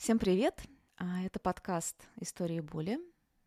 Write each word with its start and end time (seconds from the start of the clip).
Всем 0.00 0.18
привет! 0.18 0.58
А, 0.96 1.20
это 1.26 1.38
подкаст 1.38 1.94
«Истории 2.18 2.60
боли» 2.60 2.98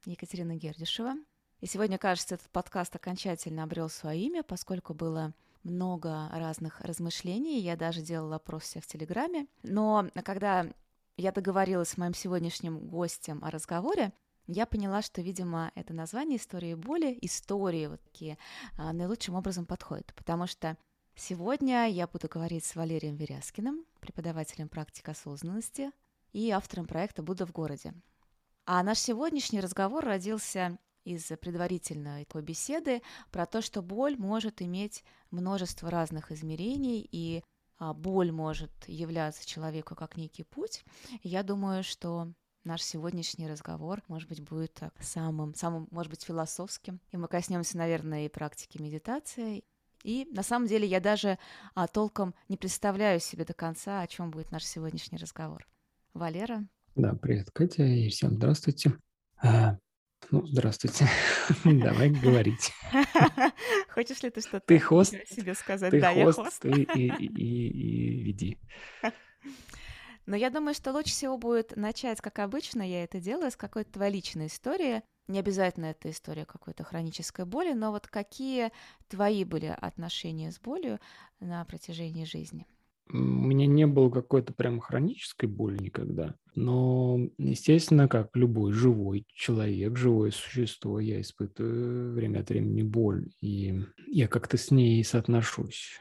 Екатерина 0.06 0.56
Гердишева. 0.56 1.16
И 1.62 1.66
сегодня, 1.66 1.98
кажется, 1.98 2.36
этот 2.36 2.48
подкаст 2.52 2.96
окончательно 2.96 3.64
обрел 3.64 3.90
свое 3.90 4.22
имя, 4.22 4.44
поскольку 4.44 4.94
было 4.94 5.34
много 5.64 6.30
разных 6.32 6.80
размышлений. 6.82 7.60
Я 7.60 7.76
даже 7.76 8.04
делала 8.04 8.36
опрос 8.36 8.76
в 8.76 8.86
Телеграме. 8.86 9.48
Но 9.64 10.12
когда 10.24 10.68
я 11.18 11.32
договорилась 11.32 11.90
с 11.90 11.98
моим 11.98 12.14
сегодняшним 12.14 12.88
гостем 12.88 13.44
о 13.44 13.50
разговоре, 13.50 14.14
я 14.46 14.68
поняла, 14.68 15.02
что, 15.02 15.24
видимо, 15.24 15.72
это 15.74 15.92
название 15.92 16.38
«Истории 16.38 16.76
боли», 16.76 17.18
истории 17.22 17.88
вот 17.88 18.02
такие 18.04 18.38
а, 18.78 18.94
наилучшим 18.94 19.34
образом 19.34 19.66
подходит, 19.66 20.14
потому 20.14 20.46
что 20.46 20.78
сегодня 21.16 21.90
я 21.90 22.06
буду 22.06 22.28
говорить 22.28 22.64
с 22.64 22.76
Валерием 22.76 23.16
Веряскиным, 23.16 23.88
преподавателем 24.00 24.70
практик 24.70 25.10
осознанности, 25.10 25.90
и 26.34 26.50
автором 26.52 26.86
проекта 26.86 27.24
«Будда 27.24 27.46
в 27.46 27.52
городе». 27.52 27.94
А 28.66 28.84
наш 28.84 29.00
сегодняшний 29.00 29.62
разговор 29.62 30.04
родился 30.04 30.78
из 31.04 31.26
предварительной 31.26 32.26
такой 32.26 32.42
беседы 32.42 33.02
про 33.32 33.46
то, 33.46 33.62
что 33.62 33.82
боль 33.82 34.18
может 34.18 34.62
иметь 34.62 35.04
множество 35.32 35.90
разных 35.90 36.32
измерений, 36.32 37.08
и 37.12 37.44
а, 37.78 37.94
боль 37.94 38.32
может 38.32 38.72
являться 38.88 39.46
человеку 39.46 39.96
как 39.96 40.16
некий 40.16 40.44
путь. 40.44 40.84
я 41.24 41.44
думаю, 41.44 41.84
что 41.84 42.32
наш 42.64 42.82
сегодняшний 42.82 43.50
разговор, 43.50 44.02
может 44.08 44.30
быть, 44.30 44.42
будет 44.42 44.74
так, 44.74 44.94
самым, 45.02 45.54
самым, 45.56 45.88
может 45.92 46.10
быть, 46.10 46.24
философским. 46.24 47.02
И 47.12 47.18
мы 47.18 47.28
коснемся, 47.28 47.78
наверное, 47.78 48.26
и 48.26 48.30
практики 48.30 48.82
медитации. 48.82 49.66
И 50.04 50.28
на 50.32 50.44
самом 50.44 50.68
деле 50.68 50.88
я 50.88 51.00
даже 51.00 51.38
а, 51.76 51.88
толком 51.88 52.34
не 52.48 52.58
представляю 52.58 53.20
себе 53.20 53.46
до 53.46 53.54
конца, 53.54 54.02
о 54.02 54.08
чем 54.08 54.32
будет 54.32 54.52
наш 54.52 54.66
сегодняшний 54.66 55.18
разговор. 55.18 55.68
Валера. 56.14 56.68
Да, 56.96 57.16
привет, 57.16 57.50
Катя, 57.52 57.84
и 57.84 58.10
всем 58.10 58.36
здравствуйте. 58.36 58.94
А, 59.42 59.78
ну, 60.30 60.46
здравствуйте. 60.46 61.08
Давай 61.64 62.12
говорить. 62.12 62.72
Хочешь 63.90 64.22
ли 64.22 64.30
ты 64.30 64.42
что-то 64.42 64.66
ты 64.68 64.80
хост, 64.80 65.16
себе 65.28 65.56
сказать? 65.56 65.92
Ты 65.92 66.00
да, 66.00 66.14
хост, 66.14 66.38
я 66.38 66.44
хост. 66.44 66.62
Ты 66.62 66.70
и, 66.70 67.08
и, 67.08 67.26
и, 67.26 67.68
и 67.68 68.24
веди. 68.24 68.60
Но 70.26 70.36
я 70.36 70.50
думаю, 70.50 70.74
что 70.74 70.94
лучше 70.94 71.12
всего 71.12 71.38
будет 71.38 71.76
начать, 71.76 72.22
как 72.22 72.40
обычно 72.40 72.82
я 72.82 73.04
это 73.04 73.20
делаю, 73.20 73.52
с 73.52 73.58
какой-то 73.58 73.92
твоей 73.92 74.14
личной 74.14 74.48
истории. 74.48 75.02
Не 75.28 75.40
обязательно 75.40 75.86
это 75.86 76.10
история 76.12 76.46
какой-то 76.46 76.84
хронической 76.84 77.46
боли, 77.46 77.74
но 77.74 77.92
вот 77.92 78.08
какие 78.08 78.72
твои 79.08 79.44
были 79.46 79.66
отношения 79.66 80.52
с 80.52 80.60
болью 80.60 81.00
на 81.40 81.66
протяжении 81.66 82.24
жизни? 82.24 82.68
У 83.10 83.18
меня 83.18 83.68
не 83.68 83.86
было 83.86 84.10
какой-то 84.10 84.54
прям 84.54 84.80
хронической 84.80 85.50
боли 85.50 85.78
никогда. 85.78 86.36
Но, 86.56 87.20
естественно, 87.38 88.08
как 88.08 88.36
любой 88.36 88.72
живой 88.72 89.26
человек, 89.34 89.98
живое 89.98 90.32
существо, 90.32 91.00
я 91.00 91.22
испытываю 91.22 92.14
время 92.14 92.40
от 92.40 92.50
времени 92.50 92.82
боль. 92.82 93.30
И 93.42 93.82
я 94.08 94.28
как-то 94.28 94.58
с 94.58 94.72
ней 94.72 95.04
соотношусь. 95.04 96.00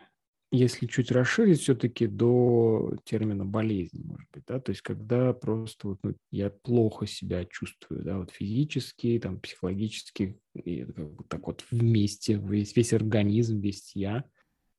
Если 0.55 0.87
чуть 0.87 1.11
расширить 1.11 1.61
все-таки 1.61 2.07
до 2.07 2.99
термина 3.05 3.47
болезнь, 3.47 4.03
может 4.05 4.29
быть, 4.35 4.45
да, 4.47 4.61
то 4.61 4.71
есть 4.71 4.83
когда 4.83 5.33
просто 5.33 5.89
вот, 5.89 5.99
ну, 6.03 6.15
я 6.31 6.51
плохо 6.51 7.07
себя 7.07 7.47
чувствую, 7.47 8.05
да, 8.05 8.19
вот 8.19 8.33
физически, 8.33 9.19
там, 9.19 9.41
психологически, 9.41 10.39
и 10.55 10.85
как 10.85 11.11
бы 11.11 11.25
так 11.27 11.47
вот 11.47 11.65
вместе, 11.71 12.35
весь, 12.35 12.77
весь 12.77 12.93
организм, 12.93 13.61
весь 13.61 13.93
я– 13.97 14.25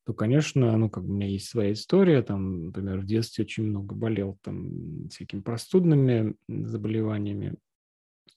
то, 0.05 0.13
конечно, 0.13 0.77
ну, 0.77 0.89
как 0.89 1.03
у 1.03 1.07
меня 1.07 1.27
есть 1.27 1.49
своя 1.49 1.73
история, 1.73 2.21
там, 2.21 2.67
например, 2.67 2.99
в 2.99 3.05
детстве 3.05 3.45
очень 3.45 3.63
много 3.63 3.95
болел 3.95 4.37
там 4.41 5.07
всякими 5.09 5.41
простудными 5.41 6.35
заболеваниями, 6.47 7.55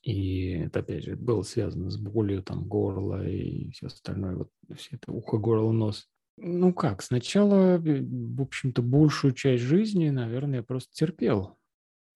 и 0.03 0.51
это, 0.51 0.81
опять 0.81 1.05
же, 1.05 1.17
было 1.17 1.43
связано 1.43 1.91
с 1.91 1.97
болью 1.97 2.41
там 2.41 2.65
горла 2.69 3.27
и 3.27 3.71
все 3.71 3.89
остальное, 3.89 4.37
вот 4.37 4.51
все 4.77 4.97
это 4.97 5.11
ухо, 5.11 5.37
горло, 5.39 5.73
нос. 5.73 6.09
Ну 6.37 6.73
как, 6.73 7.03
сначала, 7.03 7.77
э, 7.79 8.03
в 8.03 8.41
общем-то, 8.41 8.83
большую 8.83 9.33
часть 9.33 9.65
жизни, 9.65 10.11
наверное, 10.11 10.59
я 10.59 10.63
просто 10.63 10.93
терпел. 10.93 11.57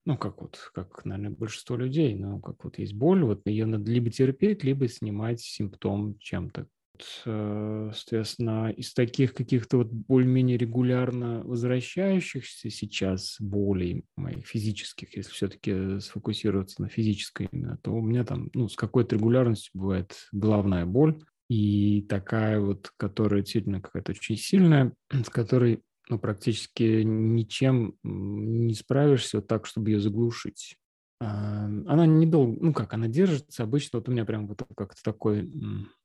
Ну, 0.06 0.16
как 0.16 0.40
вот, 0.40 0.70
как, 0.72 1.04
наверное, 1.04 1.36
большинство 1.36 1.76
людей, 1.76 2.14
ну, 2.14 2.40
как 2.40 2.62
вот 2.64 2.78
есть 2.78 2.94
боль, 2.94 3.24
вот 3.24 3.42
ее 3.46 3.66
надо 3.66 3.90
либо 3.90 4.10
терпеть, 4.10 4.62
либо 4.62 4.86
снимать 4.86 5.40
симптом 5.40 6.16
чем-то, 6.18 6.68
соответственно, 7.04 8.70
из 8.70 8.92
таких 8.92 9.34
каких-то 9.34 9.78
вот 9.78 9.88
более-менее 9.92 10.56
регулярно 10.56 11.42
возвращающихся 11.44 12.70
сейчас 12.70 13.36
болей 13.40 14.04
моих 14.16 14.46
физических, 14.46 15.16
если 15.16 15.30
все-таки 15.30 16.00
сфокусироваться 16.00 16.82
на 16.82 16.88
физической 16.88 17.48
именно, 17.50 17.78
то 17.82 17.92
у 17.92 18.00
меня 18.00 18.24
там, 18.24 18.50
ну, 18.54 18.68
с 18.68 18.76
какой-то 18.76 19.16
регулярностью 19.16 19.72
бывает 19.74 20.14
главная 20.32 20.86
боль, 20.86 21.18
и 21.48 22.02
такая 22.02 22.60
вот, 22.60 22.92
которая 22.96 23.42
действительно 23.42 23.80
какая-то 23.80 24.12
очень 24.12 24.36
сильная, 24.36 24.92
с 25.10 25.28
которой 25.28 25.82
ну, 26.08 26.18
практически 26.18 27.02
ничем 27.02 27.94
не 28.02 28.74
справишься 28.74 29.40
так, 29.40 29.66
чтобы 29.66 29.90
ее 29.90 30.00
заглушить. 30.00 30.76
Она 31.20 32.06
недолго, 32.06 32.56
ну 32.60 32.72
как, 32.72 32.94
она 32.94 33.06
держится 33.06 33.62
обычно, 33.62 33.98
вот 33.98 34.08
у 34.08 34.12
меня 34.12 34.24
прям 34.24 34.46
вот 34.46 34.62
как-то 34.74 35.02
такой 35.02 35.52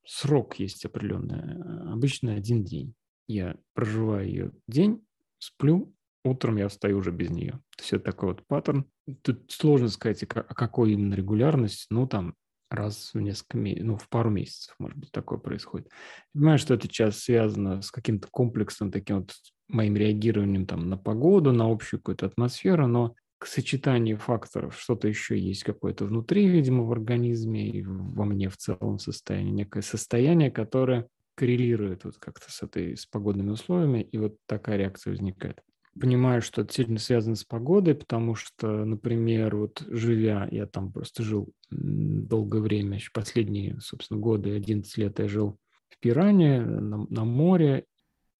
срок 0.04 0.58
есть 0.58 0.84
определенный, 0.84 1.60
а, 1.62 1.94
обычно 1.94 2.34
один 2.34 2.64
день. 2.64 2.94
Я 3.26 3.56
проживаю 3.72 4.28
ее 4.28 4.52
день, 4.68 5.04
сплю, 5.38 5.94
утром 6.22 6.56
я 6.56 6.68
встаю 6.68 6.98
уже 6.98 7.12
без 7.12 7.30
нее. 7.30 7.52
То 7.76 7.82
есть 7.82 7.92
это 7.94 8.04
такой 8.04 8.30
вот 8.30 8.46
паттерн. 8.46 8.84
Тут 9.22 9.50
сложно 9.50 9.88
сказать, 9.88 10.22
о 10.22 10.26
какой 10.26 10.92
именно 10.92 11.14
регулярности, 11.14 11.86
ну 11.88 12.06
там 12.06 12.34
раз 12.70 13.12
в 13.14 13.20
несколько 13.20 13.58
ну 13.58 13.96
в 13.96 14.08
пару 14.08 14.28
месяцев, 14.28 14.74
может 14.78 14.98
быть, 14.98 15.12
такое 15.12 15.38
происходит. 15.38 15.88
понимаю, 16.34 16.58
что 16.58 16.74
это 16.74 16.88
сейчас 16.88 17.20
связано 17.20 17.80
с 17.80 17.90
каким-то 17.90 18.28
комплексом 18.30 18.90
таким 18.90 19.20
вот 19.20 19.32
моим 19.68 19.96
реагированием 19.96 20.66
там 20.66 20.88
на 20.88 20.98
погоду, 20.98 21.52
на 21.52 21.70
общую 21.70 22.00
какую-то 22.00 22.26
атмосферу, 22.26 22.86
но 22.86 23.14
к 23.38 23.46
сочетанию 23.46 24.16
факторов 24.16 24.78
что-то 24.78 25.08
еще 25.08 25.38
есть 25.38 25.62
какое-то 25.64 26.06
внутри, 26.06 26.48
видимо, 26.48 26.84
в 26.84 26.92
организме 26.92 27.68
и 27.68 27.82
во 27.84 28.24
мне 28.24 28.48
в 28.48 28.56
целом 28.56 28.98
состоянии, 28.98 29.50
некое 29.50 29.82
состояние, 29.82 30.50
которое 30.50 31.08
коррелирует 31.34 32.04
вот 32.04 32.16
как-то 32.18 32.50
с 32.50 32.62
этой, 32.62 32.96
с 32.96 33.04
погодными 33.06 33.50
условиями, 33.50 34.00
и 34.00 34.16
вот 34.16 34.36
такая 34.46 34.78
реакция 34.78 35.10
возникает. 35.10 35.60
Понимаю, 35.98 36.42
что 36.42 36.62
это 36.62 36.72
сильно 36.72 36.98
связано 36.98 37.36
с 37.36 37.44
погодой, 37.44 37.94
потому 37.94 38.34
что, 38.34 38.84
например, 38.84 39.56
вот 39.56 39.82
живя, 39.88 40.46
я 40.50 40.66
там 40.66 40.92
просто 40.92 41.22
жил 41.22 41.48
долгое 41.70 42.60
время, 42.60 42.96
еще 42.96 43.10
последние, 43.12 43.78
собственно, 43.80 44.20
годы, 44.20 44.52
11 44.54 44.96
лет 44.98 45.18
я 45.18 45.28
жил 45.28 45.58
в 45.88 45.98
Пиране, 45.98 46.60
на, 46.60 47.06
на 47.08 47.24
море, 47.24 47.84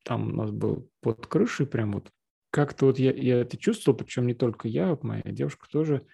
там 0.05 0.29
у 0.29 0.37
нас 0.37 0.51
был 0.51 0.89
под 1.01 1.27
крышей 1.27 1.67
прям 1.67 1.93
вот 1.93 2.11
как-то 2.57 2.87
вот 2.87 2.99
я, 2.99 3.13
я 3.13 3.43
это 3.43 3.59
чувствовал, 3.59 3.99
причем 3.99 4.27
не 4.27 4.33
только 4.33 4.67
я, 4.67 4.97
моя 5.03 5.23
девушка 5.27 5.69
тоже, 5.71 6.07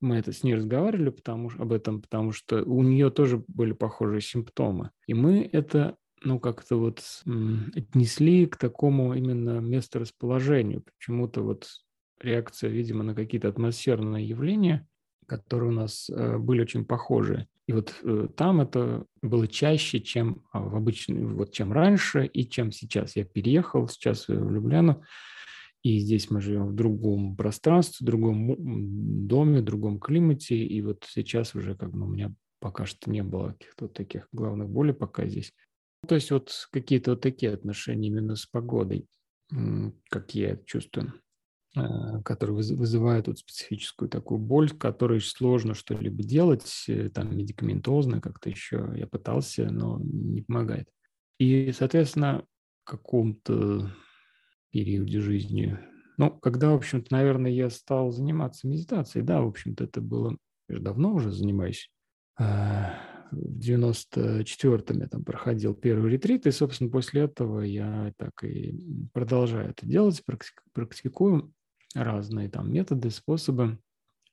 мы 0.00 0.18
это 0.18 0.32
с 0.32 0.44
ней 0.44 0.54
разговаривали 0.54 1.10
потому, 1.10 1.50
об 1.58 1.72
этом, 1.72 2.00
потому 2.02 2.30
что 2.30 2.62
у 2.62 2.84
нее 2.84 3.10
тоже 3.10 3.42
были 3.48 3.72
похожие 3.72 4.20
симптомы. 4.20 4.92
И 5.08 5.14
мы 5.14 5.50
это, 5.52 5.96
ну, 6.22 6.38
как-то 6.38 6.76
вот 6.76 7.02
отнесли 7.74 8.46
к 8.46 8.56
такому 8.56 9.14
именно 9.14 9.58
месторасположению. 9.58 10.84
Почему-то 10.84 11.42
вот 11.42 11.66
реакция, 12.20 12.70
видимо, 12.70 13.02
на 13.02 13.16
какие-то 13.16 13.48
атмосферные 13.48 14.24
явления, 14.24 14.86
которые 15.26 15.70
у 15.70 15.74
нас 15.74 16.08
э, 16.08 16.38
были 16.38 16.60
очень 16.60 16.84
похожи. 16.84 17.48
И 17.66 17.72
вот 17.72 17.92
э, 18.04 18.28
там 18.36 18.60
это 18.60 19.04
было 19.20 19.48
чаще, 19.48 19.98
чем 19.98 20.44
а, 20.52 20.60
в 20.60 20.76
обычном, 20.76 21.34
вот 21.34 21.50
чем 21.50 21.72
раньше 21.72 22.24
и 22.24 22.48
чем 22.48 22.70
сейчас. 22.70 23.16
Я 23.16 23.24
переехал 23.24 23.88
сейчас 23.88 24.28
в 24.28 24.50
Любляну, 24.52 25.02
и 25.88 26.00
здесь 26.00 26.30
мы 26.30 26.42
живем 26.42 26.66
в 26.66 26.74
другом 26.74 27.34
пространстве, 27.34 28.04
в 28.04 28.06
другом 28.06 29.26
доме, 29.26 29.60
в 29.60 29.64
другом 29.64 29.98
климате. 29.98 30.56
И 30.56 30.82
вот 30.82 31.06
сейчас 31.08 31.54
уже 31.54 31.74
как 31.74 31.92
бы 31.92 32.04
у 32.04 32.10
меня 32.10 32.34
пока 32.60 32.84
что 32.84 33.10
не 33.10 33.22
было 33.22 33.52
каких-то 33.52 33.88
таких 33.88 34.28
главных 34.30 34.68
болей 34.68 34.92
пока 34.92 35.26
здесь. 35.26 35.50
То 36.06 36.14
есть 36.14 36.30
вот 36.30 36.52
какие-то 36.72 37.12
вот 37.12 37.22
такие 37.22 37.54
отношения 37.54 38.08
именно 38.08 38.36
с 38.36 38.44
погодой, 38.44 39.06
как 40.10 40.34
я 40.34 40.58
чувствую, 40.66 41.14
э, 41.74 41.80
которые 42.22 42.56
вызывают 42.56 43.28
вот 43.28 43.38
специфическую 43.38 44.10
такую 44.10 44.40
боль, 44.40 44.68
которой 44.68 45.22
сложно 45.22 45.72
что-либо 45.72 46.22
делать, 46.22 46.84
э, 46.86 47.08
там 47.08 47.34
медикаментозно 47.34 48.20
как-то 48.20 48.50
еще 48.50 48.92
я 48.94 49.06
пытался, 49.06 49.70
но 49.70 49.98
не 50.02 50.42
помогает. 50.42 50.86
И, 51.38 51.72
соответственно, 51.72 52.44
каком-то 52.84 53.90
периоде 54.84 55.20
жизни. 55.20 55.78
Ну, 56.18 56.30
когда, 56.30 56.70
в 56.70 56.76
общем-то, 56.76 57.12
наверное, 57.12 57.50
я 57.50 57.70
стал 57.70 58.10
заниматься 58.10 58.66
медитацией, 58.66 59.24
да, 59.24 59.40
в 59.40 59.48
общем-то, 59.48 59.84
это 59.84 60.00
было, 60.00 60.36
я 60.68 60.78
давно 60.78 61.14
уже 61.14 61.32
занимаюсь. 61.32 61.90
А, 62.38 62.94
в 63.30 63.58
94-м 63.58 65.00
я 65.00 65.08
там 65.08 65.24
проходил 65.24 65.74
первый 65.74 66.12
ретрит, 66.12 66.46
и, 66.46 66.50
собственно, 66.50 66.90
после 66.90 67.22
этого 67.22 67.60
я 67.60 68.12
так 68.16 68.44
и 68.44 69.08
продолжаю 69.12 69.70
это 69.70 69.86
делать, 69.86 70.22
практикую 70.72 71.52
разные 71.94 72.48
там 72.48 72.72
методы, 72.72 73.10
способы. 73.10 73.78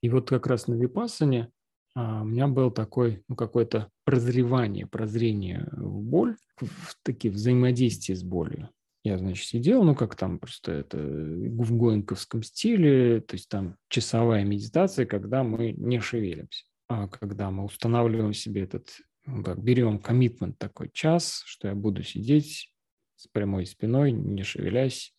И 0.02 0.10
вот 0.10 0.30
как 0.30 0.48
раз 0.48 0.68
на 0.68 0.76
випассане 0.76 1.52
а, 1.96 2.22
у 2.22 2.26
меня 2.26 2.48
был 2.48 2.70
такой, 2.70 3.24
ну, 3.28 3.36
какое-то 3.36 3.90
прозревание, 4.04 4.86
прозрение 4.86 5.68
в 5.72 6.02
боль, 6.02 6.36
в 6.58 6.96
такие 7.04 7.34
взаимодействия 7.34 8.16
с 8.16 8.24
болью. 8.24 8.70
Я, 9.06 9.19
значит, 9.19 9.46
сидел, 9.46 9.84
ну, 9.84 9.94
как 9.94 10.16
там 10.16 10.40
просто 10.40 10.72
это 10.72 10.98
в 10.98 11.78
гоинковском 11.78 12.42
стиле, 12.42 13.22
то 13.22 13.36
есть 13.36 13.48
там 13.48 13.78
часовая 13.88 14.44
медитация, 14.44 15.06
когда 15.06 15.44
мы 15.44 15.74
не 15.74 16.00
шевелимся, 16.00 16.66
а 16.88 17.07
когда 17.07 17.52
мы 17.52 17.66
устанавливаем 17.66 18.34
себе 18.34 18.63
этот, 18.63 18.98
ну, 19.28 19.44
как 19.44 19.62
берем 19.62 20.00
коммитмент 20.00 20.57
такой 20.57 20.90
час, 20.92 21.44
что 21.46 21.68
я 21.68 21.75
буду 21.75 22.02
сидеть 22.02 22.74
с 23.16 23.28
прямой 23.28 23.68
спиной, 23.68 24.12
не 24.12 24.42
шевелясь. 24.42 25.13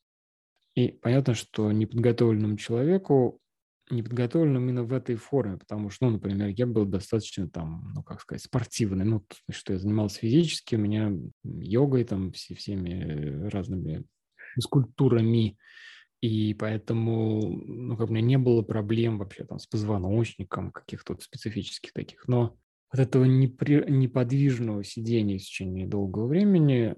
И 0.75 0.89
понятно, 0.89 1.35
что 1.35 1.71
неподготовленному 1.71 2.57
человеку 2.57 3.41
не 3.91 4.03
подготовлен 4.03 4.57
именно 4.57 4.85
в 4.85 4.93
этой 4.93 5.17
форме, 5.17 5.59
потому 5.59 5.91
что, 5.91 6.07
ну, 6.07 6.13
например, 6.13 6.49
я 6.49 6.67
был 6.67 6.85
достаточно 6.85 7.49
там, 7.49 7.93
ну, 7.95 8.03
как 8.03 8.21
сказать, 8.21 8.43
спортивный, 8.43 9.05
ну, 9.05 9.25
что 9.51 9.73
я 9.73 9.79
занимался 9.79 10.21
физически, 10.21 10.75
у 10.75 10.79
меня 10.79 11.13
йогой 11.45 12.05
там, 12.05 12.33
все, 12.33 12.55
всеми 12.55 13.49
разными 13.49 14.05
физкультурами, 14.55 15.57
и 16.21 16.55
поэтому, 16.55 17.41
ну, 17.65 17.97
как 17.97 18.11
у 18.11 18.13
меня 18.13 18.27
не 18.27 18.39
было 18.39 18.63
проблем 18.63 19.19
вообще 19.19 19.45
там 19.45 19.59
с 19.59 19.67
позвоночником, 19.67 20.73
каких-то 20.73 21.17
специфических 21.21 21.93
таких, 21.93 22.27
но 22.27 22.57
от 22.89 23.01
этого 23.01 23.25
непри... 23.25 23.85
неподвижного 23.89 24.83
сидения 24.85 25.39
в 25.39 25.43
течение 25.43 25.87
долгого 25.87 26.27
времени 26.27 26.95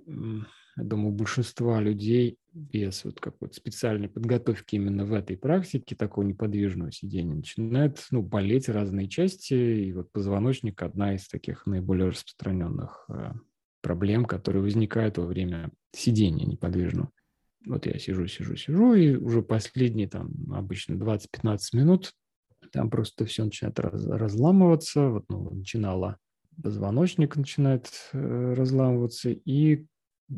я 0.78 0.84
думаю, 0.84 1.12
большинства 1.12 1.80
людей 1.80 2.38
без 2.58 3.04
вот 3.04 3.20
какой-то 3.20 3.54
специальной 3.54 4.08
подготовки 4.08 4.76
именно 4.76 5.04
в 5.04 5.14
этой 5.14 5.36
практике 5.36 5.94
такого 5.94 6.24
неподвижного 6.24 6.92
сидения 6.92 7.34
начинает 7.34 8.04
ну, 8.10 8.22
болеть 8.22 8.68
разные 8.68 9.08
части, 9.08 9.54
и 9.54 9.92
вот 9.92 10.10
позвоночник– 10.12 10.82
одна 10.82 11.14
из 11.14 11.28
таких 11.28 11.66
наиболее 11.66 12.08
распространенных 12.08 13.06
э, 13.08 13.32
проблем, 13.80 14.24
которые 14.24 14.62
возникают 14.62 15.18
во 15.18 15.26
время 15.26 15.70
сидения 15.92 16.44
неподвижного. 16.44 17.10
Вот 17.66 17.86
я 17.86 17.98
сижу, 17.98 18.26
сижу, 18.26 18.56
сижу, 18.56 18.94
и 18.94 19.14
уже 19.14 19.42
последние 19.42 20.08
там 20.08 20.30
обычно 20.52 20.94
20-15 20.94 21.58
минут 21.74 22.12
там 22.72 22.90
просто 22.90 23.24
все 23.26 23.44
начинает 23.44 23.78
раз, 23.78 24.06
разламываться. 24.06 25.08
Вот 25.08 25.24
ну, 25.28 25.50
начинало 25.50 26.18
позвоночник 26.62 27.36
начинает 27.36 27.88
э, 28.12 28.54
разламываться, 28.54 29.30
и 29.30 29.86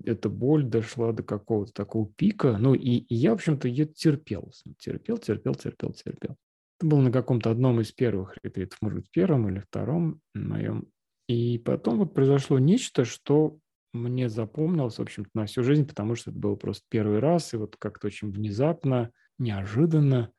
эта 0.05 0.29
боль 0.29 0.65
дошла 0.65 1.13
до 1.13 1.23
какого-то 1.23 1.73
такого 1.73 2.07
пика. 2.17 2.57
Ну, 2.59 2.75
и, 2.75 2.99
и 2.99 3.15
я, 3.15 3.31
в 3.31 3.35
общем-то, 3.35 3.69
ее 3.69 3.87
терпел. 3.87 4.53
Терпел, 4.79 5.19
терпел, 5.19 5.55
терпел, 5.55 5.93
терпел. 5.93 6.37
Это 6.79 6.87
было 6.87 7.01
на 7.01 7.13
каком-то 7.13 7.51
одном 7.51 7.81
из 7.81 7.93
первых 7.93 8.37
ретритов, 8.43 8.79
может 8.81 9.01
быть, 9.01 9.11
первом 9.11 9.49
или 9.49 9.59
втором 9.59 10.21
моем. 10.35 10.89
И 11.29 11.59
потом 11.59 11.99
вот 11.99 12.15
произошло 12.15 12.59
нечто, 12.59 13.05
что 13.05 13.59
мне 13.93 14.29
запомнилось, 14.29 14.97
в 14.97 15.03
общем-то, 15.03 15.31
на 15.35 15.47
всю 15.47 15.63
жизнь, 15.63 15.87
потому 15.87 16.15
что 16.15 16.31
это 16.31 16.39
был 16.39 16.57
просто 16.57 16.85
первый 16.89 17.19
раз, 17.19 17.53
и 17.53 17.57
вот 17.57 17.77
как-то 17.77 18.07
очень 18.07 18.31
внезапно, 18.31 19.11
неожиданно, 19.39 20.33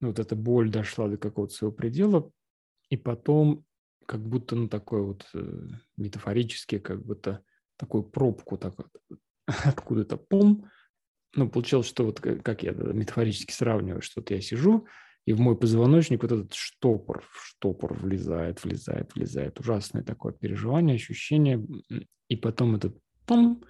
ну, 0.00 0.08
вот 0.08 0.18
эта 0.18 0.34
боль 0.34 0.70
дошла 0.70 1.08
до 1.08 1.16
какого-то 1.16 1.54
своего 1.54 1.74
предела, 1.74 2.30
и 2.88 2.96
потом 2.96 3.64
как 4.06 4.26
будто, 4.26 4.56
ну, 4.56 4.68
такой 4.68 5.02
вот 5.02 5.28
э, 5.34 5.68
метафорически, 5.96 6.78
как 6.78 7.04
будто 7.04 7.42
такую 7.76 8.04
пробку 8.04 8.56
так 8.56 8.74
вот, 8.76 9.18
откуда-то 9.64 10.16
пум. 10.16 10.70
Ну, 11.34 11.48
получилось, 11.48 11.88
что 11.88 12.04
вот 12.04 12.20
как 12.20 12.62
я 12.62 12.72
метафорически 12.72 13.52
сравниваю, 13.52 14.02
что 14.02 14.20
вот 14.20 14.30
я 14.30 14.40
сижу, 14.40 14.86
и 15.26 15.32
в 15.32 15.40
мой 15.40 15.58
позвоночник 15.58 16.22
вот 16.22 16.32
этот 16.32 16.54
штопор, 16.54 17.24
штопор 17.32 17.94
влезает, 17.94 18.62
влезает, 18.62 19.14
влезает. 19.14 19.58
Ужасное 19.58 20.02
такое 20.02 20.32
переживание, 20.32 20.96
ощущение. 20.96 21.66
И 22.28 22.36
потом 22.36 22.76
этот 22.76 22.96
пум, 23.26 23.64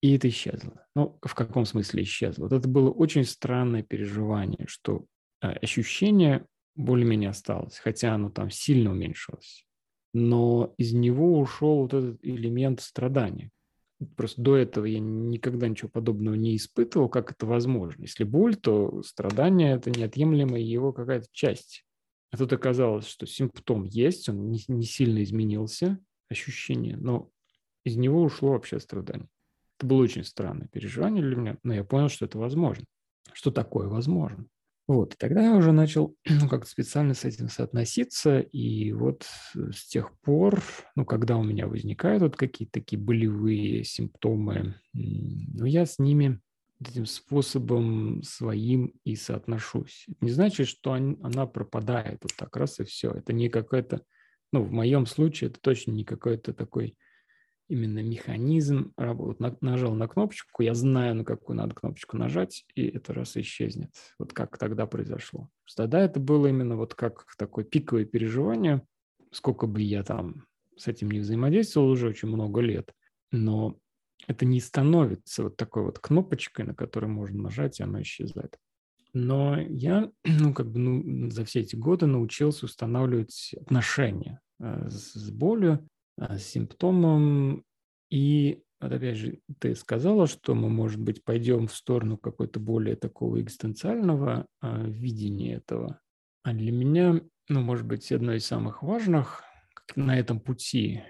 и 0.00 0.16
это 0.16 0.28
исчезло. 0.28 0.86
Ну, 0.94 1.18
в 1.22 1.34
каком 1.34 1.64
смысле 1.64 2.04
исчезло? 2.04 2.44
Вот 2.44 2.52
это 2.52 2.68
было 2.68 2.90
очень 2.90 3.24
странное 3.24 3.82
переживание, 3.82 4.66
что 4.68 5.06
а, 5.40 5.50
ощущение 5.50 6.46
более-менее 6.76 7.30
осталось, 7.30 7.78
хотя 7.78 8.14
оно 8.14 8.30
там 8.30 8.50
сильно 8.50 8.92
уменьшилось 8.92 9.65
но 10.16 10.74
из 10.78 10.94
него 10.94 11.38
ушел 11.38 11.82
вот 11.82 11.92
этот 11.92 12.18
элемент 12.22 12.80
страдания. 12.80 13.50
Просто 14.16 14.40
до 14.40 14.56
этого 14.56 14.86
я 14.86 14.98
никогда 14.98 15.68
ничего 15.68 15.90
подобного 15.90 16.34
не 16.34 16.56
испытывал, 16.56 17.10
как 17.10 17.32
это 17.32 17.44
возможно. 17.44 18.02
Если 18.02 18.24
боль, 18.24 18.56
то 18.56 19.02
страдание– 19.02 19.74
это 19.76 19.90
неотъемлемая 19.90 20.60
его 20.60 20.92
какая-то 20.92 21.26
часть. 21.32 21.84
А 22.30 22.38
тут 22.38 22.52
оказалось, 22.52 23.06
что 23.06 23.26
симптом 23.26 23.84
есть, 23.84 24.28
он 24.28 24.50
не, 24.50 24.60
не 24.68 24.84
сильно 24.84 25.22
изменился, 25.22 25.98
ощущение, 26.30 26.96
но 26.96 27.30
из 27.84 27.96
него 27.96 28.22
ушло 28.22 28.52
вообще 28.52 28.80
страдание. 28.80 29.28
Это 29.78 29.86
было 29.86 30.02
очень 30.02 30.24
странное 30.24 30.68
переживание 30.68 31.22
для 31.22 31.36
меня, 31.36 31.58
но 31.62 31.74
я 31.74 31.84
понял, 31.84 32.08
что 32.08 32.24
это 32.24 32.38
возможно. 32.38 32.84
Что 33.34 33.50
такое 33.50 33.86
возможно? 33.86 34.46
Вот, 34.86 35.14
и 35.14 35.16
тогда 35.16 35.42
я 35.42 35.56
уже 35.56 35.72
начал 35.72 36.14
ну, 36.28 36.48
как-то 36.48 36.70
специально 36.70 37.14
с 37.14 37.24
этим 37.24 37.48
соотноситься, 37.48 38.38
и 38.38 38.92
вот 38.92 39.26
с 39.54 39.86
тех 39.88 40.16
пор, 40.20 40.62
ну, 40.94 41.04
когда 41.04 41.36
у 41.36 41.42
меня 41.42 41.66
возникают 41.66 42.22
вот 42.22 42.36
какие-то 42.36 42.74
такие 42.74 43.00
болевые 43.00 43.84
симптомы, 43.84 44.76
ну, 44.92 45.64
я 45.64 45.86
с 45.86 45.98
ними 45.98 46.40
этим 46.80 47.06
способом 47.06 48.22
своим 48.22 48.92
и 49.04 49.16
соотношусь. 49.16 50.04
Это 50.08 50.18
не 50.20 50.30
значит, 50.30 50.68
что 50.68 50.92
она 50.92 51.46
пропадает 51.46 52.18
вот 52.22 52.34
так 52.36 52.54
раз 52.56 52.80
и 52.80 52.84
все. 52.84 53.10
Это 53.10 53.32
не 53.32 53.48
какой-то, 53.48 54.02
ну, 54.52 54.62
в 54.62 54.70
моем 54.70 55.06
случае 55.06 55.50
это 55.50 55.60
точно 55.60 55.92
не 55.92 56.04
какой-то 56.04 56.52
такой 56.52 56.96
именно 57.68 58.02
механизм 58.02 58.92
работы. 58.96 59.52
Нажал 59.60 59.94
на 59.94 60.08
кнопочку, 60.08 60.62
я 60.62 60.74
знаю, 60.74 61.14
на 61.16 61.24
какую 61.24 61.56
надо 61.56 61.74
кнопочку 61.74 62.16
нажать, 62.16 62.64
и 62.74 62.86
это 62.86 63.12
раз 63.12 63.36
исчезнет. 63.36 63.90
Вот 64.18 64.32
как 64.32 64.58
тогда 64.58 64.86
произошло. 64.86 65.48
Тогда 65.76 66.00
это 66.00 66.20
было 66.20 66.46
именно 66.46 66.76
вот 66.76 66.94
как 66.94 67.26
такое 67.38 67.64
пиковое 67.64 68.04
переживание, 68.04 68.82
сколько 69.30 69.66
бы 69.66 69.82
я 69.82 70.02
там 70.02 70.46
с 70.76 70.88
этим 70.88 71.10
не 71.10 71.20
взаимодействовал 71.20 71.88
уже 71.90 72.08
очень 72.08 72.28
много 72.28 72.60
лет, 72.60 72.92
но 73.32 73.78
это 74.26 74.44
не 74.44 74.60
становится 74.60 75.44
вот 75.44 75.56
такой 75.56 75.84
вот 75.84 75.98
кнопочкой, 75.98 76.66
на 76.66 76.74
которую 76.74 77.10
можно 77.10 77.44
нажать, 77.44 77.80
и 77.80 77.82
оно 77.82 78.02
исчезает. 78.02 78.58
Но 79.12 79.58
я, 79.58 80.10
ну, 80.24 80.52
как 80.52 80.70
бы, 80.70 80.78
ну, 80.78 81.30
за 81.30 81.44
все 81.44 81.60
эти 81.60 81.76
годы 81.76 82.06
научился 82.06 82.66
устанавливать 82.66 83.54
отношения 83.60 84.40
э, 84.60 84.88
с 84.90 85.30
болью, 85.30 85.88
а, 86.18 86.38
симптомом. 86.38 87.64
И 88.10 88.62
вот 88.80 88.92
опять 88.92 89.16
же, 89.16 89.40
ты 89.58 89.74
сказала, 89.74 90.26
что 90.26 90.54
мы, 90.54 90.68
может 90.68 91.00
быть, 91.00 91.24
пойдем 91.24 91.66
в 91.66 91.74
сторону 91.74 92.18
какой-то 92.18 92.60
более 92.60 92.96
такого 92.96 93.40
экзистенциального 93.40 94.46
а, 94.60 94.82
видения 94.82 95.56
этого. 95.56 96.00
А 96.42 96.52
для 96.52 96.72
меня, 96.72 97.20
ну, 97.48 97.60
может 97.62 97.86
быть, 97.86 98.10
одно 98.12 98.34
из 98.34 98.46
самых 98.46 98.82
важных 98.82 99.42
на 99.94 100.18
этом 100.18 100.40
пути 100.40 101.02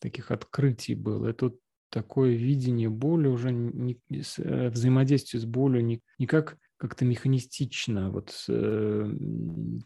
таких 0.00 0.30
открытий 0.30 0.94
было, 0.94 1.28
это 1.28 1.52
такое 1.90 2.34
видение 2.34 2.88
боли 2.88 3.26
уже 3.26 3.52
не, 3.52 4.00
э, 4.10 4.70
взаимодействие 4.70 5.40
с 5.40 5.44
болью 5.44 5.84
не, 5.84 6.00
не 6.18 6.26
как 6.26 6.56
как-то 6.76 7.04
механистично, 7.04 8.10
вот 8.10 8.32
э, 8.48 9.12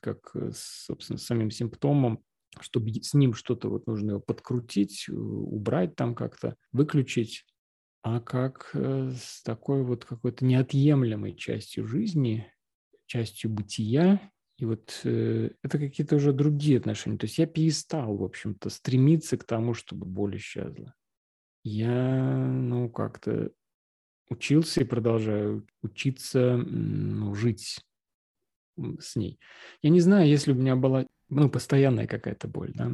как, 0.00 0.36
собственно, 0.52 1.18
с 1.18 1.24
самим 1.24 1.50
симптомом, 1.50 2.22
чтобы 2.60 2.92
с 2.92 3.14
ним 3.14 3.34
что-то 3.34 3.68
вот 3.68 3.86
нужно 3.86 4.12
его 4.12 4.20
подкрутить, 4.20 5.08
убрать 5.08 5.96
там 5.96 6.14
как-то, 6.14 6.56
выключить, 6.72 7.44
а 8.02 8.20
как 8.20 8.70
э, 8.74 9.12
с 9.16 9.42
такой 9.42 9.82
вот 9.82 10.04
какой-то 10.04 10.44
неотъемлемой 10.44 11.34
частью 11.34 11.86
жизни, 11.86 12.52
частью 13.06 13.50
бытия, 13.50 14.30
и 14.58 14.66
вот 14.66 15.00
э, 15.04 15.50
это 15.62 15.78
какие-то 15.78 16.16
уже 16.16 16.32
другие 16.32 16.78
отношения. 16.78 17.18
То 17.18 17.26
есть 17.26 17.38
я 17.38 17.46
перестал, 17.46 18.16
в 18.16 18.22
общем-то, 18.22 18.70
стремиться 18.70 19.36
к 19.36 19.44
тому, 19.44 19.74
чтобы 19.74 20.06
боль 20.06 20.36
исчезла. 20.36 20.94
Я, 21.64 22.46
ну, 22.46 22.88
как-то 22.90 23.50
учился 24.28 24.82
и 24.82 24.84
продолжаю 24.84 25.66
учиться, 25.82 26.56
ну, 26.56 27.34
жить 27.34 27.80
с 28.76 29.16
ней. 29.16 29.38
Я 29.82 29.90
не 29.90 30.00
знаю, 30.00 30.28
если 30.28 30.52
у 30.52 30.56
меня 30.56 30.76
была 30.76 31.06
ну, 31.34 31.50
постоянная 31.50 32.06
какая-то 32.06 32.48
боль, 32.48 32.72
да. 32.74 32.92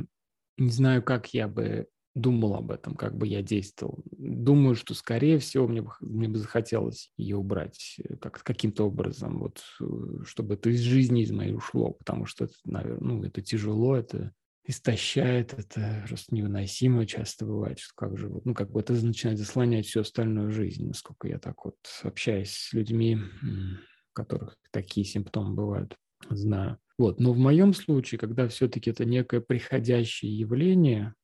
Не 0.59 0.71
знаю, 0.71 1.03
как 1.03 1.33
я 1.33 1.49
бы 1.49 1.89
думал 2.15 2.57
об 2.57 2.71
этом, 2.71 2.95
как 2.95 3.17
бы 3.17 3.27
я 3.27 3.43
действовал. 3.43 4.03
Думаю, 4.11 4.75
что, 4.75 4.95
скорее 4.95 5.39
всего, 5.39 5.69
мне 5.69 5.83
бы, 5.83 5.93
мне 6.01 6.29
бы 6.29 6.39
захотелось 6.39 7.13
ее 7.17 7.37
убрать 7.37 7.97
э, 8.03 8.17
как, 8.17 8.43
каким-то 8.43 8.87
образом, 8.87 9.39
вот, 9.39 9.63
э, 9.81 10.25
чтобы 10.25 10.55
это 10.55 10.71
из 10.71 10.81
жизни 10.81 11.23
из 11.23 11.31
моей 11.31 11.55
ушло, 11.55 11.93
потому 11.93 12.27
что, 12.27 12.45
это, 12.45 12.55
наверное, 12.65 13.01
ну, 13.01 13.25
это 13.25 13.43
тяжело, 13.43 13.97
это 13.97 14.33
истощает, 14.67 15.55
это 15.55 16.05
просто 16.09 16.35
невыносимо 16.35 17.07
часто 17.07 17.47
бывает, 17.47 17.79
что 17.79 17.95
как 17.95 18.19
же, 18.19 18.31
ну, 18.45 18.55
как 18.55 18.71
бы 18.71 18.81
это 18.81 18.93
начинает 18.93 19.39
заслонять 19.39 19.87
всю 19.87 20.01
остальную 20.01 20.51
жизнь, 20.51 20.87
насколько 20.87 21.29
я 21.29 21.39
так 21.39 21.65
вот 21.65 21.77
общаюсь 22.03 22.51
с 22.51 22.73
людьми, 22.73 23.17
у 23.17 24.13
которых 24.13 24.57
такие 24.73 25.07
симптомы 25.07 25.55
бывают, 25.55 25.97
знаю. 26.29 26.79
Вот. 27.01 27.19
Но 27.19 27.33
в 27.33 27.39
моем 27.39 27.73
случае, 27.73 28.19
когда 28.19 28.47
все-таки 28.47 28.91
это 28.91 29.07
некое 29.07 29.41
приходящее 29.41 30.39
явление, 30.39 31.15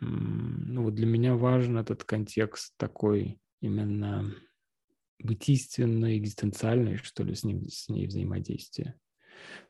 ну 0.00 0.82
вот 0.82 0.96
для 0.96 1.06
меня 1.06 1.36
важен 1.36 1.78
этот 1.78 2.02
контекст 2.02 2.74
такой 2.76 3.38
именно 3.60 4.34
бытийственный, 5.22 6.18
экзистенциальный, 6.18 6.96
что 6.96 7.22
ли, 7.22 7.36
с, 7.36 7.44
ним, 7.44 7.68
с 7.68 7.88
ней 7.88 8.08
взаимодействия. 8.08 8.98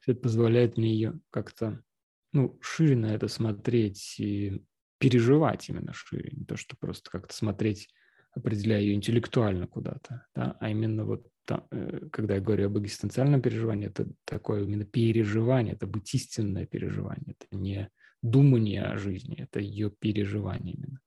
Это 0.06 0.18
позволяет 0.18 0.78
мне 0.78 0.94
ее 0.94 1.20
как-то 1.28 1.84
ну, 2.32 2.58
шире 2.62 2.96
на 2.96 3.14
это 3.14 3.28
смотреть 3.28 4.18
и 4.18 4.64
переживать 4.96 5.68
именно 5.68 5.92
шире, 5.92 6.30
не 6.32 6.46
то, 6.46 6.56
что 6.56 6.74
просто 6.78 7.10
как-то 7.10 7.34
смотреть, 7.34 7.90
определяя 8.34 8.80
ее 8.80 8.94
интеллектуально 8.94 9.66
куда-то, 9.66 10.24
да, 10.34 10.56
а 10.58 10.70
именно 10.70 11.04
вот 11.04 11.28
э, 11.70 12.08
когда 12.12 12.34
я 12.34 12.40
говорю 12.40 12.66
об 12.66 12.78
экзистенциальном 12.78 13.42
переживании, 13.42 13.88
это 13.88 14.08
такое 14.24 14.62
именно 14.64 14.84
переживание, 14.84 15.74
это 15.74 15.86
быть 15.86 16.12
истинное 16.14 16.66
переживание, 16.66 17.36
это 17.38 17.56
не 17.56 17.90
думание 18.22 18.82
о 18.82 18.98
жизни, 18.98 19.36
это 19.40 19.60
ее 19.60 19.90
переживание 19.90 20.74
именно. 20.74 21.00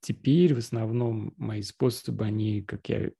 Теперь 0.00 0.54
в 0.54 0.58
основном 0.58 1.34
мои 1.36 1.62
способы, 1.62 2.24
они, 2.24 2.62
как 2.62 2.88
я 2.88 3.10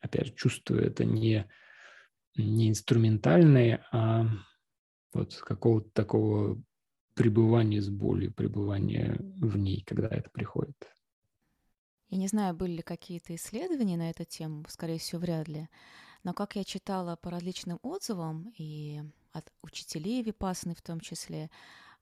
опять 0.00 0.34
чувствую, 0.34 0.84
это 0.84 1.04
не, 1.04 1.48
не 2.36 2.68
инструментальные, 2.68 3.84
а 3.90 4.28
вот 5.12 5.34
какого-то 5.34 5.90
такого 5.90 6.62
пребывания 7.14 7.80
с 7.80 7.88
болью, 7.88 8.32
пребывания 8.34 9.16
в 9.18 9.56
ней, 9.56 9.82
когда 9.86 10.08
это 10.08 10.28
приходит. 10.30 10.76
Я 12.14 12.20
не 12.20 12.28
знаю, 12.28 12.54
были 12.54 12.74
ли 12.74 12.82
какие-то 12.82 13.34
исследования 13.34 13.96
на 13.96 14.08
эту 14.08 14.22
тему, 14.24 14.64
скорее 14.68 15.00
всего, 15.00 15.20
вряд 15.20 15.48
ли. 15.48 15.68
Но 16.22 16.32
как 16.32 16.54
я 16.54 16.62
читала 16.62 17.16
по 17.16 17.28
различным 17.28 17.80
отзывам 17.82 18.52
и 18.56 19.02
от 19.32 19.52
учителей 19.62 20.22
Випасны 20.22 20.76
в 20.76 20.80
том 20.80 21.00
числе, 21.00 21.50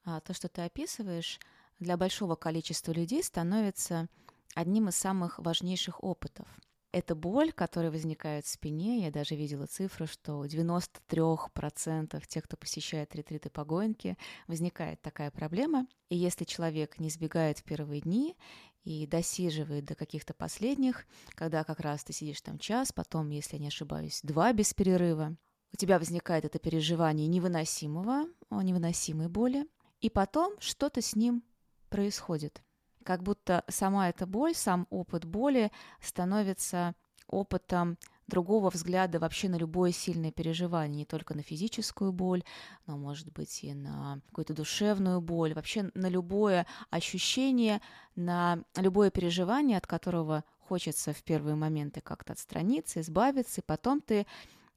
а, 0.04 0.20
то, 0.20 0.34
что 0.34 0.50
ты 0.50 0.60
описываешь, 0.60 1.40
для 1.78 1.96
большого 1.96 2.34
количества 2.34 2.92
людей 2.92 3.24
становится 3.24 4.06
одним 4.54 4.90
из 4.90 4.96
самых 4.96 5.38
важнейших 5.38 6.04
опытов– 6.04 6.46
это 6.92 7.14
боль, 7.14 7.52
которая 7.52 7.90
возникает 7.90 8.44
в 8.44 8.50
спине. 8.50 9.02
Я 9.02 9.10
даже 9.10 9.34
видела 9.34 9.66
цифру, 9.66 10.06
что 10.06 10.38
у 10.38 10.44
93% 10.44 12.26
тех, 12.28 12.44
кто 12.44 12.56
посещает 12.58 13.14
ретриты 13.16 13.48
по 13.48 13.64
Гоинке, 13.64 14.18
возникает 14.46 15.00
такая 15.00 15.30
проблема. 15.30 15.86
И 16.10 16.16
если 16.16 16.44
человек 16.44 16.98
не 16.98 17.08
сбегает 17.08 17.58
в 17.58 17.64
первые 17.64 18.02
дни 18.02 18.36
и 18.84 19.06
досиживает 19.06 19.84
до 19.84 19.94
каких-то 19.94 20.34
последних, 20.34 21.06
когда 21.30 21.64
как 21.64 21.80
раз 21.80 22.04
ты 22.04 22.12
сидишь 22.12 22.40
там 22.40 22.58
час, 22.58 22.92
потом, 22.92 23.30
если 23.30 23.56
я 23.56 23.60
не 23.60 23.68
ошибаюсь, 23.68 24.20
два 24.22 24.52
без 24.52 24.74
перерыва, 24.74 25.36
у 25.72 25.76
тебя 25.76 25.98
возникает 25.98 26.44
это 26.44 26.58
переживание 26.58 27.26
невыносимого, 27.28 28.26
невыносимой 28.50 29.28
боли, 29.28 29.66
и 30.00 30.10
потом 30.10 30.58
что-то 30.58 31.00
с 31.00 31.14
ним 31.14 31.42
происходит. 31.88 32.62
Как 33.04 33.22
будто 33.22 33.64
сама 33.68 34.08
эта 34.08 34.26
боль, 34.26 34.54
сам 34.54 34.86
опыт 34.90 35.24
боли 35.24 35.72
становится 36.00 36.94
опытом 37.26 37.98
другого 38.32 38.70
взгляда 38.70 39.18
вообще 39.18 39.48
на 39.48 39.56
любое 39.56 39.92
сильное 39.92 40.32
переживание, 40.32 40.96
не 40.96 41.04
только 41.04 41.34
на 41.34 41.42
физическую 41.42 42.12
боль, 42.12 42.42
но, 42.86 42.96
может 42.96 43.30
быть, 43.30 43.62
и 43.62 43.74
на 43.74 44.20
какую-то 44.28 44.54
душевную 44.54 45.20
боль, 45.20 45.52
вообще 45.52 45.90
на 45.94 46.08
любое 46.08 46.66
ощущение, 46.90 47.80
на 48.16 48.64
любое 48.76 49.10
переживание, 49.10 49.76
от 49.76 49.86
которого 49.86 50.44
хочется 50.58 51.12
в 51.12 51.22
первые 51.22 51.56
моменты 51.56 52.00
как-то 52.00 52.32
отстраниться, 52.32 53.00
избавиться, 53.00 53.60
и 53.60 53.64
потом 53.64 54.00
ты 54.00 54.26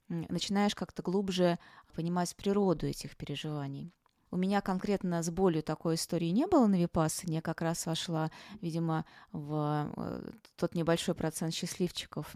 начинаешь 0.08 0.74
как-то 0.74 1.02
глубже 1.02 1.58
понимать 1.94 2.36
природу 2.36 2.86
этих 2.86 3.16
переживаний. 3.16 3.92
У 4.30 4.36
меня 4.36 4.60
конкретно 4.60 5.22
с 5.22 5.30
болью 5.30 5.62
такой 5.62 5.94
истории 5.94 6.26
не 6.26 6.46
было 6.46 6.66
на 6.66 6.74
Випассане. 6.74 7.36
Я 7.36 7.42
как 7.42 7.62
раз 7.62 7.86
вошла, 7.86 8.30
видимо, 8.60 9.04
в 9.32 9.92
э, 9.96 10.30
тот 10.56 10.74
небольшой 10.74 11.14
процент 11.14 11.54
счастливчиков, 11.54 12.34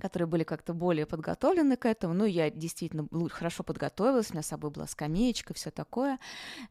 которые 0.00 0.26
были 0.26 0.42
как-то 0.42 0.74
более 0.74 1.06
подготовлены 1.06 1.76
к 1.76 1.86
этому. 1.86 2.14
Ну, 2.14 2.24
я 2.24 2.50
действительно 2.50 3.06
хорошо 3.30 3.62
подготовилась, 3.62 4.30
у 4.30 4.34
меня 4.34 4.42
с 4.42 4.48
собой 4.48 4.70
была 4.70 4.86
скамеечка, 4.86 5.54
все 5.54 5.70
такое. 5.70 6.18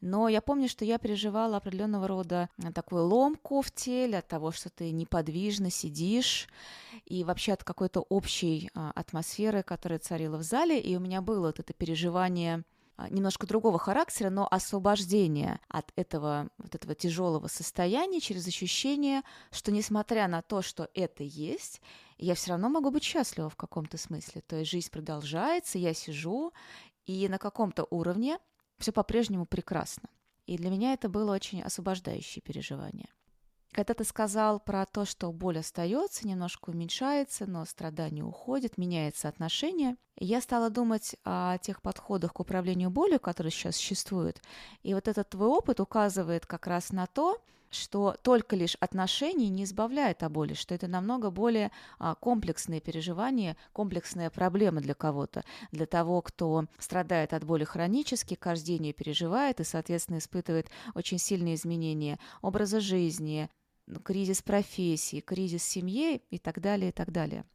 Но 0.02 0.28
я 0.28 0.42
помню, 0.42 0.68
что 0.68 0.84
я 0.84 0.98
переживала 0.98 1.58
определенного 1.58 2.08
рода 2.08 2.50
э, 2.58 2.72
такую 2.72 3.06
ломку 3.06 3.62
в 3.62 3.72
теле 3.72 4.18
от 4.18 4.28
того, 4.28 4.52
что 4.52 4.70
ты 4.70 4.92
неподвижно 4.92 5.70
сидишь, 5.70 6.50
и 7.06 7.24
вообще 7.24 7.54
от 7.54 7.64
какой-то 7.64 8.02
общей 8.02 8.70
а, 8.74 8.92
атмосферы, 8.96 9.64
которая 9.64 10.00
царила 10.00 10.38
в 10.38 10.44
зале. 10.44 10.80
И 10.80 10.96
у 10.96 11.00
меня 11.00 11.22
было 11.22 11.48
вот 11.48 11.60
это 11.60 11.74
переживание 11.74 12.64
а, 13.00 13.10
немножко 13.10 13.48
другого 13.48 13.80
характера, 13.80 14.30
но 14.30 14.46
освобождение 14.50 15.60
от 15.70 15.92
этого, 15.96 16.50
вот 16.58 16.76
этого 16.76 16.96
тяжелого 16.96 17.48
состояния 17.48 18.20
через 18.20 18.46
ощущение, 18.46 19.22
что 19.52 19.72
несмотря 19.72 20.28
на 20.28 20.42
то, 20.42 20.62
что 20.62 20.90
это 20.94 21.24
есть, 21.24 21.82
я 22.20 22.36
все 22.36 22.52
равно 22.52 22.70
могу 22.70 22.92
быть 22.92 23.04
счастлива 23.04 23.50
в 23.50 23.56
каком-то 23.56 23.98
смысле. 23.98 24.42
То 24.42 24.58
есть 24.58 24.72
жизнь 24.72 24.92
продолжается, 24.92 25.78
я 25.78 25.94
сижу, 25.94 26.54
и 27.06 27.28
на 27.28 27.40
каком-то 27.40 27.88
уровне 27.90 28.38
все 28.78 28.92
по-прежнему 28.92 29.46
прекрасно. 29.46 30.10
И 30.46 30.58
для 30.58 30.70
меня 30.70 30.94
это 30.94 31.10
было 31.10 31.34
очень 31.34 31.62
освобождающее 31.62 32.42
переживание. 32.42 33.10
Когда 33.72 33.94
ты 33.94 34.04
сказал 34.04 34.60
про 34.60 34.86
то, 34.86 35.06
что 35.06 35.32
боль 35.32 35.60
остается, 35.60 36.28
немножко 36.28 36.72
уменьшается, 36.72 37.46
но 37.46 37.66
страдание 37.66 38.24
уходит, 38.24 38.78
меняется 38.78 39.30
отношение, 39.30 39.96
я 40.20 40.42
стала 40.42 40.70
думать 40.70 41.16
о 41.24 41.58
тех 41.60 41.82
подходах 41.82 42.34
к 42.34 42.40
управлению 42.40 42.90
болью, 42.90 43.20
которые 43.20 43.52
сейчас 43.52 43.76
существуют. 43.76 44.42
И 44.84 44.94
вот 44.94 45.08
этот 45.08 45.30
твой 45.30 45.48
опыт 45.48 45.80
указывает 45.80 46.46
как 46.46 46.68
раз 46.68 46.92
на 46.92 47.08
то, 47.08 47.42
что 47.72 48.16
только 48.24 48.56
лишь 48.56 48.76
отношения 48.80 49.50
не 49.50 49.64
избавляет 49.64 50.24
от 50.24 50.32
боли, 50.32 50.54
что 50.54 50.74
это 50.74 50.88
намного 50.88 51.30
более 51.30 51.72
а, 52.00 52.16
комплексные 52.16 52.82
переживания, 52.82 53.58
комплексная 53.74 54.30
проблема 54.30 54.82
для 54.82 54.94
кого-то, 54.94 55.44
для 55.72 55.86
того, 55.86 56.22
кто 56.22 56.66
страдает 56.80 57.34
от 57.34 57.44
боли 57.44 57.64
хронически, 57.64 58.36
каждый 58.36 58.66
день 58.78 58.88
ее 58.88 58.94
переживает 58.94 59.60
и, 59.60 59.64
соответственно, 59.64 60.18
испытывает 60.18 60.70
очень 60.96 61.20
сильные 61.20 61.56
изменения 61.56 62.20
образа 62.42 62.80
жизни, 62.80 63.50
кризис 64.04 64.42
профессии, 64.42 65.20
кризис 65.20 65.64
семьи 65.64 66.22
и 66.30 66.38
так 66.38 66.60
далее, 66.62 66.90
и 66.90 66.92
так 66.92 67.12
далее. 67.12 67.46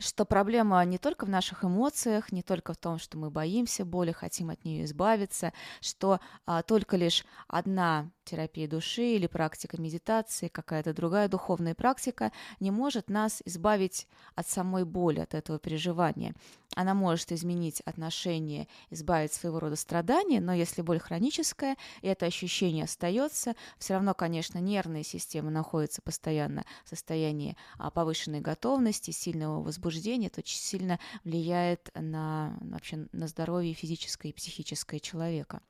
Что 0.00 0.24
проблема 0.24 0.84
не 0.84 0.96
только 0.96 1.24
в 1.24 1.28
наших 1.28 1.64
эмоциях, 1.64 2.30
не 2.30 2.42
только 2.42 2.72
в 2.72 2.76
том, 2.76 2.98
что 2.98 3.18
мы 3.18 3.30
боимся 3.30 3.84
боли, 3.84 4.12
хотим 4.12 4.50
от 4.50 4.64
нее 4.64 4.84
избавиться, 4.84 5.52
что 5.80 6.20
а, 6.46 6.62
только 6.62 6.96
лишь 6.96 7.24
одна 7.48 8.08
терапия 8.28 8.68
души 8.68 9.14
или 9.14 9.26
практика 9.26 9.80
медитации, 9.80 10.48
какая-то 10.48 10.92
другая 10.92 11.28
духовная 11.28 11.74
практика 11.74 12.32
не 12.60 12.70
может 12.70 13.08
нас 13.08 13.42
избавить 13.44 14.06
от 14.34 14.48
самой 14.48 14.84
боли, 14.84 15.20
от 15.20 15.34
этого 15.34 15.58
переживания. 15.58 16.34
Она 16.74 16.94
может 16.94 17.32
изменить 17.32 17.80
отношение, 17.80 18.68
избавить 18.90 19.32
своего 19.32 19.58
рода 19.58 19.76
страдания, 19.76 20.40
но 20.40 20.52
если 20.52 20.82
боль 20.82 20.98
хроническая, 20.98 21.76
и 22.02 22.08
это 22.08 22.26
ощущение 22.26 22.84
остается, 22.84 23.54
все 23.78 23.94
равно, 23.94 24.14
конечно, 24.14 24.58
нервная 24.58 25.02
система 25.02 25.50
находится 25.50 26.02
постоянно 26.02 26.64
в 26.84 26.90
состоянии 26.90 27.56
а, 27.78 27.90
повышенной 27.90 28.40
готовности, 28.40 29.10
сильного 29.10 29.62
возбуждения, 29.62 30.26
это 30.26 30.40
очень 30.40 30.60
сильно 30.60 31.00
влияет 31.24 31.90
на, 31.94 32.56
вообще, 32.60 33.08
на 33.12 33.26
здоровье 33.26 33.72
физическое 33.72 34.28
и 34.28 34.34
психическое 34.34 35.00
человека. 35.00 35.62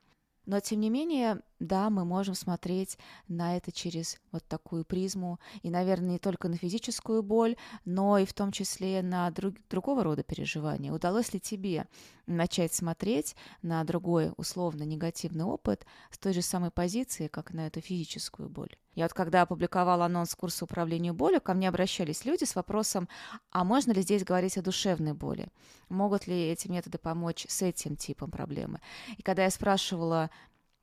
Но, 0.49 0.59
тем 0.59 0.79
не 0.79 0.89
менее, 0.89 1.41
да, 1.59 1.91
мы 1.91 2.05
можем 2.05 2.33
смотреть 2.33 2.97
на 3.27 3.55
это 3.55 3.71
через 3.71 4.17
вот 4.31 4.43
такую 4.47 4.83
призму, 4.83 5.39
и, 5.61 5.69
наверное, 5.69 6.13
не 6.13 6.17
только 6.17 6.47
на 6.47 6.57
физическую 6.57 7.21
боль, 7.21 7.55
но 7.85 8.17
и 8.17 8.25
в 8.25 8.33
том 8.33 8.51
числе 8.51 9.03
на 9.03 9.29
друг, 9.29 9.53
другого 9.69 10.03
рода 10.03 10.23
переживания. 10.23 10.91
Удалось 10.91 11.35
ли 11.35 11.39
тебе 11.39 11.85
начать 12.25 12.73
смотреть 12.73 13.35
на 13.61 13.83
другой 13.83 14.33
условно 14.37 14.81
негативный 14.81 15.45
опыт 15.45 15.85
с 16.09 16.17
той 16.17 16.33
же 16.33 16.41
самой 16.41 16.71
позиции, 16.71 17.27
как 17.27 17.53
на 17.53 17.67
эту 17.67 17.79
физическую 17.79 18.49
боль? 18.49 18.75
Я 18.95 19.05
вот 19.05 19.13
когда 19.13 19.43
опубликовала 19.43 20.05
анонс 20.05 20.35
курса 20.35 20.65
управления 20.65 21.13
болью, 21.13 21.41
ко 21.41 21.53
мне 21.53 21.69
обращались 21.69 22.25
люди 22.25 22.43
с 22.43 22.55
вопросом, 22.55 23.07
а 23.51 23.63
можно 23.63 23.91
ли 23.91 24.01
здесь 24.01 24.23
говорить 24.23 24.57
о 24.57 24.61
душевной 24.61 25.13
боли? 25.13 25.47
Могут 25.89 26.27
ли 26.27 26.49
эти 26.49 26.67
методы 26.67 26.97
помочь 26.97 27.45
с 27.47 27.61
этим 27.61 27.95
типом 27.95 28.31
проблемы? 28.31 28.81
И 29.17 29.21
когда 29.21 29.43
я 29.43 29.49
спрашивала, 29.51 30.29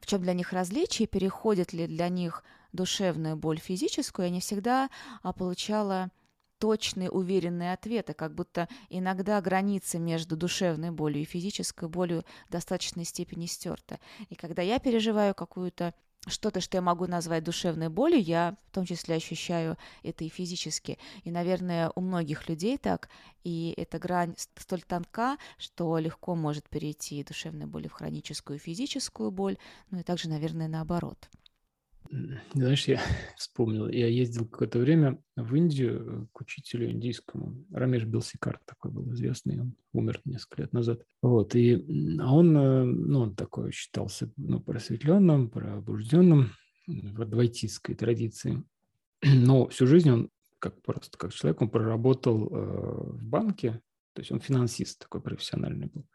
в 0.00 0.06
чем 0.06 0.22
для 0.22 0.34
них 0.34 0.52
различие, 0.52 1.08
переходит 1.08 1.72
ли 1.72 1.86
для 1.86 2.08
них 2.08 2.44
душевную 2.72 3.36
боль 3.36 3.58
физическую, 3.58 4.26
я 4.26 4.32
не 4.32 4.40
всегда 4.40 4.90
а, 5.22 5.32
получала 5.32 6.10
точные, 6.58 7.10
уверенные 7.10 7.72
ответы, 7.72 8.14
как 8.14 8.34
будто 8.34 8.68
иногда 8.88 9.40
граница 9.40 9.98
между 9.98 10.36
душевной 10.36 10.90
болью 10.90 11.22
и 11.22 11.26
физической 11.26 11.88
болью 11.88 12.24
в 12.48 12.52
достаточной 12.52 13.04
степени 13.04 13.46
стерта. 13.46 13.98
И 14.28 14.34
когда 14.34 14.62
я 14.62 14.78
переживаю 14.78 15.34
какую-то 15.34 15.94
что-то, 16.26 16.60
что 16.60 16.76
я 16.76 16.82
могу 16.82 17.06
назвать 17.06 17.44
душевной 17.44 17.88
болью, 17.88 18.20
я 18.20 18.56
в 18.70 18.74
том 18.74 18.84
числе 18.84 19.16
ощущаю 19.16 19.76
это 20.02 20.24
и 20.24 20.28
физически. 20.28 20.98
И, 21.24 21.30
наверное, 21.30 21.90
у 21.94 22.00
многих 22.00 22.48
людей 22.48 22.78
так, 22.78 23.08
и 23.44 23.74
эта 23.76 23.98
грань 23.98 24.34
столь 24.56 24.82
тонка, 24.82 25.38
что 25.58 25.98
легко 25.98 26.34
может 26.34 26.68
перейти 26.68 27.24
душевной 27.24 27.66
боли 27.66 27.88
в 27.88 27.92
хроническую 27.92 28.58
физическую 28.58 29.30
боль, 29.30 29.56
ну 29.90 30.00
и 30.00 30.02
также, 30.02 30.28
наверное, 30.28 30.68
наоборот. 30.68 31.28
Знаешь, 32.54 32.86
я 32.88 33.00
вспомнил, 33.36 33.88
я 33.88 34.06
ездил 34.06 34.46
какое-то 34.46 34.78
время 34.78 35.18
в 35.36 35.54
Индию 35.54 36.24
э, 36.24 36.26
к 36.32 36.40
учителю 36.40 36.90
индийскому. 36.90 37.64
Рамеш 37.72 38.04
Белсикар 38.04 38.60
такой 38.64 38.90
был 38.90 39.12
известный, 39.12 39.60
он 39.60 39.76
умер 39.92 40.20
несколько 40.24 40.62
лет 40.62 40.72
назад. 40.72 41.02
Вот, 41.22 41.54
и 41.54 41.74
а 42.20 42.34
он, 42.34 42.56
э, 42.56 42.84
ну, 42.84 43.20
он 43.20 43.36
такой 43.36 43.72
считался 43.72 44.32
ну, 44.36 44.60
просветленным, 44.60 45.50
пробужденным 45.50 46.52
в 46.86 47.22
адвайтистской 47.22 47.94
традиции. 47.94 48.62
Но 49.22 49.68
всю 49.68 49.86
жизнь 49.86 50.10
он, 50.10 50.30
как 50.58 50.80
просто 50.82 51.16
как 51.18 51.32
человек, 51.32 51.62
он 51.62 51.70
проработал 51.70 52.46
э, 52.46 53.12
в 53.12 53.24
банке, 53.24 53.80
то 54.12 54.20
есть 54.20 54.32
он 54.32 54.40
финансист 54.40 55.00
такой 55.00 55.20
профессиональный 55.20 55.86
был 55.86 56.06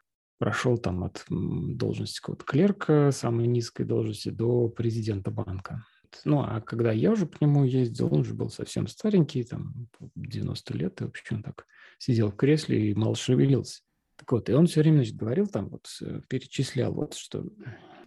прошел 0.42 0.76
там 0.76 1.04
от 1.04 1.24
должности 1.28 2.18
какого-то 2.18 2.44
клерка, 2.44 3.12
самой 3.12 3.46
низкой 3.46 3.84
должности, 3.84 4.28
до 4.30 4.68
президента 4.68 5.30
банка. 5.30 5.86
Ну, 6.24 6.40
а 6.40 6.60
когда 6.60 6.90
я 6.90 7.12
уже 7.12 7.28
к 7.28 7.40
нему 7.40 7.62
ездил, 7.62 8.12
он 8.12 8.22
уже 8.22 8.34
был 8.34 8.50
совсем 8.50 8.88
старенький, 8.88 9.44
там, 9.44 9.86
90 10.16 10.76
лет, 10.76 11.00
и 11.00 11.04
вообще 11.04 11.36
он 11.36 11.44
так 11.44 11.64
сидел 11.98 12.32
в 12.32 12.34
кресле 12.34 12.90
и 12.90 12.92
мало 12.92 13.14
шевелился. 13.14 13.82
Так 14.16 14.32
вот, 14.32 14.50
и 14.50 14.52
он 14.52 14.66
все 14.66 14.80
время 14.80 14.96
значит, 14.96 15.14
говорил 15.14 15.46
там, 15.46 15.68
вот, 15.68 15.86
э, 16.00 16.22
перечислял, 16.28 16.92
вот, 16.92 17.14
что 17.14 17.44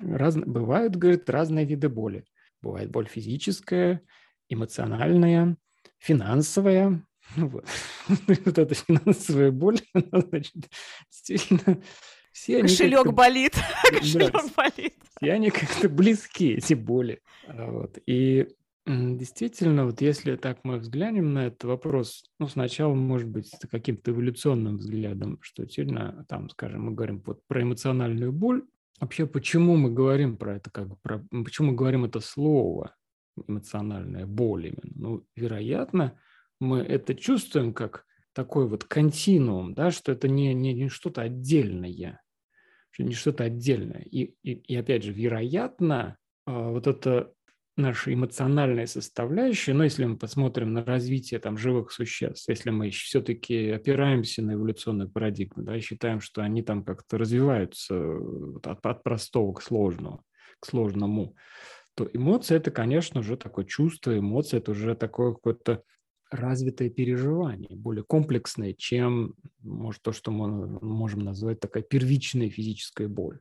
раз, 0.02 0.36
бывают, 0.36 0.98
говорит, 0.98 1.30
разные 1.30 1.64
виды 1.64 1.88
боли. 1.88 2.26
Бывает 2.62 2.92
боль 2.92 3.08
физическая, 3.08 4.02
эмоциональная, 4.50 5.56
финансовая, 6.00 7.02
вот. 7.38 7.66
вот 8.28 8.58
эта 8.58 8.76
финансовая 8.76 9.52
боль, 9.52 9.80
она, 9.94 10.22
значит, 10.30 10.70
действительно 11.10 11.82
все 12.36 12.62
Кошелек 12.62 13.14
болит. 13.14 13.54
Кошелек 13.90 14.34
болит. 14.58 14.94
Все 15.18 15.32
они 15.32 15.50
как-то 15.52 15.88
близки, 15.88 16.56
эти 16.56 16.74
боли. 16.74 17.22
А 17.48 17.72
вот. 17.72 17.98
И 18.06 18.50
действительно, 18.86 19.86
вот 19.86 20.02
если 20.02 20.36
так 20.36 20.60
мы 20.64 20.80
взглянем 20.80 21.34
на 21.34 21.48
этот 21.48 21.64
вопрос, 21.64 22.26
ну, 22.38 22.50
сначала, 22.50 22.94
может 22.94 23.30
быть, 23.30 23.50
каким-то 23.72 24.12
эволюционным 24.12 24.78
взглядом, 24.78 25.40
что 25.42 25.64
действительно, 25.64 26.26
там, 26.28 26.50
скажем, 26.50 26.84
мы 26.84 26.92
говорим 26.92 27.24
вот 27.26 27.40
про 27.48 27.62
эмоциональную 27.64 28.34
боль, 28.34 28.64
Вообще, 29.02 29.26
почему 29.26 29.76
мы 29.76 29.92
говорим 29.92 30.38
про 30.38 30.56
это, 30.56 30.70
как 30.70 30.98
про, 31.02 31.22
почему 31.30 31.72
мы 31.72 31.76
говорим 31.76 32.06
это 32.06 32.22
слово 32.22 32.96
эмоциональная 33.46 34.26
боль 34.26 34.68
именно? 34.68 34.94
Ну, 34.96 35.28
вероятно, 35.36 36.18
мы 36.62 36.80
это 36.80 37.14
чувствуем 37.14 37.74
как 37.74 38.06
такой 38.32 38.70
вот 38.70 38.86
континуум, 38.86 39.74
да, 39.74 39.92
что 39.92 40.14
это 40.14 40.30
не, 40.30 40.54
не, 40.54 40.74
не 40.74 40.88
что-то 40.88 41.24
отдельное, 41.24 42.20
не 43.04 43.14
что-то 43.14 43.46
отдельное. 43.46 44.02
И, 44.02 44.36
и, 44.44 44.54
и 44.54 44.76
опять 44.76 45.04
же, 45.04 45.12
вероятно, 45.12 46.18
а, 46.46 46.72
вот 46.72 46.88
это 46.88 47.34
наша 47.78 48.14
эмоциональная 48.14 48.86
составляющая, 48.86 49.74
но 49.74 49.84
если 49.84 50.06
мы 50.06 50.18
посмотрим 50.18 50.74
на 50.74 50.84
развитие 50.86 51.40
там 51.40 51.58
живых 51.58 51.92
существ, 51.92 52.48
если 52.48 52.70
мы 52.70 52.90
все-таки 52.90 53.70
опираемся 53.70 54.42
на 54.42 54.54
эволюционную 54.54 55.10
парадигму, 55.10 55.64
да, 55.64 55.76
и 55.76 55.82
считаем, 55.82 56.22
что 56.22 56.42
они 56.42 56.62
там 56.62 56.84
как-то 56.86 57.18
развиваются 57.18 58.18
от, 58.64 58.86
от 58.86 59.04
простого 59.04 59.54
к 59.54 59.62
сложному, 59.62 60.24
к 60.60 60.66
сложному, 60.66 61.36
то 61.96 62.10
эмоция– 62.14 62.58
это, 62.60 62.72
конечно, 62.72 63.22
уже 63.22 63.38
такое 63.38 63.66
чувство, 63.66 64.18
эмоция– 64.18 64.58
это 64.60 64.72
уже 64.72 64.96
такое 64.96 65.34
какое-то 65.34 65.84
развитое 66.36 66.90
переживание, 66.90 67.76
более 67.76 68.04
комплексное, 68.04 68.74
чем, 68.74 69.36
может, 69.62 70.02
то, 70.02 70.12
что 70.12 70.32
мы 70.32 70.80
можем 70.82 71.22
назвать 71.22 71.60
такая 71.60 71.84
первичная 71.84 72.50
физическая 72.50 73.08
боль. 73.08 73.40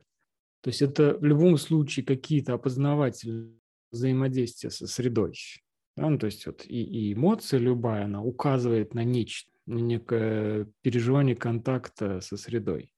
То 0.61 0.69
есть 0.69 0.81
это 0.81 1.17
в 1.17 1.23
любом 1.23 1.57
случае 1.57 2.05
какие-то 2.05 2.53
опознавательные 2.53 3.51
взаимодействия 3.91 4.71
со 4.71 4.87
средой. 4.87 5.35
Да? 5.95 6.09
Ну, 6.09 6.17
то 6.17 6.25
есть 6.25 6.45
вот 6.47 6.65
и, 6.65 6.83
и 6.83 7.13
эмоция 7.13 7.59
любая, 7.59 8.05
она 8.05 8.23
указывает 8.23 8.93
на 8.93 9.03
нечто, 9.03 9.51
на 9.65 9.79
некое 9.79 10.67
переживание 10.81 11.35
контакта 11.35 12.19
со 12.21 12.37
средой 12.37 12.91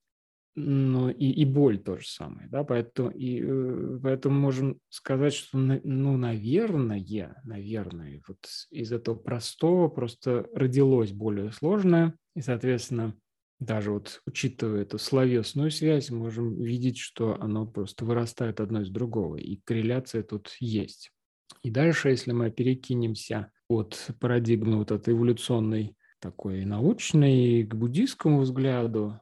но 0.60 1.12
и, 1.12 1.30
и 1.30 1.46
боль 1.46 1.78
то 1.78 1.98
же 1.98 2.08
самое, 2.08 2.50
да, 2.50 2.64
поэтому, 2.64 3.12
и, 3.12 3.44
э, 3.46 4.00
поэтому 4.02 4.40
можем 4.40 4.80
сказать, 4.90 5.34
что, 5.34 5.56
ну, 5.56 6.18
наверное, 6.18 7.38
наверное, 7.44 8.22
вот 8.28 8.40
из 8.72 8.92
этого 8.92 9.16
простого 9.16 9.88
просто 9.88 10.48
родилось 10.56 11.12
более 11.12 11.52
сложное, 11.52 12.16
и, 12.36 12.42
соответственно, 12.42 13.14
даже 13.60 13.92
вот 13.92 14.22
учитывая 14.26 14.82
эту 14.82 14.98
словесную 14.98 15.70
связь, 15.70 16.10
можем 16.10 16.60
видеть, 16.60 16.98
что 16.98 17.40
оно 17.40 17.68
просто 17.68 18.04
вырастает 18.04 18.60
одно 18.60 18.82
из 18.82 18.90
другого, 18.90 19.36
и 19.36 19.58
корреляция 19.64 20.24
тут 20.24 20.56
есть. 20.60 21.12
И 21.62 21.70
дальше, 21.70 22.10
если 22.10 22.32
мы 22.32 22.50
перекинемся 22.50 23.52
от 23.68 24.10
парадигмы 24.20 24.78
вот 24.78 24.92
этой 24.92 25.14
эволюционной 25.14 25.96
такой 26.20 26.66
научной 26.66 27.64
к 27.64 27.76
буддийскому 27.76 28.40
взгляду, 28.40 29.20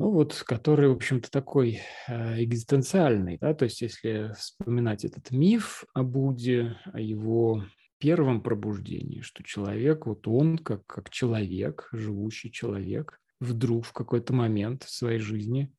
ну 0.00 0.12
вот, 0.12 0.42
который, 0.46 0.88
в 0.88 0.92
общем-то, 0.92 1.30
такой 1.30 1.82
э, 2.08 2.42
экзистенциальный, 2.42 3.36
да, 3.36 3.52
то 3.52 3.66
есть 3.66 3.82
если 3.82 4.32
вспоминать 4.34 5.04
этот 5.04 5.30
миф 5.30 5.84
о 5.92 6.02
Будде, 6.04 6.78
о 6.94 6.98
его 6.98 7.66
первом 7.98 8.42
пробуждении, 8.42 9.20
что 9.20 9.42
человек, 9.42 10.06
вот 10.06 10.26
он 10.26 10.56
как, 10.56 10.86
как 10.86 11.10
человек, 11.10 11.90
живущий 11.92 12.50
человек, 12.50 13.20
вдруг 13.40 13.84
в 13.84 13.92
какой-то 13.92 14.32
момент 14.32 14.84
в 14.84 14.90
своей 14.90 15.18
жизни 15.18 15.70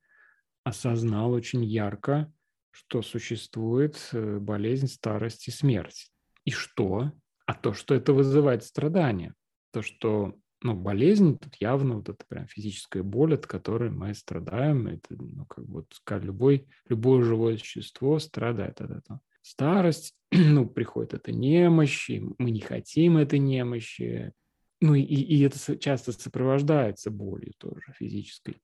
осознал 0.63 1.31
очень 1.31 1.65
ярко, 1.65 2.31
что 2.69 3.01
существует 3.01 4.07
э, 4.13 4.37
болезнь, 4.37 4.85
старость 4.85 5.47
и 5.47 5.51
смерть. 5.51 6.11
И 6.45 6.51
что? 6.51 7.11
А 7.47 7.55
то, 7.55 7.73
что 7.73 7.95
это 7.95 8.13
вызывает 8.13 8.63
страдания. 8.63 9.33
То, 9.71 9.81
что 9.81 10.35
ну, 10.63 10.75
болезнь, 10.75 11.37
тут 11.37 11.55
явно 11.59 11.95
вот 11.95 12.09
это 12.09 12.23
прям 12.27 12.47
физическая 12.47 13.03
боль, 13.03 13.33
от 13.33 13.47
которой 13.47 13.89
мы 13.89 14.13
страдаем. 14.13 14.87
Это, 14.87 15.15
ну, 15.15 15.45
как 15.45 15.65
бы, 15.65 15.85
вот, 15.85 16.21
любой, 16.23 16.67
любое 16.87 17.23
живое 17.23 17.57
существо 17.57 18.19
страдает 18.19 18.79
от 18.81 18.91
этого. 18.91 19.21
Старость, 19.41 20.15
ну, 20.31 20.67
приходит 20.67 21.15
эта 21.15 21.31
немощь, 21.31 22.09
и 22.09 22.21
мы 22.37 22.51
не 22.51 22.61
хотим 22.61 23.17
этой 23.17 23.39
немощи. 23.39 24.33
Ну, 24.81 24.95
и, 24.95 25.01
и 25.01 25.41
это 25.41 25.77
часто 25.77 26.11
сопровождается 26.11 27.11
болью 27.11 27.53
тоже 27.57 27.93
физической. 27.97 28.57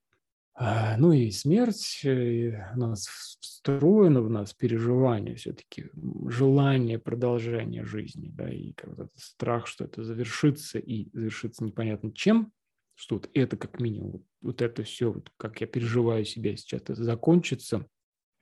А, 0.60 0.98
ну 0.98 1.12
и 1.12 1.30
смерть 1.30 2.02
у 2.04 2.80
нас 2.80 3.06
встроено 3.40 4.24
в 4.24 4.30
нас 4.32 4.56
переживание 4.56 5.36
все-таки, 5.36 5.92
желание 6.28 6.98
продолжения 6.98 7.86
жизни, 7.86 8.30
да, 8.30 8.50
и 8.50 8.74
как 8.74 8.94
этот 8.94 9.12
страх, 9.16 9.68
что 9.68 9.86
это 9.86 10.04
завершится 10.04 10.80
и 10.80 11.12
завершится 11.14 11.64
непонятно 11.64 12.12
чем, 12.12 12.52
что 12.96 13.18
вот 13.18 13.30
это 13.36 13.56
как 13.56 13.80
минимум, 13.80 14.12
вот, 14.14 14.24
вот 14.42 14.62
это 14.64 14.82
все, 14.82 15.12
вот 15.12 15.30
как 15.38 15.62
я 15.62 15.68
переживаю 15.68 16.26
себя 16.26 16.58
сейчас, 16.58 16.82
это 16.82 17.04
закончится, 17.04 17.86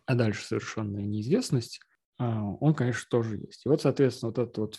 а 0.05 0.15
дальше 0.15 0.45
совершенная 0.45 1.03
неизвестность, 1.03 1.81
а, 2.17 2.41
он, 2.41 2.73
конечно, 2.75 3.07
тоже 3.09 3.39
есть. 3.39 3.65
И 3.65 3.69
вот, 3.69 3.81
соответственно, 3.81 4.29
вот 4.29 4.39
это 4.39 4.61
вот 4.61 4.77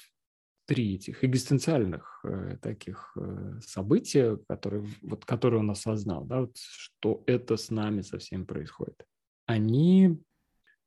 три 0.67 0.97
этих 0.97 1.25
экзистенциальных 1.25 2.21
э, 2.25 2.59
таких 2.61 3.17
э, 3.17 3.61
события, 3.65 4.37
которые, 4.49 4.87
вот, 5.03 5.25
которые 5.25 5.61
он 5.61 5.71
осознал, 5.71 6.25
да, 6.25 6.41
вот, 6.43 6.57
что 6.57 7.23
это 7.27 7.57
с 7.57 7.71
нами 7.71 8.03
совсем 8.03 8.45
происходит, 8.47 9.05
они 9.47 10.21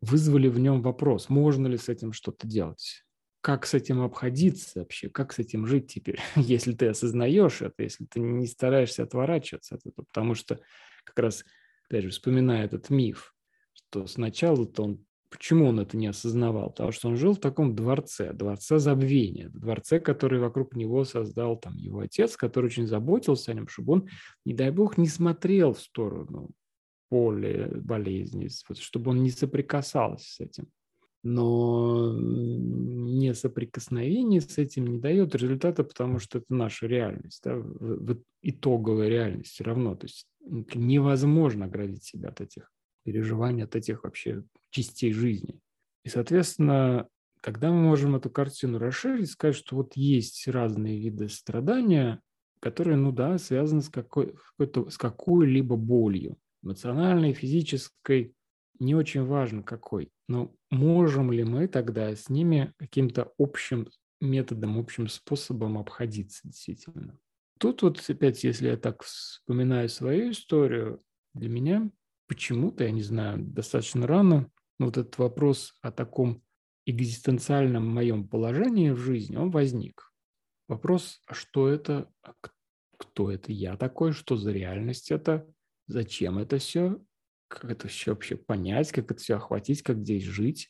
вызвали 0.02 0.48
в 0.48 0.60
нем 0.60 0.82
вопрос, 0.82 1.30
можно 1.30 1.68
ли 1.68 1.78
с 1.78 1.90
этим 1.90 2.14
что-то 2.14 2.46
делать, 2.46 3.06
как 3.42 3.66
с 3.66 3.74
этим 3.74 4.02
обходиться 4.02 4.80
вообще, 4.80 5.10
как 5.10 5.32
с 5.34 5.40
этим 5.40 5.66
жить 5.66 5.88
теперь, 5.88 6.20
если 6.36 6.74
ты 6.74 6.88
осознаешь 6.88 7.62
это, 7.62 7.84
если 7.84 8.06
ты 8.06 8.20
не 8.20 8.48
стараешься 8.48 9.04
отворачиваться 9.04 9.76
от 9.76 9.86
этого, 9.86 10.06
потому 10.06 10.36
что 10.36 10.60
как 11.06 11.18
раз, 11.20 11.46
опять 11.88 12.04
же, 12.04 12.10
вспоминая 12.10 12.66
этот 12.66 12.90
миф, 12.90 13.34
что 13.74 14.08
сначала-то 14.08 14.84
он 14.84 15.06
Почему 15.30 15.68
он 15.68 15.80
это 15.80 15.96
не 15.96 16.08
осознавал? 16.08 16.72
Потому 16.72 16.92
что 16.92 17.08
он 17.08 17.16
жил 17.16 17.34
в 17.34 17.40
таком 17.40 17.76
дворце, 17.76 18.34
дворце 18.34 18.80
забвения, 18.80 19.50
дворце, 19.50 20.00
который 20.00 20.40
вокруг 20.40 20.76
него 20.76 21.04
создал 21.04 21.56
там 21.56 21.78
его 21.78 22.00
отец, 22.00 22.36
который 22.36 22.66
очень 22.66 22.88
заботился 22.88 23.52
о 23.52 23.54
нем, 23.54 23.68
чтобы 23.68 23.94
он, 23.94 24.10
не 24.44 24.54
дай 24.54 24.72
бог, 24.72 24.98
не 24.98 25.08
смотрел 25.08 25.74
в 25.74 25.80
сторону 25.80 26.50
поля 27.10 27.70
болезни, 27.76 28.50
чтобы 28.74 29.12
он 29.12 29.22
не 29.22 29.30
соприкасался 29.30 30.26
с 30.26 30.40
этим. 30.40 30.68
Но 31.22 32.16
не 32.18 33.34
соприкосновение 33.34 34.42
с 34.42 34.58
этим 34.58 34.88
не 34.88 35.00
дает 35.00 35.36
результата, 35.36 35.84
потому 35.84 36.20
что 36.20 36.38
это 36.38 36.48
наша 36.54 36.88
реальность, 36.88 37.42
да, 37.44 37.62
итоговая 38.42 39.10
реальность 39.10 39.52
все 39.52 39.64
равно. 39.64 39.96
То 39.96 40.06
есть 40.06 40.28
невозможно 40.74 41.66
оградить 41.66 42.04
себя 42.04 42.30
от 42.30 42.42
этих 42.42 42.72
переживаний, 43.04 43.64
от 43.64 43.76
этих 43.76 44.04
вообще 44.04 44.44
частей 44.70 45.14
жизни. 45.14 45.60
И, 46.04 46.10
соответственно, 46.10 47.08
тогда 47.42 47.72
мы 47.72 47.82
можем 47.82 48.16
эту 48.16 48.30
картину 48.30 48.80
расширить, 48.80 49.32
сказать, 49.32 49.56
что 49.56 49.76
вот 49.76 49.96
есть 49.96 50.48
разные 50.48 51.00
виды 51.00 51.30
страдания, 51.30 52.22
которые, 52.60 52.98
ну 52.98 53.12
да, 53.12 53.38
связаны 53.38 53.82
с, 53.82 53.90
какой, 53.90 54.36
с 54.58 54.98
какой-либо 54.98 55.76
болью, 55.76 56.38
эмоциональной, 56.64 57.34
физической, 57.34 58.34
не 58.80 58.96
очень 58.96 59.24
важно 59.24 59.64
какой. 59.64 60.12
Но 60.28 60.54
можем 60.70 61.32
ли 61.32 61.44
мы 61.44 61.68
тогда 61.68 62.16
с 62.16 62.30
ними 62.30 62.74
каким-то 62.78 63.34
общим 63.38 63.90
методом, 64.22 64.78
общим 64.78 65.08
способом 65.08 65.78
обходиться 65.78 66.42
действительно? 66.44 67.18
Тут 67.60 67.82
вот 67.82 68.02
опять, 68.08 68.44
если 68.44 68.70
я 68.70 68.78
так 68.78 69.04
вспоминаю 69.04 69.90
свою 69.90 70.32
историю, 70.32 71.02
для 71.34 71.50
меня 71.50 71.92
почему-то, 72.30 72.86
я 72.86 72.92
не 72.92 73.02
знаю, 73.02 73.40
достаточно 73.40 74.08
рано, 74.08 74.50
вот 74.80 74.98
этот 74.98 75.18
вопрос 75.18 75.74
о 75.82 75.92
таком 75.92 76.42
экзистенциальном 76.86 77.86
моем 77.88 78.28
положении 78.28 78.92
в 78.92 78.98
жизни, 78.98 79.36
он 79.36 79.52
возник. 79.52 80.14
Вопрос, 80.68 81.22
а 81.26 81.34
что 81.34 81.68
это, 81.68 82.10
а 82.22 82.34
кто 82.98 83.32
это 83.32 83.52
я 83.52 83.76
такой, 83.76 84.14
что 84.14 84.38
за 84.38 84.52
реальность 84.52 85.12
это, 85.12 85.52
зачем 85.88 86.38
это 86.38 86.60
все, 86.60 87.02
как 87.48 87.72
это 87.72 87.88
все 87.88 88.12
вообще 88.12 88.38
понять, 88.38 88.92
как 88.92 89.12
это 89.12 89.20
все 89.20 89.36
охватить, 89.36 89.82
как 89.82 89.98
здесь 89.98 90.24
жить. 90.24 90.70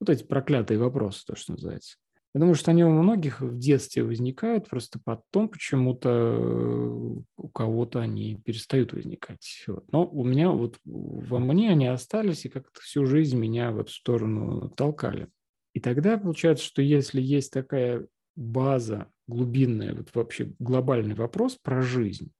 Вот 0.00 0.10
эти 0.10 0.24
проклятые 0.24 0.78
вопросы, 0.78 1.24
то, 1.24 1.36
что 1.36 1.52
называется. 1.52 1.96
Я 2.34 2.40
думаю, 2.40 2.54
что 2.54 2.70
они 2.70 2.82
у 2.82 2.90
многих 2.90 3.42
в 3.42 3.58
детстве 3.58 4.04
возникают, 4.04 4.68
просто 4.68 4.98
потом 5.04 5.50
почему-то 5.50 6.08
э, 6.08 7.22
у 7.36 7.48
кого-то 7.48 8.00
они 8.00 8.36
перестают 8.36 8.94
возникать. 8.94 9.64
Вот. 9.66 9.84
Но 9.92 10.06
у 10.06 10.24
меня 10.24 10.50
вот 10.50 10.78
во 10.84 11.38
мне 11.38 11.70
они 11.70 11.86
остались 11.86 12.46
и 12.46 12.48
как-то 12.48 12.80
всю 12.80 13.04
жизнь 13.04 13.36
меня 13.36 13.70
в 13.70 13.80
эту 13.80 13.92
сторону 13.92 14.70
толкали. 14.70 15.28
И 15.74 15.80
тогда 15.80 16.16
получается, 16.16 16.64
что 16.64 16.80
если 16.80 17.20
есть 17.20 17.52
такая 17.52 18.06
база 18.34 19.08
глубинная, 19.26 19.94
вот 19.94 20.08
вообще 20.14 20.54
глобальный 20.58 21.14
вопрос 21.14 21.58
про 21.62 21.82
жизнь, 21.82 22.32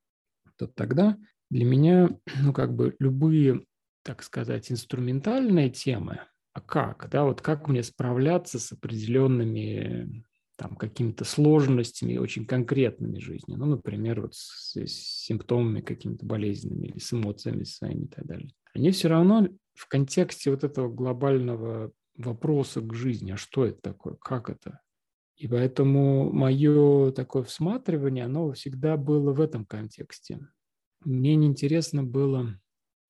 то 0.57 0.67
тогда 0.67 1.19
для 1.51 1.67
меня, 1.67 2.09
ну, 2.43 2.55
как 2.55 2.75
бы 2.75 2.97
любые, 2.99 3.67
так 4.03 4.23
сказать, 4.23 4.73
инструментальные 4.73 5.69
темы, 5.69 6.21
а 6.53 6.61
как, 6.61 7.09
да, 7.11 7.25
вот 7.25 7.41
как 7.41 7.69
мне 7.69 7.83
справляться 7.83 8.59
с 8.59 8.73
определенными 8.73 10.25
там 10.57 10.77
какими-то 10.77 11.25
сложностями 11.25 12.19
очень 12.19 12.47
конкретными 12.47 13.19
жизни, 13.19 13.57
ну, 13.57 13.67
например, 13.67 14.21
вот 14.21 14.35
с, 14.35 14.77
с 14.77 15.25
симптомами 15.25 15.81
какими-то 15.81 16.27
болезненными 16.27 16.89
или 16.89 16.99
с 16.99 17.13
эмоциями 17.13 17.65
своими 17.65 18.05
и 18.05 18.09
так 18.09 18.27
далее. 18.27 18.51
Они 18.75 18.91
все 18.91 19.09
равно 19.09 19.49
в 19.75 19.89
контексте 19.89 20.51
вот 20.51 20.63
этого 20.63 20.89
глобального 20.93 21.91
вопроса 22.17 22.81
к 22.81 22.95
жизни, 22.95 23.33
а 23.33 23.37
что 23.37 23.65
это 23.65 23.81
такое, 23.81 24.15
как 24.15 24.51
это? 24.51 24.81
И 25.37 25.49
поэтому 25.49 26.31
мое 26.33 27.11
такое 27.13 27.43
всматривание, 27.43 28.27
оно 28.27 28.53
всегда 28.53 28.97
было 28.97 29.33
в 29.33 29.41
этом 29.41 29.65
контексте. 29.65 30.47
Мне 31.05 31.35
неинтересно 31.35 32.05
было, 32.05 32.61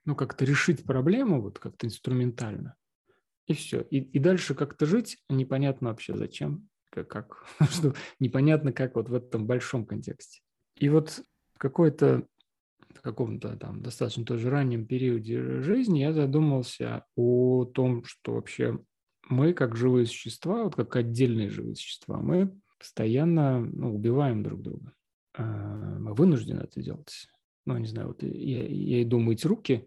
ну, 0.06 0.14
как-то 0.14 0.44
решить 0.44 0.84
проблему, 0.84 1.42
вот 1.42 1.58
как-то 1.58 1.86
инструментально, 1.86 2.76
и 3.46 3.54
все. 3.54 3.82
И, 3.82 3.98
и 3.98 4.18
дальше 4.18 4.54
как-то 4.54 4.86
жить 4.86 5.18
непонятно 5.28 5.88
вообще 5.88 6.16
зачем, 6.16 6.68
как, 6.90 7.08
как 7.08 7.44
что 7.70 7.94
непонятно 8.20 8.72
как 8.72 8.96
вот 8.96 9.08
в 9.08 9.14
этом 9.14 9.46
большом 9.46 9.86
контексте. 9.86 10.40
И 10.76 10.88
вот 10.88 11.22
какой-то 11.58 12.26
в 12.94 13.00
каком-то 13.00 13.56
там 13.56 13.82
достаточно 13.82 14.24
тоже 14.24 14.50
раннем 14.50 14.86
периоде 14.86 15.62
жизни 15.62 16.00
я 16.00 16.12
задумался 16.12 17.04
о 17.16 17.64
том, 17.64 18.04
что 18.04 18.34
вообще 18.34 18.78
мы 19.28 19.54
как 19.54 19.76
живые 19.76 20.06
существа, 20.06 20.64
вот 20.64 20.74
как 20.76 20.94
отдельные 20.96 21.48
живые 21.48 21.74
существа, 21.74 22.20
мы 22.20 22.52
постоянно 22.78 23.60
ну, 23.60 23.94
убиваем 23.94 24.42
друг 24.42 24.62
друга. 24.62 24.92
А, 25.34 25.98
мы 25.98 26.14
вынуждены 26.14 26.60
это 26.60 26.82
делать. 26.82 27.28
Ну, 27.64 27.78
не 27.78 27.86
знаю, 27.86 28.08
вот 28.08 28.22
я, 28.22 28.66
я 28.66 29.02
иду 29.02 29.20
мыть 29.20 29.44
руки, 29.44 29.86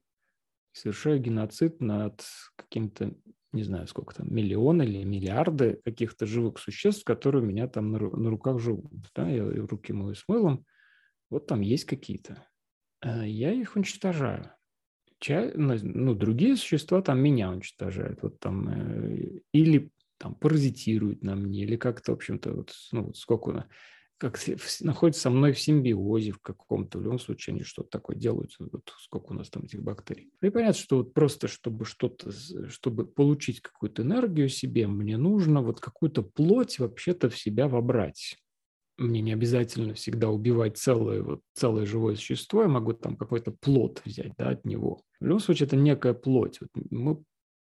совершаю 0.71 1.19
геноцид 1.19 1.81
над 1.81 2.23
каким-то 2.55 3.13
не 3.55 3.63
знаю, 3.63 3.87
сколько 3.87 4.13
там, 4.13 4.33
миллионы 4.33 4.83
или 4.83 5.03
миллиарды 5.03 5.81
каких-то 5.83 6.25
живых 6.25 6.59
существ, 6.59 7.03
которые 7.03 7.43
у 7.43 7.45
меня 7.45 7.67
там 7.67 7.91
на, 7.91 7.99
на 7.99 8.29
руках 8.29 8.59
живут. 8.59 8.91
Да? 9.15 9.29
Я 9.29 9.45
руки 9.45 9.93
мою 9.93 10.15
с 10.15 10.23
мылом, 10.27 10.65
вот 11.29 11.47
там 11.47 11.61
есть 11.61 11.85
какие-то. 11.85 12.45
А 13.01 13.25
я 13.25 13.51
их 13.51 13.75
уничтожаю. 13.75 14.51
Ча... 15.19 15.51
Ну, 15.55 16.13
другие 16.13 16.57
существа 16.57 17.01
там 17.01 17.19
меня 17.19 17.49
уничтожают. 17.49 18.21
Вот 18.21 18.39
там, 18.39 18.69
э, 18.69 19.41
или 19.53 19.91
там 20.17 20.35
паразитируют 20.35 21.23
на 21.23 21.35
мне, 21.35 21.63
или 21.63 21.75
как-то, 21.75 22.11
в 22.11 22.15
общем-то, 22.15 22.53
вот, 22.53 22.73
ну, 22.91 23.05
вот 23.05 23.17
сколько 23.17 23.67
как 24.17 24.39
находятся 24.81 25.23
со 25.23 25.29
мной 25.29 25.51
в 25.51 25.59
симбиозе 25.59 26.31
в 26.31 26.39
каком-то, 26.39 26.97
в 26.97 27.01
любом 27.01 27.19
случае 27.19 27.53
они 27.53 27.63
что-то 27.63 27.89
такое 27.89 28.15
делают, 28.15 28.55
вот 28.59 28.93
сколько 28.99 29.31
у 29.31 29.33
нас 29.33 29.49
там 29.49 29.63
этих 29.63 29.83
бактерий. 29.83 30.31
И 30.41 30.49
понятно, 30.49 30.81
что 30.81 30.97
вот 30.97 31.13
просто 31.13 31.47
чтобы 31.47 31.85
что-то, 31.85 32.31
чтобы 32.69 33.05
получить 33.05 33.61
какую-то 33.61 34.03
энергию 34.03 34.47
себе, 34.47 34.87
мне 34.87 35.17
нужно 35.17 35.61
вот 35.61 35.81
какую-то 35.81 36.23
плоть 36.23 36.79
вообще-то 36.79 37.29
в 37.29 37.37
себя 37.37 37.67
вобрать. 37.67 38.37
Мне 38.97 39.19
не 39.19 39.33
обязательно 39.33 39.93
всегда 39.93 40.29
убивать 40.29 40.77
целое, 40.77 41.21
вот, 41.21 41.41
целое 41.53 41.85
живое 41.85 42.15
существо, 42.15 42.61
я 42.61 42.69
могу 42.69 42.93
там 42.93 43.17
какой-то 43.17 43.51
плод 43.51 44.01
взять 44.05 44.31
да, 44.37 44.51
от 44.51 44.63
него. 44.65 45.01
В 45.19 45.25
любом 45.25 45.41
случае 45.41 45.67
это 45.67 45.75
некая 45.75 46.13
плоть. 46.13 46.59
Вот 46.61 46.69
мы 46.89 47.21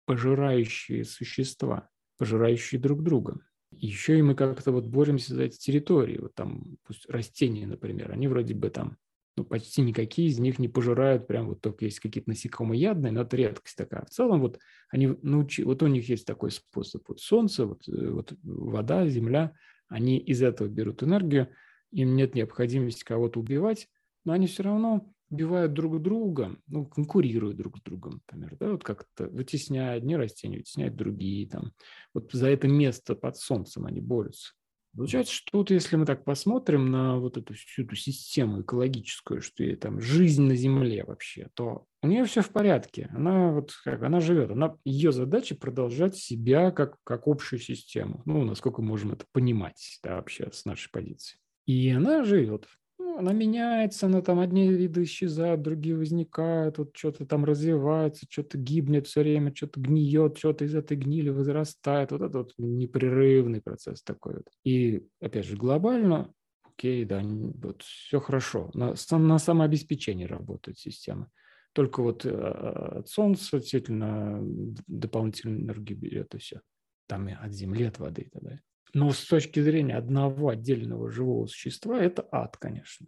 пожирающие 0.05 1.05
существа, 1.05 1.89
пожирающие 2.17 2.81
друг 2.81 3.03
друга. 3.03 3.39
Еще 3.83 4.17
и 4.17 4.21
мы 4.21 4.33
как-то 4.33 4.71
вот 4.71 4.85
боремся 4.85 5.35
за 5.35 5.43
эти 5.43 5.57
территории. 5.57 6.17
Вот 6.17 6.33
там 6.35 6.77
пусть 6.87 7.05
растения, 7.09 7.67
например, 7.67 8.13
они 8.13 8.29
вроде 8.29 8.53
бы 8.53 8.69
там, 8.69 8.95
ну, 9.35 9.43
почти 9.43 9.81
никакие 9.81 10.29
из 10.29 10.39
них 10.39 10.57
не 10.57 10.69
пожирают, 10.69 11.27
прям 11.27 11.49
вот 11.49 11.59
только 11.59 11.83
есть 11.83 11.99
какие-то 11.99 12.29
насекомоядные, 12.29 13.11
но 13.11 13.23
это 13.23 13.35
редкость 13.35 13.75
такая. 13.75 14.05
В 14.05 14.09
целом 14.09 14.39
вот 14.39 14.57
они 14.87 15.17
научи, 15.21 15.65
вот 15.65 15.83
у 15.83 15.87
них 15.87 16.07
есть 16.07 16.25
такой 16.25 16.51
способ. 16.51 17.03
Вот 17.09 17.19
солнце, 17.19 17.65
вот, 17.65 17.85
э, 17.89 18.09
вот 18.09 18.31
вода, 18.43 19.05
земля, 19.09 19.51
они 19.89 20.17
из 20.17 20.41
этого 20.41 20.69
берут 20.69 21.03
энергию, 21.03 21.49
им 21.91 22.15
нет 22.15 22.35
необходимости 22.35 23.03
кого-то 23.03 23.41
убивать, 23.41 23.89
но 24.23 24.31
они 24.31 24.47
все 24.47 24.63
равно 24.63 25.13
убивают 25.33 25.73
друг 25.73 26.01
друга, 26.01 26.55
ну, 26.67 26.85
конкурируют 26.85 27.57
друг 27.57 27.79
с 27.79 27.81
другом, 27.81 28.21
например, 28.25 28.55
да, 28.59 28.71
вот 28.71 28.83
как-то 28.83 29.27
вытесняют, 29.27 30.03
одни 30.03 30.15
растения 30.15 30.57
вытесняют 30.57 30.95
другие, 30.95 31.49
там, 31.49 31.73
вот 32.13 32.31
за 32.31 32.49
это 32.49 32.67
место 32.67 33.15
под 33.15 33.35
солнцем 33.37 33.85
они 33.85 33.99
борются. 33.99 34.53
Получается, 34.95 35.33
что 35.33 35.57
вот 35.57 35.71
если 35.71 35.95
мы 35.95 36.05
так 36.05 36.23
посмотрим 36.23 36.91
на 36.91 37.17
вот 37.17 37.37
эту 37.37 37.55
всю 37.55 37.83
эту 37.83 37.95
систему 37.95 38.61
экологическую, 38.61 39.41
что 39.41 39.63
и 39.63 39.75
там 39.75 39.99
жизнь 39.99 40.43
на 40.43 40.55
Земле 40.55 41.03
вообще, 41.03 41.49
то 41.55 41.87
у 42.03 42.07
нее 42.07 42.25
все 42.25 42.43
в 42.43 42.49
порядке. 42.49 43.09
Она 43.11 43.49
вот 43.49 43.73
как 43.83 44.03
она 44.03 44.19
живет. 44.19 44.51
Она, 44.51 44.77
ее 44.85 45.11
задача 45.11 45.55
продолжать 45.55 46.15
себя 46.15 46.69
как, 46.69 46.97
как 47.03 47.27
общую 47.27 47.57
систему. 47.57 48.21
Ну, 48.25 48.43
насколько 48.43 48.83
можем 48.83 49.13
это 49.13 49.25
понимать, 49.31 49.99
да, 50.03 50.17
вообще 50.17 50.51
с 50.51 50.63
нашей 50.63 50.91
позиции. 50.91 51.39
И 51.65 51.89
она 51.89 52.23
живет. 52.23 52.67
Ну, 52.99 53.17
она 53.17 53.33
меняется, 53.33 54.05
она 54.05 54.21
там 54.21 54.39
одни 54.39 54.69
виды 54.69 55.03
исчезают, 55.03 55.61
другие 55.61 55.95
возникают, 55.95 56.77
вот 56.77 56.95
что-то 56.95 57.25
там 57.25 57.43
развивается, 57.43 58.25
что-то 58.29 58.57
гибнет 58.57 59.07
все 59.07 59.21
время, 59.21 59.53
что-то 59.53 59.79
гниет, 59.79 60.37
что-то 60.37 60.65
из 60.65 60.75
этой 60.75 60.95
гнили 60.97 61.29
возрастает. 61.29 62.11
Вот 62.11 62.21
это 62.21 62.37
вот 62.39 62.53
непрерывный 62.57 63.61
процесс 63.61 64.03
такой 64.03 64.35
вот. 64.35 64.47
И, 64.63 65.07
опять 65.19 65.45
же, 65.45 65.57
глобально, 65.57 66.33
окей, 66.63 67.05
да, 67.05 67.21
вот 67.23 67.81
все 67.81 68.19
хорошо. 68.19 68.69
На, 68.73 68.93
на 69.11 69.39
самообеспечении 69.39 70.25
работает 70.25 70.77
система. 70.77 71.29
Только 71.73 72.03
вот 72.03 72.25
э, 72.25 72.29
от 72.29 73.09
солнца 73.09 73.57
действительно 73.57 74.39
дополнительную 74.87 75.61
энергию 75.61 75.97
берет 75.97 76.35
и 76.35 76.37
все. 76.37 76.61
Там 77.07 77.27
и 77.27 77.33
от 77.33 77.51
земли, 77.51 77.85
от 77.85 77.97
воды 77.97 78.23
и 78.23 78.29
так 78.29 78.43
далее. 78.43 78.61
Но 78.93 79.11
с 79.11 79.25
точки 79.25 79.59
зрения 79.59 79.97
одного 79.97 80.49
отдельного 80.49 81.09
живого 81.09 81.47
существа 81.47 81.99
это 81.99 82.27
ад, 82.31 82.57
конечно. 82.57 83.07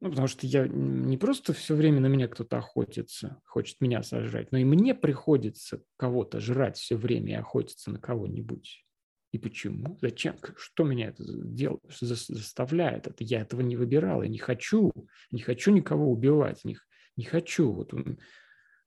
Ну, 0.00 0.10
потому 0.10 0.26
что 0.26 0.48
я 0.48 0.66
не 0.66 1.16
просто 1.16 1.52
все 1.52 1.76
время 1.76 2.00
на 2.00 2.08
меня 2.08 2.26
кто-то 2.26 2.58
охотится, 2.58 3.40
хочет 3.44 3.80
меня 3.80 4.02
сожрать, 4.02 4.50
но 4.50 4.58
и 4.58 4.64
мне 4.64 4.96
приходится 4.96 5.80
кого-то 5.96 6.40
жрать 6.40 6.76
все 6.76 6.96
время 6.96 7.30
и 7.30 7.36
охотиться 7.36 7.92
на 7.92 8.00
кого-нибудь. 8.00 8.84
И 9.30 9.38
почему? 9.38 9.96
Зачем? 10.02 10.36
Что 10.56 10.84
меня 10.84 11.08
это 11.08 11.24
делает? 11.26 11.80
Заставляет 11.88 13.06
это? 13.06 13.24
Я 13.24 13.40
этого 13.40 13.62
не 13.62 13.76
выбирал. 13.76 14.22
Я 14.22 14.28
не 14.28 14.38
хочу. 14.38 14.92
Не 15.30 15.40
хочу 15.40 15.72
никого 15.72 16.12
убивать. 16.12 16.64
Не, 16.64 16.76
не 17.16 17.24
хочу. 17.24 17.72
Вот 17.72 17.94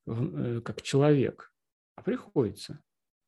э, 0.06 0.60
как 0.64 0.82
человек. 0.82 1.52
А 1.96 2.02
приходится. 2.02 2.78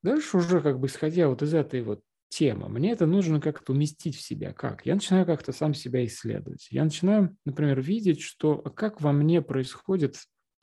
Дальше 0.02 0.36
уже 0.36 0.60
как 0.60 0.78
бы 0.78 0.86
исходя 0.86 1.28
вот 1.28 1.42
из 1.42 1.54
этой 1.54 1.82
вот 1.82 2.02
тема. 2.28 2.68
Мне 2.68 2.92
это 2.92 3.06
нужно 3.06 3.40
как-то 3.40 3.72
уместить 3.72 4.16
в 4.16 4.20
себя. 4.20 4.52
Как? 4.52 4.86
Я 4.86 4.94
начинаю 4.94 5.26
как-то 5.26 5.52
сам 5.52 5.74
себя 5.74 6.04
исследовать. 6.04 6.68
Я 6.70 6.84
начинаю, 6.84 7.36
например, 7.44 7.80
видеть, 7.80 8.20
что 8.20 8.60
а 8.64 8.70
как 8.70 9.00
во 9.00 9.12
мне 9.12 9.42
происходит 9.42 10.16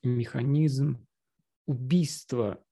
механизм 0.04 1.06
убийства 1.66 2.64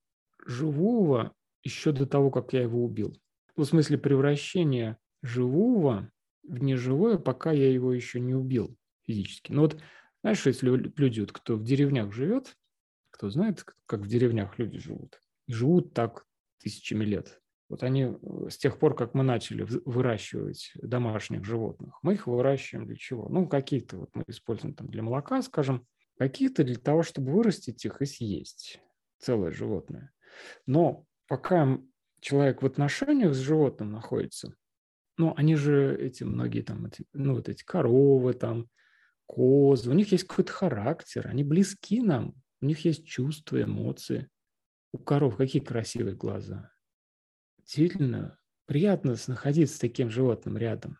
живого 0.46 1.34
еще 1.64 1.92
до 1.92 2.06
того, 2.06 2.30
как 2.30 2.54
я 2.54 2.62
его 2.62 2.84
убил. 2.84 3.18
В 3.56 3.64
смысле 3.64 3.98
превращения 3.98 4.98
живого 5.22 6.12
в 6.44 6.62
неживое, 6.62 7.18
пока 7.18 7.52
я 7.52 7.72
его 7.72 7.94
еще 7.94 8.20
не 8.20 8.36
убил 8.36 8.76
физически. 9.06 9.52
Ну 9.52 9.62
вот, 9.62 9.80
знаешь, 10.22 10.46
если 10.46 10.70
люди, 10.70 11.22
вот, 11.22 11.32
кто 11.32 11.56
в 11.56 11.64
деревнях 11.64 12.14
живет, 12.14 12.56
кто 13.12 13.30
знает, 13.30 13.66
как 13.86 14.02
в 14.02 14.08
деревнях 14.08 14.58
люди 14.60 14.80
живут, 14.80 15.20
живут 15.48 15.94
так 15.94 16.26
тысячами 16.60 17.06
лет. 17.06 17.42
Вот 17.70 17.84
они 17.84 18.04
э, 18.04 18.50
с 18.50 18.58
тех 18.58 18.78
пор, 18.80 18.96
как 18.96 19.14
мы 19.14 19.24
начали 19.24 19.66
выращивать 19.86 20.72
домашних 20.76 21.44
животных, 21.46 21.98
мы 22.02 22.14
их 22.14 22.28
выращиваем 22.28 22.88
для 22.88 22.96
чего? 22.96 23.28
Ну, 23.30 23.48
какие-то 23.48 23.98
вот 23.98 24.10
мы 24.14 24.24
используем 24.28 24.74
там 24.76 24.88
для 24.88 25.04
молока, 25.04 25.42
скажем, 25.42 25.86
какие-то 26.18 26.64
для 26.64 26.76
того, 26.76 27.04
чтобы 27.04 27.32
вырастить 27.32 27.84
их 27.86 28.02
и 28.02 28.06
съесть 28.06 28.80
целое 29.20 29.52
животное. 29.52 30.12
Но 30.66 31.06
пока 31.28 31.80
человек 32.20 32.62
в 32.62 32.66
отношениях 32.66 33.34
с 33.34 33.40
животным 33.40 33.92
находится, 33.92 34.56
ну, 35.18 35.34
они 35.38 35.56
же 35.56 35.96
эти 36.00 36.24
многие 36.24 36.62
там, 36.62 36.86
эти, 36.88 37.06
ну, 37.14 37.36
вот 37.36 37.50
эти 37.50 37.64
коровы 37.64 38.34
там, 38.34 38.70
козы, 39.26 39.90
у 39.90 39.94
них 39.94 40.12
есть 40.12 40.26
какой-то 40.26 40.52
характер, 40.52 41.28
они 41.28 41.44
близки 41.44 42.02
нам, 42.02 42.36
у 42.62 42.66
них 42.66 42.86
есть 42.86 43.06
чувства, 43.06 43.62
эмоции. 43.62 44.30
У 44.94 44.98
коров 44.98 45.38
какие 45.38 45.62
красивые 45.62 46.16
глаза. 46.16 46.72
Действительно, 47.64 48.38
приятно 48.66 49.16
находиться 49.28 49.76
с 49.76 49.80
таким 49.80 50.10
животным 50.10 50.58
рядом. 50.58 50.98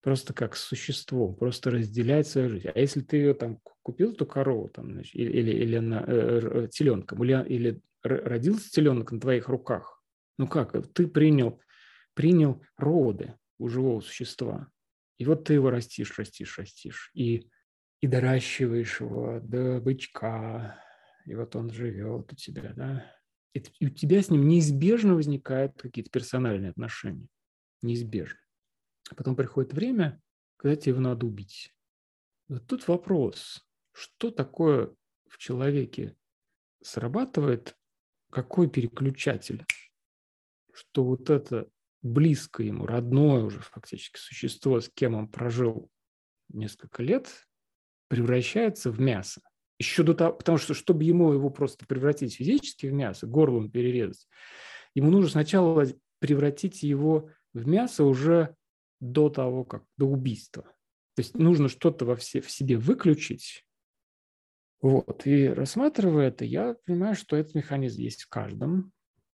Просто 0.00 0.34
как 0.34 0.54
с 0.54 0.62
существом, 0.62 1.34
просто 1.34 1.70
разделять 1.70 2.28
свою 2.28 2.50
жизнь. 2.50 2.68
А 2.68 2.78
если 2.78 3.00
ты 3.00 3.16
ее 3.16 3.34
там 3.34 3.58
купил, 3.82 4.12
эту 4.12 4.26
корову 4.26 4.68
там, 4.68 5.00
или, 5.00 5.08
или, 5.12 5.50
или 5.50 5.78
на, 5.78 6.04
э, 6.06 6.68
теленком, 6.70 7.24
или, 7.24 7.44
или 7.48 7.82
родился 8.02 8.70
теленок 8.70 9.12
на 9.12 9.20
твоих 9.20 9.48
руках, 9.48 10.02
ну 10.38 10.46
как, 10.46 10.92
ты 10.92 11.06
принял, 11.06 11.60
принял 12.12 12.62
роды 12.76 13.34
у 13.58 13.68
живого 13.68 14.00
существа. 14.00 14.68
И 15.16 15.24
вот 15.24 15.44
ты 15.44 15.54
его 15.54 15.70
растишь, 15.70 16.18
растишь, 16.18 16.58
растишь. 16.58 17.10
И, 17.14 17.48
и 18.00 18.06
доращиваешь 18.06 19.00
его 19.00 19.40
до 19.42 19.80
бычка. 19.80 20.78
И 21.24 21.34
вот 21.34 21.56
он 21.56 21.70
живет 21.70 22.32
у 22.32 22.36
тебя, 22.36 22.72
да. 22.76 23.10
И, 23.54 23.62
и 23.78 23.86
у 23.86 23.90
тебя 23.90 24.22
с 24.22 24.30
ним 24.30 24.46
неизбежно 24.46 25.14
возникают 25.14 25.80
какие-то 25.80 26.10
персональные 26.10 26.70
отношения. 26.70 27.28
Неизбежно. 27.82 28.38
А 29.10 29.14
потом 29.14 29.36
приходит 29.36 29.72
время, 29.72 30.20
когда 30.56 30.76
тебе 30.76 30.92
его 30.92 31.00
надо 31.00 31.26
убить. 31.26 31.74
Вот 32.48 32.66
тут 32.66 32.86
вопрос, 32.88 33.66
что 33.92 34.30
такое 34.30 34.94
в 35.28 35.38
человеке 35.38 36.16
срабатывает, 36.82 37.76
какой 38.30 38.68
переключатель, 38.68 39.64
что 40.72 41.04
вот 41.04 41.30
это 41.30 41.68
близкое 42.02 42.66
ему, 42.66 42.86
родное 42.86 43.44
уже 43.44 43.60
фактически 43.60 44.18
существо, 44.18 44.80
с 44.80 44.90
кем 44.90 45.14
он 45.14 45.28
прожил 45.28 45.90
несколько 46.48 47.02
лет, 47.02 47.48
превращается 48.08 48.90
в 48.90 49.00
мясо. 49.00 49.40
Еще 49.78 50.02
до 50.02 50.14
того, 50.14 50.34
потому 50.34 50.58
что, 50.58 50.74
чтобы 50.74 51.04
ему 51.04 51.32
его 51.32 51.50
просто 51.50 51.86
превратить 51.86 52.36
физически 52.36 52.86
в 52.86 52.92
мясо, 52.92 53.26
горлом 53.26 53.70
перерезать, 53.70 54.28
ему 54.94 55.10
нужно 55.10 55.30
сначала 55.30 55.86
превратить 56.20 56.82
его 56.82 57.30
в 57.52 57.66
мясо 57.66 58.04
уже 58.04 58.54
до 59.00 59.28
того, 59.28 59.64
как 59.64 59.84
до 59.96 60.06
убийства. 60.06 60.62
То 61.16 61.20
есть 61.20 61.36
нужно 61.36 61.68
что-то 61.68 62.04
во 62.04 62.16
все, 62.16 62.40
в 62.40 62.50
себе 62.50 62.76
выключить. 62.76 63.66
Вот. 64.80 65.26
И 65.26 65.48
рассматривая 65.48 66.28
это, 66.28 66.44
я 66.44 66.76
понимаю, 66.86 67.14
что 67.14 67.36
этот 67.36 67.54
механизм 67.54 68.00
есть 68.00 68.22
в 68.22 68.28
каждом 68.28 68.92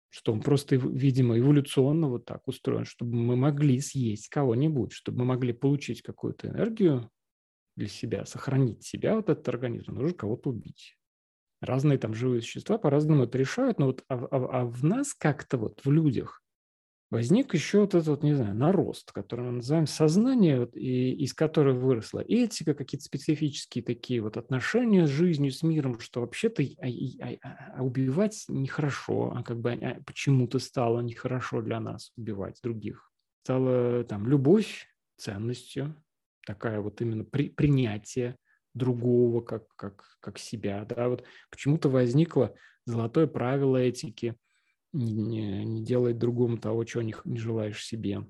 что 0.10 0.34
он 0.34 0.42
просто, 0.42 0.76
видимо, 0.76 1.38
эволюционно 1.38 2.10
вот 2.10 2.26
так 2.26 2.48
устроен, 2.48 2.86
чтобы 2.86 3.16
мы 3.16 3.36
могли 3.36 3.80
съесть 3.80 4.30
кого-нибудь, 4.30 4.92
чтобы 4.92 5.20
мы 5.20 5.26
могли 5.26 5.54
получить 5.54 6.02
какую-то 6.02 6.48
энергию 6.48 7.10
для 7.80 7.88
себя, 7.88 8.26
сохранить 8.26 8.84
себя, 8.84 9.16
вот 9.16 9.30
этот 9.30 9.48
организм, 9.50 9.96
нужно 9.96 10.16
кого-то 10.16 10.50
убить. 10.50 10.98
Разные 11.62 11.98
там 11.98 12.14
живые 12.14 12.42
существа 12.42 12.78
по-разному 12.78 13.24
это 13.24 13.38
решают, 13.38 13.80
но 13.80 13.88
вот 13.88 14.04
а, 14.08 14.16
а, 14.16 14.62
а 14.62 14.66
в 14.66 14.84
нас 14.84 15.14
как-то 15.14 15.58
вот 15.58 15.82
в 15.84 15.92
людях 15.92 16.42
возник 17.12 17.54
еще 17.54 17.82
вот 17.82 17.96
этот, 17.96 18.08
вот, 18.08 18.24
не 18.24 18.34
знаю, 18.34 18.56
нарост, 18.56 19.12
который 19.12 19.46
мы 19.46 19.52
называем 19.54 19.88
сознание, 19.88 20.60
вот, 20.62 20.76
и, 20.78 21.12
из 21.12 21.34
которого 21.34 21.78
выросла 21.78 22.20
этика, 22.20 22.74
какие-то 22.74 23.06
специфические 23.06 23.84
такие 23.84 24.22
вот 24.22 24.38
отношения 24.38 25.08
с 25.08 25.10
жизнью, 25.10 25.52
с 25.52 25.64
миром, 25.64 26.00
что 26.00 26.22
вообще-то 26.22 26.64
а, 26.64 26.88
а, 26.88 27.74
а 27.78 27.84
убивать 27.84 28.46
нехорошо, 28.48 29.34
а 29.36 29.44
как 29.44 29.60
бы 29.60 29.72
а, 29.74 30.02
почему-то 30.06 30.60
стало 30.60 31.02
нехорошо 31.02 31.62
для 31.62 31.80
нас 31.80 32.12
убивать 32.16 32.60
других. 32.64 33.12
Стала 33.44 34.04
там 34.04 34.28
любовь 34.28 34.88
ценностью, 35.18 35.96
такая 36.50 36.82
вот 36.82 37.02
именно 37.02 37.24
при, 37.24 37.50
принятие 37.50 38.38
другого 38.74 39.42
как, 39.42 39.64
как, 39.76 40.04
как 40.20 40.38
себя. 40.40 40.86
Да? 40.86 41.10
Вот 41.10 41.24
почему-то 41.50 41.90
возникло 41.90 42.56
золотое 42.86 43.28
правило 43.28 43.78
этики– 43.78 44.36
не, 44.94 45.66
не 45.66 45.84
делает 45.84 46.18
другому 46.18 46.58
того, 46.58 46.84
чего 46.84 47.04
не, 47.04 47.16
не 47.26 47.38
желаешь 47.38 47.86
себе. 47.86 48.26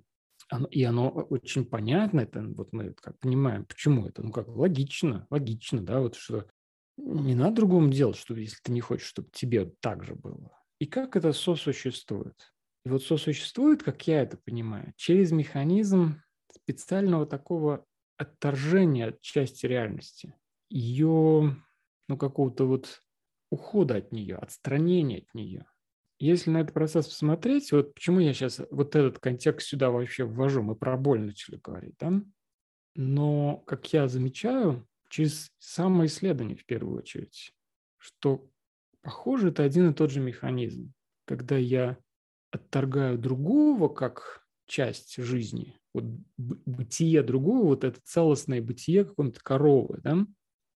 И 0.72 0.84
оно 0.84 1.10
очень 1.10 1.66
понятно, 1.66 2.22
это 2.22 2.42
вот 2.42 2.74
мы 2.74 2.94
как 2.94 3.20
понимаем, 3.20 3.66
почему 3.66 4.08
это, 4.08 4.24
ну 4.24 4.32
как 4.32 4.48
логично, 4.48 5.28
логично, 5.30 5.82
да, 5.82 6.00
вот 6.00 6.16
что 6.16 6.48
не 6.98 7.36
надо 7.36 7.58
другому 7.58 7.90
делать, 7.90 8.18
что 8.18 8.34
если 8.36 8.58
ты 8.64 8.72
не 8.72 8.82
хочешь, 8.82 9.08
чтобы 9.08 9.30
тебе 9.32 9.72
так 9.80 10.04
же 10.04 10.16
было. 10.16 10.52
И 10.80 10.86
как 10.86 11.16
это 11.16 11.34
сосуществует? 11.34 12.52
И 12.84 12.90
вот 12.90 13.04
сосуществует, 13.04 13.84
как 13.84 14.08
я 14.08 14.24
это 14.24 14.38
понимаю, 14.38 14.94
через 14.96 15.32
механизм 15.32 16.22
специального 16.52 17.28
такого 17.28 17.86
отторжения 18.20 19.08
от 19.08 19.22
части 19.22 19.66
реальности, 19.66 20.36
ее, 20.70 21.56
ну, 22.08 22.18
какого-то 22.18 22.66
вот 22.66 23.02
ухода 23.50 23.96
от 23.96 24.12
нее, 24.12 24.36
отстранения 24.36 25.20
от 25.20 25.34
нее 25.34 25.66
если 26.20 26.52
на 26.52 26.60
этот 26.60 26.74
процесс 26.74 27.08
посмотреть, 27.08 27.72
вот 27.72 27.94
почему 27.94 28.20
я 28.20 28.34
сейчас 28.34 28.62
вот 28.72 28.96
этот 28.96 29.20
контекст 29.20 29.70
сюда 29.70 29.90
вообще 29.90 30.26
ввожу, 30.26 30.62
мы 30.62 30.76
про 30.76 30.98
боль 30.98 31.22
начали 31.22 31.56
говорить, 31.56 31.96
да? 31.98 32.22
Но, 32.96 33.58
как 33.66 33.92
я 33.94 34.08
замечаю, 34.10 34.86
через 35.08 35.52
самоисследование 35.60 36.58
в 36.58 36.66
первую 36.66 36.98
очередь, 36.98 37.54
что, 37.98 38.50
похоже, 39.02 39.50
это 39.50 39.64
один 39.64 39.90
и 39.90 39.94
тот 39.94 40.12
же 40.12 40.20
механизм. 40.20 40.94
Когда 41.26 41.56
я 41.56 41.98
отторгаю 42.52 43.18
другого 43.18 43.88
как 43.88 44.46
часть 44.66 45.16
жизни, 45.16 45.79
вот 46.00 46.60
бытие 46.66 47.24
другого, 47.24 47.68
вот 47.68 47.84
это 47.84 48.00
целостное 48.04 48.62
бытие 48.62 49.06
какой-то 49.06 49.40
коровы, 49.42 50.00
да, 50.04 50.26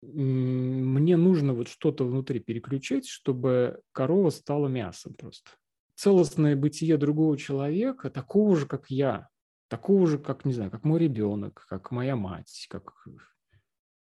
мне 0.01 1.17
нужно 1.17 1.53
вот 1.53 1.67
что-то 1.67 2.05
внутри 2.05 2.39
переключить, 2.39 3.07
чтобы 3.07 3.81
корова 3.91 4.29
стала 4.29 4.67
мясом 4.67 5.13
просто. 5.13 5.51
Целостное 5.95 6.55
бытие 6.55 6.97
другого 6.97 7.37
человека, 7.37 8.09
такого 8.09 8.55
же, 8.55 8.65
как 8.65 8.89
я, 8.89 9.29
такого 9.69 10.07
же, 10.07 10.19
как, 10.19 10.43
не 10.45 10.53
знаю, 10.53 10.71
как 10.71 10.83
мой 10.83 10.99
ребенок, 10.99 11.65
как 11.69 11.91
моя 11.91 12.15
мать, 12.15 12.67
как, 12.69 13.05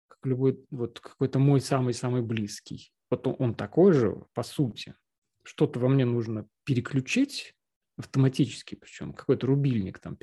как 0.08 0.20
любой, 0.24 0.64
вот 0.72 1.00
какой-то 1.00 1.40
мой 1.40 1.60
самый-самый 1.60 2.22
близкий. 2.22 2.94
Вот 3.10 3.28
он, 3.28 3.36
он 3.40 3.56
такой 3.56 3.94
же, 3.94 4.24
по 4.34 4.44
сути. 4.44 4.96
Что-то 5.44 5.80
во 5.80 5.90
мне 5.90 6.06
нужно 6.06 6.48
переключить 6.64 7.56
автоматически, 7.98 8.76
причем 8.76 9.14
какой-то 9.14 9.48
рубильник 9.48 10.00
там, 10.00 10.16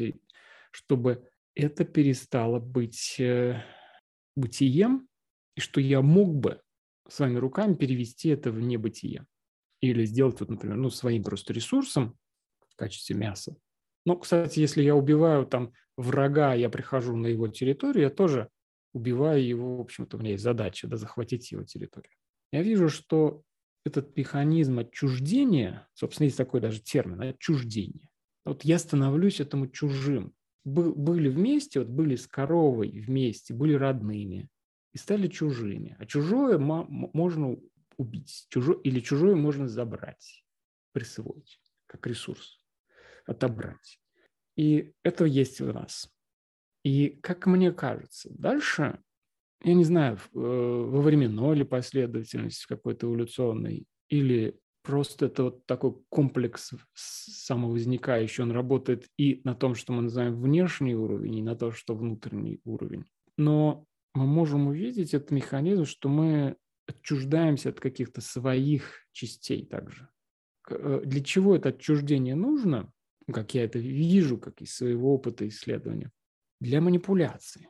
чтобы 0.77 1.27
это 1.55 1.87
перестало 1.87 2.61
быть 2.61 3.17
э, 3.19 3.63
бытием, 4.37 5.09
и 5.55 5.61
что 5.61 5.81
я 5.81 6.03
мог 6.03 6.35
бы 6.35 6.61
своими 7.09 7.39
руками 7.39 7.75
перевести 7.75 8.29
это 8.29 8.51
в 8.51 8.61
небытие. 8.61 9.25
Или 9.81 10.05
сделать, 10.05 10.39
вот, 10.41 10.51
например, 10.51 10.77
ну, 10.77 10.91
своим 10.91 11.25
просто 11.25 11.55
ресурсом 11.55 12.19
в 12.69 12.77
качестве 12.77 13.17
мяса. 13.17 13.57
Но, 14.05 14.17
кстати, 14.19 14.61
если 14.61 14.83
я 14.83 14.95
убиваю 14.95 15.47
там 15.47 15.73
врага, 15.97 16.53
я 16.53 16.69
прихожу 16.69 17.17
на 17.17 17.29
его 17.29 17.49
территорию, 17.49 18.05
я 18.05 18.11
тоже 18.11 18.51
убиваю 18.93 19.43
его, 19.43 19.79
в 19.79 19.81
общем-то, 19.81 20.19
у 20.19 20.21
меня 20.21 20.33
есть 20.33 20.45
задача, 20.45 20.89
да, 20.89 20.99
захватить 20.99 21.53
его 21.53 21.65
территорию. 21.65 22.13
Я 22.53 22.61
вижу, 22.61 22.91
что 22.91 23.43
этот 23.87 24.15
механизм 24.15 24.81
отчуждения, 24.81 25.89
собственно, 25.95 26.27
есть 26.27 26.37
такой 26.37 26.61
даже 26.61 26.81
термин, 26.81 27.23
отчуждение. 27.23 28.11
Вот 28.45 28.63
я 28.65 28.79
становлюсь 28.79 29.41
этому 29.41 29.69
чужим. 29.69 30.36
Были 30.67 31.29
вместе, 31.29 31.79
вот 31.79 31.89
были 31.89 32.17
с 32.17 32.27
коровой 32.27 32.91
вместе, 32.91 33.55
были 33.55 33.75
родными, 33.75 34.51
и 34.93 34.99
стали 34.99 35.29
чужими. 35.29 35.95
А 36.01 36.07
чужое 36.07 36.59
можно 36.59 37.57
убить, 37.97 38.47
чужое, 38.49 38.79
или 38.83 38.99
чужое 38.99 39.37
можно 39.37 39.69
забрать, 39.69 40.45
присвоить, 40.93 41.61
как 41.87 42.05
ресурс, 42.09 42.59
отобрать. 43.27 44.01
И 44.57 44.93
это 45.05 45.25
есть 45.25 45.61
в 45.61 45.73
нас. 45.73 46.13
И, 46.83 47.11
как 47.23 47.47
мне 47.47 47.71
кажется, 47.73 48.29
дальше, 48.33 49.01
я 49.63 49.75
не 49.75 49.85
знаю, 49.85 50.17
э, 50.17 50.39
во 50.39 51.01
временной 51.01 51.57
или 51.57 51.63
последовательности 51.63 52.67
какой-то 52.67 53.07
эволюционной, 53.07 53.87
или 54.09 54.59
просто 54.87 55.27
это 55.27 55.45
вот 55.45 55.67
такой 55.67 55.97
комплекс 56.09 56.71
самовозникающий, 56.95 58.45
он 58.45 58.53
работает 58.53 59.09
и 59.19 59.41
на 59.43 59.55
том, 59.55 59.75
что 59.75 59.93
мы 59.93 60.03
называем 60.03 60.41
внешний 60.41 60.95
уровень, 60.95 61.39
и 61.39 61.43
на 61.43 61.57
то, 61.57 61.73
что 61.73 61.95
внутренний 61.95 62.61
уровень. 62.65 63.05
Но 63.37 63.85
мы 64.15 64.27
можем 64.27 64.69
увидеть 64.69 65.13
этот 65.13 65.33
механизм, 65.33 65.85
что 65.85 66.09
мы 66.09 66.57
отчуждаемся 66.87 67.71
от 67.71 67.81
каких-то 67.81 68.21
своих 68.21 69.07
частей 69.13 69.67
также. 69.67 70.09
Э, 70.71 71.03
для 71.05 71.23
чего 71.23 71.57
это 71.57 71.71
отчуждение 71.71 72.37
нужно, 72.37 72.93
как 73.33 73.55
я 73.55 73.65
это 73.65 73.81
вижу, 73.81 74.39
как 74.39 74.63
из 74.63 74.75
своего 74.75 75.13
опыта 75.15 75.49
исследования? 75.49 76.13
Для 76.61 76.81
манипуляции. 76.81 77.69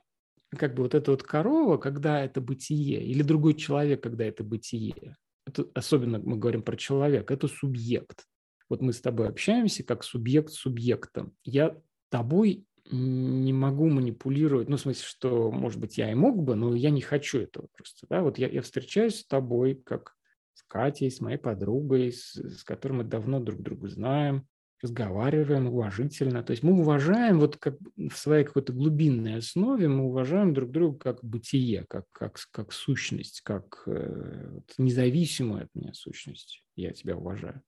Как 0.51 0.75
бы 0.75 0.83
вот 0.83 0.95
эта 0.95 1.11
вот 1.11 1.23
корова, 1.23 1.79
когда 1.79 2.23
это 2.23 2.43
бытие, 2.43 3.03
или 3.03 3.23
другой 3.23 3.55
человек, 3.55 4.03
когда 4.03 4.25
это 4.27 4.45
бытие, 4.45 5.17
это, 5.59 5.71
особенно 5.75 6.19
мы 6.19 6.37
говорим 6.37 6.63
про 6.63 6.77
человека, 6.77 7.35
это 7.35 7.49
субъект. 7.49 8.27
Вот 8.69 8.83
мы 8.83 8.93
с 8.93 9.01
тобой 9.01 9.29
общаемся 9.29 9.85
как 9.85 10.05
субъект 10.05 10.51
с 10.51 10.57
субъектом. 10.57 11.35
Я 11.45 11.77
тобой 12.11 12.65
не 12.91 13.53
могу 13.53 13.89
манипулировать, 13.89 14.69
ну, 14.69 14.77
в 14.77 14.81
смысле, 14.81 15.05
что, 15.05 15.51
может 15.51 15.81
быть, 15.81 15.99
я 15.99 16.11
и 16.11 16.15
мог 16.15 16.43
бы, 16.43 16.55
но 16.55 16.75
я 16.75 16.91
не 16.91 17.01
хочу 17.01 17.41
этого 17.41 17.67
просто, 17.73 18.07
да, 18.09 18.23
вот 18.23 18.39
я, 18.39 18.49
я 18.49 18.63
встречаюсь 18.63 19.21
с 19.21 19.27
тобой, 19.27 19.75
как 19.85 20.15
с 20.55 20.63
Катей, 20.63 21.11
с 21.11 21.21
моей 21.21 21.37
подругой, 21.37 22.13
с, 22.13 22.35
с 22.37 22.63
которой 22.63 22.93
мы 22.93 23.05
давно 23.05 23.41
друг 23.41 23.61
друга 23.61 23.89
знаем, 23.89 24.47
разговариваем 24.83 25.69
уважительно, 25.69 26.43
то 26.43 26.51
есть 26.53 26.63
мы 26.63 26.73
уважаем 26.79 27.39
вот 27.39 27.57
как 27.57 27.77
в 27.97 28.17
своей 28.17 28.45
какой-то 28.45 28.73
глубинной 28.73 29.37
основе, 29.37 29.89
мы 29.89 30.05
уважаем 30.05 30.55
друг 30.55 30.71
друга 30.71 30.99
как 30.99 31.25
бытие, 31.25 31.85
как, 31.89 32.05
как, 32.13 32.39
как 32.51 32.73
сущность, 32.73 33.41
как 33.43 33.83
э, 33.87 34.49
вот, 34.53 34.75
независимую 34.79 35.65
от 35.65 35.75
меня 35.75 35.93
сущность, 35.95 36.63
я 36.75 36.93
тебя 36.93 37.17
уважаю. 37.17 37.63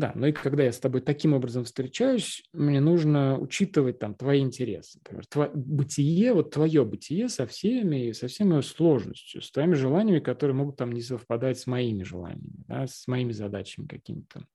Да, 0.00 0.12
ну 0.14 0.28
и 0.28 0.32
когда 0.32 0.62
я 0.62 0.72
с 0.72 0.78
тобой 0.80 1.02
таким 1.02 1.34
образом 1.34 1.64
встречаюсь, 1.64 2.42
мне 2.54 2.80
нужно 2.80 3.38
учитывать 3.38 3.98
там 3.98 4.14
твои 4.14 4.40
интересы. 4.40 4.98
Например, 4.98 5.26
тво, 5.26 5.50
бытие, 5.52 6.32
вот 6.32 6.52
твое 6.52 6.86
бытие 6.86 7.28
со 7.28 7.46
всеми, 7.46 8.12
со 8.12 8.26
всеми 8.26 8.62
сложностью, 8.62 9.42
с 9.42 9.50
твоими 9.50 9.74
желаниями, 9.74 10.20
которые 10.20 10.56
могут 10.56 10.76
там 10.76 10.92
не 10.92 11.02
совпадать 11.02 11.58
с 11.58 11.66
моими 11.66 12.02
желаниями, 12.02 12.64
да, 12.66 12.86
с 12.86 13.06
моими 13.08 13.32
задачами 13.32 13.86
какими-то. 13.86 14.46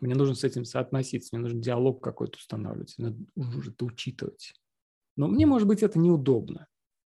Мне 0.00 0.14
нужно 0.14 0.34
с 0.34 0.44
этим 0.44 0.64
соотноситься, 0.64 1.36
мне 1.36 1.42
нужно 1.42 1.60
диалог 1.60 2.02
какой-то 2.02 2.36
устанавливать, 2.36 2.94
надо 2.98 3.16
уже 3.36 3.70
это 3.70 3.84
учитывать. 3.84 4.54
Но 5.16 5.28
мне, 5.28 5.46
может 5.46 5.66
быть, 5.66 5.82
это 5.82 5.98
неудобно. 5.98 6.66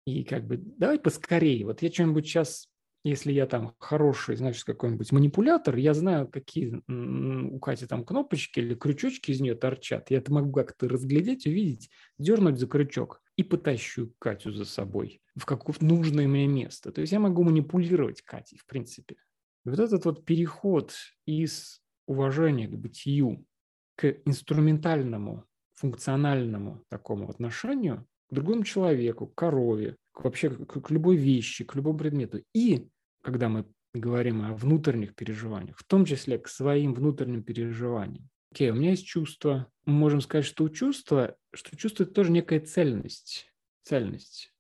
И 0.07 0.25
как 0.25 0.47
бы 0.47 0.57
давай 0.57 0.99
поскорее. 0.99 1.67
Вот 1.67 1.83
я 1.83 1.93
что-нибудь 1.93 2.27
сейчас 2.27 2.71
если 3.03 3.33
я 3.33 3.47
там 3.47 3.75
хороший, 3.79 4.37
значит, 4.37 4.65
какой-нибудь 4.65 5.11
манипулятор, 5.11 5.77
я 5.77 5.95
знаю, 5.95 6.29
какие 6.29 6.83
у 6.87 7.59
Кати 7.59 7.87
там 7.87 8.05
кнопочки 8.05 8.61
или 8.61 8.75
крючочки 8.75 9.31
из 9.31 9.41
нее 9.41 9.55
торчат. 9.55 10.11
Я 10.11 10.19
это 10.19 10.33
могу 10.33 10.53
как-то 10.53 10.87
разглядеть, 10.87 11.47
увидеть, 11.47 11.91
дернуть 12.19 12.59
за 12.59 12.67
крючок 12.67 13.23
и 13.37 13.43
потащу 13.43 14.13
Катю 14.19 14.53
за 14.53 14.67
собой 14.67 15.23
в 15.35 15.47
какое 15.47 15.75
нужное 15.81 16.29
мне 16.29 16.47
место. 16.47 16.93
То 16.93 17.01
есть 17.01 17.13
я 17.13 17.21
могу 17.21 17.43
манипулировать 17.43 18.21
Катей, 18.23 18.59
в 18.59 18.67
принципе. 18.67 19.17
Вот 19.65 19.79
этот 19.79 20.05
вот 20.05 20.25
переход 20.25 20.95
из 21.25 21.80
уважения 22.11 22.67
к 22.67 22.77
бытию 22.77 23.47
к 23.95 24.17
инструментальному, 24.25 25.45
функциональному 25.75 26.85
такому 26.89 27.31
отношению 27.31 28.05
к 28.29 28.35
другому 28.35 28.65
человеку, 28.65 29.29
к 29.29 29.35
корове, 29.37 29.97
к, 30.13 30.25
вообще 30.25 30.51
к, 30.51 30.81
к 30.81 30.91
любой 30.91 31.17
вещи, 31.17 31.65
к 31.65 31.77
любому 31.77 31.99
предмету. 31.99 32.43
И 32.53 32.89
когда 33.23 33.49
мы 33.49 33.65
говорим 33.95 34.43
о 34.43 34.55
внутренних 34.55 35.15
переживаниях, 35.15 35.79
в 35.79 35.85
том 35.85 36.05
числе 36.05 36.39
к 36.39 36.49
своим 36.49 36.95
внутренним 36.95 37.45
переживаниям. 37.45 38.29
Окей, 38.51 38.71
у 38.71 38.75
меня 38.75 38.91
есть 38.91 39.07
чувство. 39.07 39.71
Мы 39.85 39.93
можем 39.93 40.21
сказать, 40.21 40.47
что 40.47 40.65
у 40.65 40.69
чувства, 40.69 41.37
что 41.55 41.77
чувство– 41.77 42.03
это 42.05 42.13
тоже 42.13 42.33
некая 42.33 42.59
цельность. 42.59 43.53
Цельность. 43.83 44.53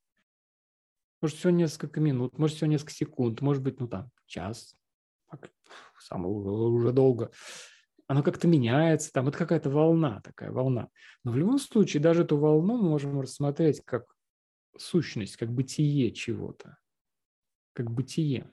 Может, 1.20 1.38
всего 1.38 1.50
несколько 1.50 2.00
минут, 2.00 2.38
может, 2.38 2.56
всего 2.56 2.70
несколько 2.70 2.92
секунд, 2.92 3.40
может 3.40 3.62
быть, 3.62 3.80
ну 3.80 3.88
там, 3.88 4.10
час, 4.26 4.76
самое 6.02 6.32
уже 6.32 6.92
долго 6.92 7.30
оно 8.10 8.24
как-то 8.24 8.48
меняется, 8.48 9.12
там 9.12 9.28
это 9.28 9.38
какая-то 9.38 9.70
волна, 9.70 10.20
такая 10.22 10.50
волна. 10.50 10.88
Но 11.22 11.30
в 11.30 11.36
любом 11.36 11.60
случае 11.60 12.02
даже 12.02 12.24
эту 12.24 12.38
волну 12.38 12.76
мы 12.76 12.88
можем 12.88 13.20
рассмотреть 13.20 13.82
как 13.84 14.04
сущность, 14.76 15.36
как 15.36 15.52
бытие 15.52 16.10
чего-то, 16.10 16.76
как 17.72 17.88
бытие. 17.88 18.50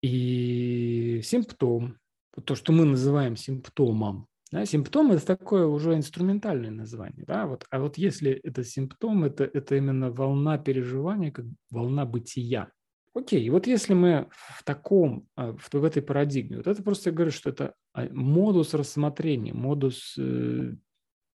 И 0.00 1.20
симптом, 1.24 1.98
то, 2.44 2.54
что 2.54 2.72
мы 2.72 2.84
называем 2.84 3.34
симптомом, 3.34 4.28
да, 4.52 4.64
симптом– 4.64 5.10
это 5.12 5.26
такое 5.26 5.66
уже 5.66 5.94
инструментальное 5.94 6.70
название. 6.70 7.24
Да? 7.26 7.48
Вот, 7.48 7.66
а 7.68 7.80
вот 7.80 7.98
если 7.98 8.30
это 8.30 8.62
симптом, 8.62 9.24
это, 9.24 9.42
это 9.42 9.74
именно 9.74 10.12
волна 10.12 10.56
переживания, 10.56 11.32
как 11.32 11.46
волна 11.72 12.06
бытия. 12.06 12.70
Окей, 13.14 13.48
вот 13.50 13.66
если 13.66 13.92
мы 13.92 14.28
в 14.30 14.64
таком, 14.64 15.28
а, 15.36 15.52
в, 15.52 15.72
в 15.72 15.84
этой 15.84 16.00
парадигме, 16.00 16.56
вот 16.56 16.66
это 16.66 16.82
просто 16.82 17.10
я 17.10 17.14
говорю, 17.14 17.30
что 17.30 17.50
это 17.50 17.74
а, 17.92 18.08
модус 18.10 18.72
рассмотрения, 18.72 19.52
модус 19.52 20.16
э, 20.18 20.74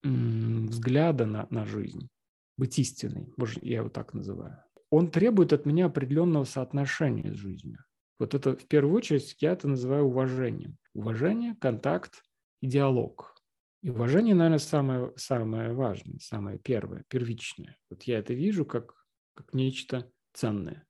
взгляда 0.03 1.25
на, 1.27 1.47
на 1.51 1.65
жизнь, 1.65 2.09
быть 2.57 2.79
истинной, 2.79 3.31
я 3.61 3.77
его 3.77 3.89
так 3.89 4.15
называю. 4.15 4.63
Он 4.89 5.11
требует 5.11 5.53
от 5.53 5.65
меня 5.65 5.85
определенного 5.85 6.45
соотношения 6.45 7.31
с 7.31 7.37
жизнью. 7.37 7.83
Вот 8.19 8.33
это 8.33 8.55
в 8.55 8.67
первую 8.67 8.95
очередь 8.95 9.35
я 9.39 9.51
это 9.51 9.67
называю 9.67 10.05
уважением. 10.05 10.77
Уважение, 10.95 11.55
контакт 11.61 12.23
и 12.61 12.67
диалог. 12.67 13.35
И 13.83 13.91
уважение, 13.91 14.33
наверное, 14.33 14.57
самое, 14.57 15.13
самое 15.15 15.73
важное, 15.73 16.17
самое 16.19 16.57
первое, 16.57 17.03
первичное. 17.07 17.77
Вот 17.91 18.03
я 18.03 18.17
это 18.17 18.33
вижу 18.33 18.65
как, 18.65 18.95
как 19.35 19.53
нечто 19.53 20.11
ценное 20.33 20.87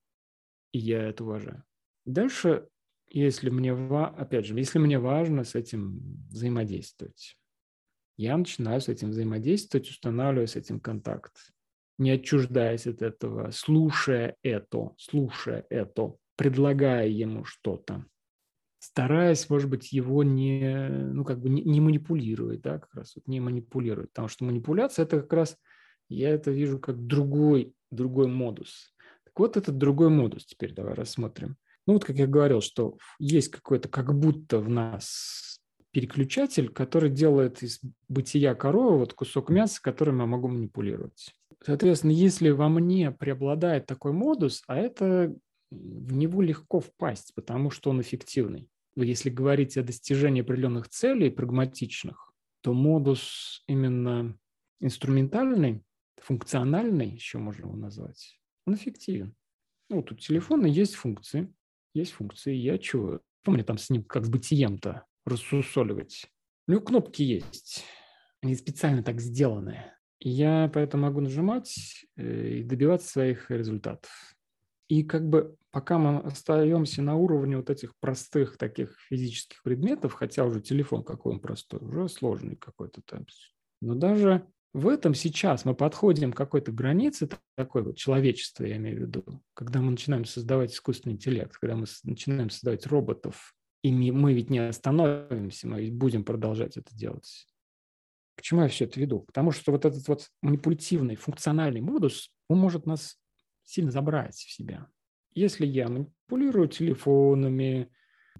и 0.78 0.80
я 0.80 1.10
это 1.10 1.24
уважаю. 1.24 1.64
Дальше, 2.06 2.68
если 3.10 3.50
мне, 3.50 3.74
опять 3.74 4.46
же, 4.46 4.58
если 4.58 4.78
мне 4.78 5.00
важно 5.00 5.44
с 5.44 5.56
этим 5.56 6.00
взаимодействовать, 6.30 7.36
я 8.16 8.38
начинаю 8.38 8.80
с 8.80 8.88
этим 8.88 9.10
взаимодействовать, 9.10 9.90
устанавливаю 9.90 10.48
с 10.48 10.56
этим 10.56 10.80
контакт, 10.80 11.52
не 11.98 12.12
отчуждаясь 12.12 12.86
от 12.86 13.02
этого, 13.02 13.50
слушая 13.52 14.36
это, 14.44 14.92
слушая 14.98 15.66
это, 15.70 16.14
предлагая 16.36 17.08
ему 17.08 17.44
что-то, 17.44 18.06
стараясь, 18.78 19.50
может 19.50 19.70
быть, 19.70 19.92
его 19.92 20.24
не, 20.24 20.90
ну, 20.90 21.26
как 21.26 21.40
бы 21.40 21.50
не, 21.50 21.64
не 21.64 21.82
манипулировать, 21.82 22.62
да, 22.62 22.78
как 22.78 22.94
раз 22.94 23.16
вот 23.16 23.28
не 23.28 23.40
манипулировать, 23.40 24.10
потому 24.10 24.28
что 24.28 24.46
манипуляция– 24.46 25.04
это 25.06 25.22
как 25.22 25.34
раз, 25.34 25.58
я 26.08 26.30
это 26.30 26.52
вижу 26.52 26.80
как 26.80 27.04
другой, 27.06 27.74
другой 27.90 28.28
модус. 28.28 28.94
Вот 29.40 29.58
этот 29.58 29.78
другой 29.78 30.10
модус 30.10 30.46
теперь 30.46 30.74
давай 30.74 30.94
рассмотрим. 30.94 31.58
Ну 31.86 31.94
вот, 31.94 32.06
как 32.06 32.18
я 32.18 32.28
говорил, 32.28 32.62
что 32.62 32.98
есть 33.20 33.50
какой-то 33.50 33.88
как 33.88 34.14
будто 34.14 34.60
в 34.60 34.70
нас 34.70 35.60
переключатель, 35.92 36.70
который 36.70 37.10
делает 37.10 37.64
из 37.64 37.80
бытия 38.08 38.56
коровы 38.56 39.00
вот 39.00 39.14
кусок 39.14 39.50
мяса, 39.50 39.82
которым 39.82 40.20
я 40.20 40.26
могу 40.26 40.48
манипулировать. 40.48 41.34
Соответственно, 41.66 42.12
если 42.12 42.50
во 42.50 42.70
мне 42.70 43.12
преобладает 43.12 43.86
такой 43.86 44.12
модус, 44.12 44.64
а 44.68 44.78
это 44.78 45.34
в 45.72 46.14
него 46.14 46.42
легко 46.42 46.80
впасть, 46.80 47.34
потому 47.34 47.72
что 47.72 47.90
он 47.90 48.02
эффективный. 48.02 48.70
Если 48.96 49.30
говорить 49.30 49.78
о 49.78 49.84
достижении 49.84 50.42
определенных 50.42 50.90
целей 50.90 51.30
прагматичных, 51.30 52.34
то 52.62 52.74
модус 52.74 53.64
именно 53.68 54.38
инструментальный, 54.80 55.84
функциональный, 56.22 57.10
еще 57.10 57.38
можно 57.38 57.66
его 57.66 57.76
назвать, 57.76 58.40
он 58.68 58.76
эффективен. 58.76 59.36
Ну, 59.90 60.04
тут 60.04 60.20
телефона 60.20 60.66
есть 60.66 60.96
функции, 60.96 61.52
есть 61.94 62.12
функции. 62.12 62.54
Я 62.54 62.78
чего? 62.78 63.22
Что 63.42 63.52
мне 63.52 63.64
там 63.64 63.78
с 63.78 63.90
ним 63.90 64.04
как 64.04 64.26
с 64.26 64.30
бытием-то 64.30 65.06
рассусоливать? 65.26 66.30
У 66.68 66.74
него 66.74 66.82
кнопки 66.82 67.24
есть. 67.24 67.86
Они 68.42 68.54
специально 68.56 69.02
так 69.02 69.22
сделаны. 69.22 69.94
Я 70.20 70.70
поэтому 70.74 71.04
могу 71.04 71.22
нажимать 71.22 72.06
э, 72.18 72.58
и 72.60 72.64
добиваться 72.64 73.10
своих 73.10 73.50
результатов. 73.50 74.12
И 74.90 75.04
как 75.04 75.28
бы 75.28 75.56
пока 75.72 75.98
мы 75.98 76.20
остаемся 76.20 77.02
на 77.02 77.16
уровне 77.16 77.58
вот 77.58 77.70
этих 77.70 77.94
простых 78.00 78.58
таких 78.58 78.98
физических 79.10 79.62
предметов, 79.64 80.14
хотя 80.14 80.44
уже 80.44 80.60
телефон 80.60 81.04
какой 81.04 81.34
он 81.34 81.40
простой, 81.40 81.80
уже 81.82 82.10
сложный 82.10 82.56
какой-то 82.56 83.02
там. 83.06 83.26
Но 83.82 83.96
даже 83.96 84.48
в 84.78 84.88
этом 84.88 85.16
сейчас 85.16 85.66
мы 85.66 85.74
подходим 85.74 86.32
к 86.32 86.38
какой-то 86.38 86.72
границе 86.72 87.28
такой 87.56 87.82
вот 87.82 87.98
человечества, 87.98 88.64
я 88.64 88.78
имею 88.78 88.98
в 88.98 89.00
виду, 89.02 89.26
когда 89.56 89.82
мы 89.82 89.90
начинаем 89.90 90.24
создавать 90.24 90.72
искусственный 90.72 91.16
интеллект, 91.16 91.58
когда 91.58 91.76
мы 91.76 91.88
начинаем 92.04 92.52
создавать 92.52 92.86
роботов, 92.86 93.56
и 93.82 93.92
мы 93.92 94.34
ведь 94.34 94.52
не 94.52 94.60
остановимся, 94.60 95.68
мы 95.68 95.90
будем 95.90 96.24
продолжать 96.24 96.78
это 96.78 96.96
делать. 96.96 97.48
К 98.36 98.44
чему 98.44 98.62
я 98.62 98.68
все 98.68 98.86
это 98.86 99.00
веду? 99.00 99.22
Потому 99.22 99.52
что 99.52 99.72
вот 99.72 99.84
этот 99.84 100.08
вот 100.08 100.30
манипулятивный, 100.44 101.16
функциональный 101.16 101.82
модус, 101.82 102.32
он 102.48 102.60
может 102.60 102.86
нас 102.86 103.18
сильно 103.64 103.90
забрать 103.90 104.36
в 104.36 104.52
себя. 104.52 104.88
Если 105.34 105.66
я 105.66 105.90
манипулирую 105.90 106.68
телефонами, 106.68 107.90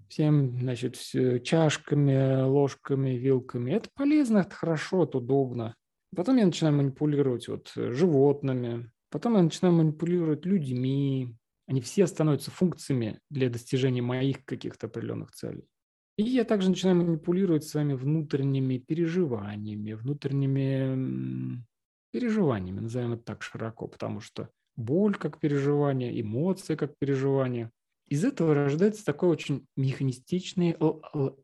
всем, 0.08 0.60
значит, 0.60 0.96
чашками, 1.42 2.42
ложками, 2.42 3.10
вилками. 3.10 3.72
Это 3.72 3.88
полезно, 3.92 4.38
это 4.38 4.54
хорошо, 4.54 5.02
это 5.02 5.18
удобно. 5.18 5.74
Потом 6.14 6.36
я 6.36 6.46
начинаю 6.46 6.76
манипулировать 6.76 7.48
вот 7.48 7.72
животными, 7.74 8.90
потом 9.10 9.36
я 9.36 9.42
начинаю 9.42 9.74
манипулировать 9.74 10.46
людьми. 10.46 11.36
Они 11.66 11.80
все 11.82 12.06
становятся 12.06 12.50
функциями 12.50 13.20
для 13.28 13.50
достижения 13.50 14.00
моих 14.00 14.44
каких-то 14.44 14.86
определенных 14.86 15.32
целей. 15.32 15.68
И 16.16 16.22
я 16.22 16.44
также 16.44 16.70
начинаю 16.70 16.96
манипулировать 16.96 17.64
своими 17.64 17.92
внутренними 17.92 18.78
переживаниями, 18.78 19.92
внутренними 19.92 21.62
переживаниями, 22.10 22.80
назовем 22.80 23.12
это 23.12 23.22
так 23.22 23.42
широко, 23.42 23.86
потому 23.86 24.20
что 24.20 24.48
боль 24.76 25.14
как 25.14 25.38
переживание, 25.38 26.18
эмоции 26.20 26.74
как 26.74 26.96
переживание. 26.98 27.70
Из 28.08 28.24
этого 28.24 28.54
рождается 28.54 29.04
такой 29.04 29.28
очень 29.28 29.66
механистичный, 29.76 30.74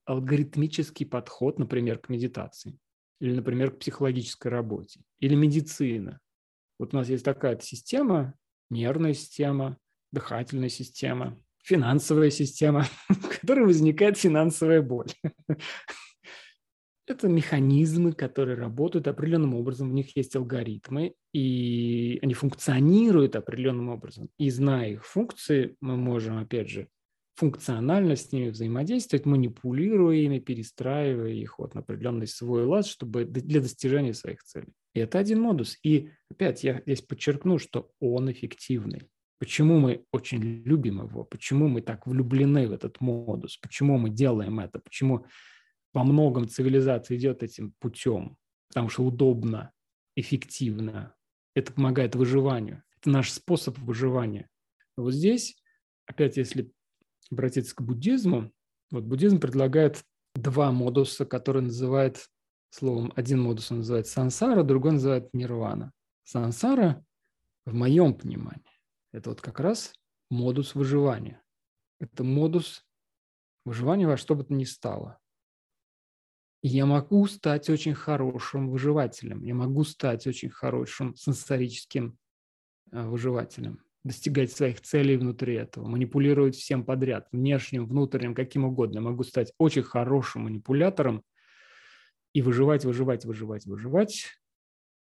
алгоритмический 0.06 1.04
подход, 1.04 1.58
например, 1.58 1.98
к 1.98 2.08
медитации, 2.08 2.78
или, 3.25 3.33
например, 3.33 3.70
к 3.70 3.79
психологической 3.79 4.51
работе, 4.51 5.01
или 5.18 5.35
медицина. 5.35 6.20
Вот 6.79 6.93
у 6.93 6.97
нас 6.99 7.09
есть 7.09 7.25
такая 7.25 7.59
система, 7.59 8.35
нервная 8.68 9.14
система, 9.14 9.79
дыхательная 10.12 10.68
система, 10.68 11.41
финансовая 11.62 12.29
система, 12.29 12.87
в 13.09 13.41
которой 13.41 13.64
возникает 13.64 14.18
финансовая 14.18 14.83
боль. 14.83 15.09
Это 17.07 17.29
механизмы, 17.29 18.12
которые 18.12 18.59
работают 18.59 19.09
определенным 19.09 19.55
образом, 19.55 19.89
у 19.89 19.95
них 19.95 20.14
есть 20.18 20.37
алгоритмы, 20.37 21.14
и 21.33 22.18
они 22.22 22.35
функционируют 22.35 23.37
определенным 23.37 23.89
образом. 23.89 24.29
И 24.37 24.51
зная 24.51 24.93
их 24.93 25.07
функции, 25.07 25.77
мы 25.81 25.97
можем, 25.97 26.37
опять 26.39 26.68
же, 26.68 26.89
функционально 27.35 28.16
с 28.16 28.32
ними 28.32 28.51
взаимодействовать, 28.51 29.26
манипулируя 29.26 30.16
ими, 30.16 30.39
перестраивая 30.39 31.32
их 31.32 31.59
вот 31.59 31.74
на 31.74 31.80
определенный 31.80 32.26
свой 32.26 32.64
лад, 32.64 32.87
чтобы 32.87 33.24
для 33.24 33.61
достижения 33.61 34.14
своих 34.14 34.43
целей. 34.45 34.72
И 34.95 35.01
это 35.01 35.18
один 35.18 35.41
модус. 35.41 35.76
И 35.82 36.11
опять 36.30 36.62
я 36.62 36.80
здесь 36.82 37.03
подчеркну, 37.03 37.59
что 37.59 37.91
он 38.01 38.30
эффективный. 38.30 39.09
Почему 39.41 39.78
мы 39.80 40.05
очень 40.12 40.41
любим 40.41 41.03
его? 41.03 41.24
Почему 41.24 41.66
мы 41.66 41.82
так 41.82 42.07
влюблены 42.07 42.68
в 42.68 42.72
этот 42.72 43.01
модус? 43.01 43.57
Почему 43.59 43.99
мы 43.99 44.11
делаем 44.11 44.61
это? 44.61 44.78
Почему 44.78 45.26
во 45.93 46.05
многом 46.05 46.49
цивилизация 46.49 47.16
идет 47.16 47.43
этим 47.43 47.72
путем, 47.78 48.37
потому 48.68 48.89
что 48.89 49.05
удобно, 49.05 49.72
эффективно. 50.16 51.14
Это 51.55 51.72
помогает 51.72 52.14
выживанию. 52.14 52.82
Это 52.97 53.11
наш 53.11 53.30
способ 53.30 53.78
выживания. 53.78 54.49
вот 54.97 55.12
здесь, 55.12 55.57
опять 56.07 56.37
если 56.37 56.72
обратиться 57.31 57.75
к 57.75 57.83
буддизму, 57.83 58.53
вот 58.91 59.05
буддизм 59.05 59.41
предлагает 59.41 60.05
два 60.35 60.72
модуса, 60.72 61.25
которые 61.25 61.64
называет 61.64 62.29
словом, 62.70 63.12
один 63.16 63.41
модус 63.41 63.70
он 63.70 63.79
называет 63.79 64.07
сансара, 64.07 64.62
другой 64.62 64.93
называет 64.93 65.33
нирвана. 65.33 65.93
Сансара, 66.25 67.05
в 67.64 67.75
моем 67.75 68.14
понимании, 68.14 68.81
это 69.12 69.31
вот 69.31 69.41
как 69.41 69.61
раз 69.61 69.93
модус 70.31 70.75
выживания. 70.75 71.43
Это 72.01 72.25
модус 72.25 72.85
выживания 73.64 74.07
во 74.07 74.16
что 74.16 74.35
бы 74.35 74.45
то 74.45 74.53
ни 74.53 74.64
стало 74.64 75.18
я 76.66 76.87
могу 76.87 77.27
стать 77.27 77.68
очень 77.68 77.93
хорошим 77.95 78.70
выживателем, 78.70 79.43
я 79.43 79.55
могу 79.55 79.85
стать 79.85 80.27
очень 80.27 80.49
хорошим 80.49 81.14
сенсорическим 81.14 82.18
э, 82.91 83.07
выживателем, 83.07 83.85
достигать 84.05 84.52
своих 84.52 84.80
целей 84.80 85.16
внутри 85.16 85.55
этого, 85.55 85.88
манипулировать 85.88 86.57
всем 86.57 86.84
подряд, 86.84 87.26
внешним, 87.32 87.86
внутренним, 87.86 88.34
каким 88.34 88.64
угодно. 88.64 88.98
Я 88.98 89.00
могу 89.00 89.24
стать 89.24 89.52
очень 89.59 89.82
хорошим 89.82 90.42
манипулятором 90.42 91.22
и 92.34 92.42
выживать, 92.42 92.84
выживать, 92.84 93.24
выживать, 93.24 93.64
выживать. 93.64 94.26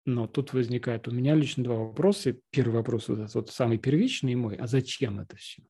Но 0.05 0.29
тут 0.29 0.53
возникает 0.53 1.09
у 1.09 1.11
меня 1.11 1.35
лично 1.35 1.65
два 1.65 1.75
вопроса. 1.75 2.37
Первый 2.51 2.75
вопрос 2.75 3.09
вот 3.09 3.19
этот 3.19 3.35
вот 3.35 3.51
самый 3.51 3.79
первичный 3.79 4.37
мой, 4.37 4.55
а 4.55 4.69
зачем 4.69 5.19
это 5.19 5.37
все? 5.37 5.65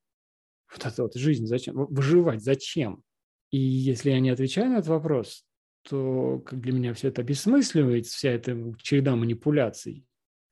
Вот 0.71 0.85
это 0.85 1.03
вот 1.03 1.15
жизнь, 1.15 1.47
зачем? 1.47 1.75
Выживать, 1.75 2.43
зачем? 2.43 3.03
И 3.51 3.59
если 3.59 4.11
я 4.11 4.21
не 4.21 4.29
отвечаю 4.29 4.71
на 4.71 4.79
этот 4.79 4.89
вопрос, 4.89 5.47
то 5.83 6.41
как 6.41 6.61
для 6.61 6.73
меня 6.73 6.93
все 6.93 7.09
это 7.09 7.23
обесмысливается, 7.23 8.15
вся 8.15 8.31
эта 8.31 8.75
череда 8.83 9.17
манипуляций. 9.17 10.05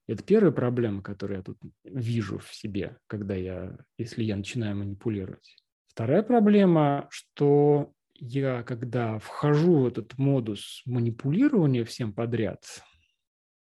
Это 0.06 0.22
первая 0.22 0.52
проблема, 0.52 1.02
которую 1.02 1.38
я 1.38 1.42
тут 1.42 1.58
вижу 1.84 2.38
в 2.38 2.54
себе, 2.54 2.98
когда 3.06 3.34
я, 3.34 3.78
если 3.96 4.22
я 4.22 4.36
начинаю 4.36 4.76
манипулировать. 4.76 5.56
Вторая 5.86 6.22
проблема, 6.22 7.08
что 7.10 7.92
я, 8.14 8.62
когда 8.62 9.18
вхожу 9.18 9.80
в 9.80 9.86
этот 9.86 10.18
модус 10.18 10.82
манипулирования 10.84 11.84
всем 11.84 12.12
подряд, 12.12 12.64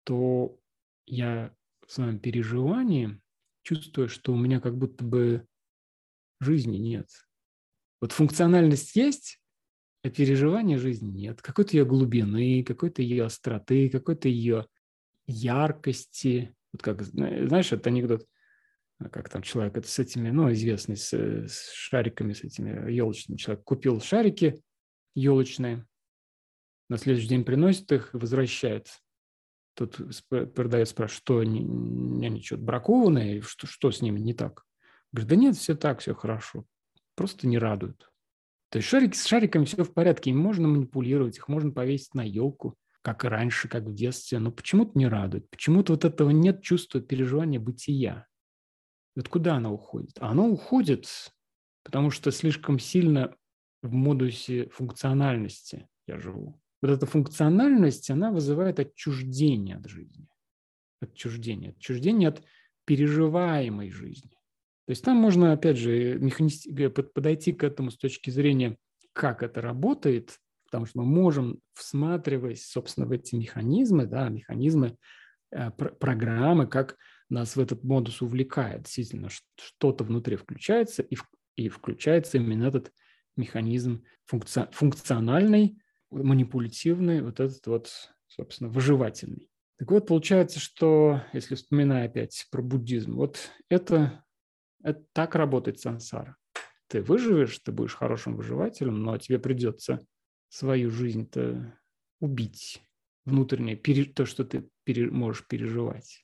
то 0.03 0.59
я 1.05 1.53
в 1.85 1.91
своем 1.91 2.19
переживании 2.19 3.19
чувствую, 3.63 4.09
что 4.09 4.33
у 4.33 4.37
меня 4.37 4.59
как 4.59 4.77
будто 4.77 5.03
бы 5.03 5.47
жизни 6.41 6.77
нет. 6.77 7.07
Вот 8.01 8.11
функциональность 8.11 8.95
есть, 8.95 9.39
а 10.03 10.09
переживания 10.09 10.77
жизни 10.77 11.09
нет. 11.09 11.41
Какой-то 11.41 11.77
ее 11.77 11.85
глубины, 11.85 12.63
какой-то 12.63 13.01
ее 13.01 13.23
остроты, 13.23 13.89
какой-то 13.89 14.27
ее 14.27 14.67
яркости. 15.27 16.55
Вот 16.71 16.81
как, 16.81 17.03
знаешь, 17.03 17.71
это 17.71 17.89
анекдот, 17.89 18.25
а 18.99 19.09
как 19.09 19.29
там 19.29 19.41
человек 19.41 19.77
это 19.77 19.87
с 19.87 19.99
этими, 19.99 20.29
ну, 20.29 20.51
известный, 20.51 20.97
с, 20.97 21.13
с 21.13 21.71
шариками, 21.71 22.33
с 22.33 22.43
этими 22.43 22.91
елочными. 22.91 23.37
Человек 23.37 23.63
купил 23.63 24.01
шарики 24.01 24.61
елочные, 25.15 25.85
на 26.89 26.97
следующий 26.97 27.29
день 27.29 27.43
приносит 27.43 27.91
их 27.91 28.13
и 28.13 28.17
возвращает. 28.17 28.87
Тут 29.75 29.97
продавец 30.29 30.89
спрашивает, 30.89 31.21
что 31.23 31.39
они, 31.39 31.61
они 32.25 32.41
что, 32.43 32.57
бракованные, 32.57 33.41
что, 33.41 33.65
что 33.65 33.91
с 33.91 34.01
ними 34.01 34.19
не 34.19 34.33
так? 34.33 34.63
Говорит, 35.11 35.29
да 35.29 35.35
нет, 35.35 35.55
все 35.55 35.75
так, 35.75 35.99
все 35.99 36.13
хорошо. 36.13 36.65
Просто 37.15 37.47
не 37.47 37.57
радуют. 37.57 38.11
То 38.69 38.77
есть 38.77 38.87
шарики 38.89 39.15
с 39.15 39.25
шариками 39.25 39.65
все 39.65 39.83
в 39.83 39.93
порядке, 39.93 40.31
им 40.31 40.37
можно 40.37 40.67
манипулировать, 40.67 41.37
их 41.37 41.47
можно 41.47 41.71
повесить 41.71 42.13
на 42.13 42.21
елку, 42.21 42.75
как 43.03 43.25
и 43.25 43.27
раньше, 43.27 43.67
как 43.67 43.83
в 43.83 43.93
детстве, 43.93 44.39
но 44.39 44.51
почему-то 44.51 44.97
не 44.97 45.07
радует. 45.07 45.49
Почему-то 45.49 45.93
вот 45.93 46.05
этого 46.05 46.29
нет 46.31 46.61
чувства 46.63 47.01
переживания 47.01 47.59
бытия. 47.59 48.27
Вот 49.15 49.27
куда 49.27 49.55
она 49.57 49.71
уходит? 49.71 50.17
А 50.19 50.31
она 50.31 50.43
уходит, 50.45 51.07
потому 51.83 52.09
что 52.09 52.31
слишком 52.31 52.79
сильно 52.79 53.35
в 53.81 53.91
модусе 53.91 54.69
функциональности 54.69 55.87
я 56.07 56.17
живу. 56.17 56.59
Вот 56.81 56.91
эта 56.91 57.05
функциональность, 57.05 58.09
она 58.09 58.31
вызывает 58.31 58.79
отчуждение 58.79 59.75
от 59.75 59.87
жизни. 59.87 60.27
Отчуждение. 61.01 61.71
Отчуждение 61.71 62.29
от 62.29 62.41
переживаемой 62.85 63.91
жизни. 63.91 64.31
То 64.85 64.91
есть 64.91 65.03
там 65.03 65.17
можно, 65.17 65.51
опять 65.51 65.77
же, 65.77 66.17
механисти- 66.19 66.89
подойти 66.89 67.51
к 67.51 67.63
этому 67.63 67.91
с 67.91 67.97
точки 67.97 68.29
зрения, 68.29 68.77
как 69.11 69.43
это 69.43 69.61
работает, 69.61 70.39
потому 70.73 70.87
что 70.87 71.01
мы 71.01 71.05
можем, 71.05 71.59
всматриваясь, 71.75 72.65
собственно, 72.65 73.05
в 73.05 73.11
эти 73.11 73.35
механизмы, 73.35 74.07
да, 74.07 74.27
механизмы, 74.29 74.97
э, 75.51 75.69
пр- 75.69 75.93
программы, 75.93 76.65
как 76.65 76.97
нас 77.29 77.55
в 77.55 77.59
этот 77.59 77.83
модус 77.83 78.23
увлекает. 78.23 78.81
Действительно, 78.81 79.29
что-то 79.55 80.03
внутри 80.03 80.35
включается, 80.35 81.03
и, 81.03 81.13
в, 81.13 81.29
и 81.55 81.69
включается 81.69 82.39
именно 82.39 82.65
этот 82.65 82.91
механизм 83.37 84.03
функци- 84.25 84.67
функциональный, 84.71 85.77
манипулятивный, 86.09 87.21
вот 87.21 87.39
этот 87.39 87.67
вот, 87.67 87.91
собственно, 88.25 88.71
выживательный. 88.71 89.51
Так 89.77 89.91
вот, 89.91 90.07
получается, 90.07 90.59
что, 90.59 91.21
если 91.33 91.53
вспоминая 91.53 92.05
опять 92.05 92.47
про 92.49 92.63
буддизм, 92.63 93.13
вот 93.13 93.51
это 93.69 94.23
это 94.81 95.05
так 95.13 95.35
работает 95.35 95.79
сансара. 95.79 96.35
Ты 96.87 97.03
выживешь, 97.03 97.59
ты 97.59 97.71
будешь 97.71 97.95
хорошим 97.95 98.35
выживателем, 98.35 99.03
но 99.03 99.19
тебе 99.19 99.37
придется 99.37 99.99
свою 100.53 100.91
жизнь-то 100.91 101.75
убить 102.19 102.79
внутреннее, 103.25 103.75
то, 104.05 104.27
что 104.27 104.45
ты 104.45 104.69
пере, 104.83 105.09
можешь 105.09 105.47
переживать. 105.47 106.23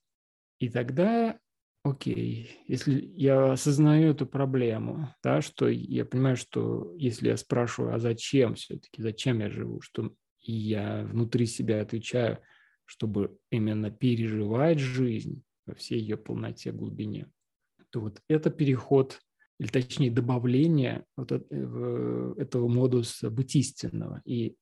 И 0.59 0.69
тогда, 0.69 1.39
окей, 1.83 2.59
если 2.67 3.01
я 3.15 3.53
осознаю 3.53 4.11
эту 4.11 4.27
проблему, 4.27 5.15
да, 5.23 5.41
что 5.41 5.67
я 5.67 6.05
понимаю, 6.05 6.37
что 6.37 6.93
если 6.95 7.29
я 7.29 7.37
спрашиваю, 7.37 7.95
а 7.95 7.99
зачем 7.99 8.53
все-таки, 8.53 9.01
зачем 9.01 9.39
я 9.39 9.49
живу, 9.49 9.81
что 9.81 10.13
и 10.41 10.53
я 10.53 11.07
внутри 11.09 11.47
себя 11.47 11.81
отвечаю, 11.81 12.39
чтобы 12.85 13.35
именно 13.49 13.89
переживать 13.89 14.77
жизнь 14.77 15.41
во 15.65 15.73
всей 15.73 15.99
ее 15.99 16.17
полноте, 16.17 16.71
глубине, 16.71 17.31
то 17.89 17.99
вот 17.99 18.21
это 18.27 18.51
переход, 18.51 19.21
или 19.59 19.67
точнее 19.67 20.09
добавление 20.09 21.05
вот 21.17 21.31
этого 21.31 22.67
модуса 22.67 23.29
бытийственного. 23.29 24.21
И 24.25 24.55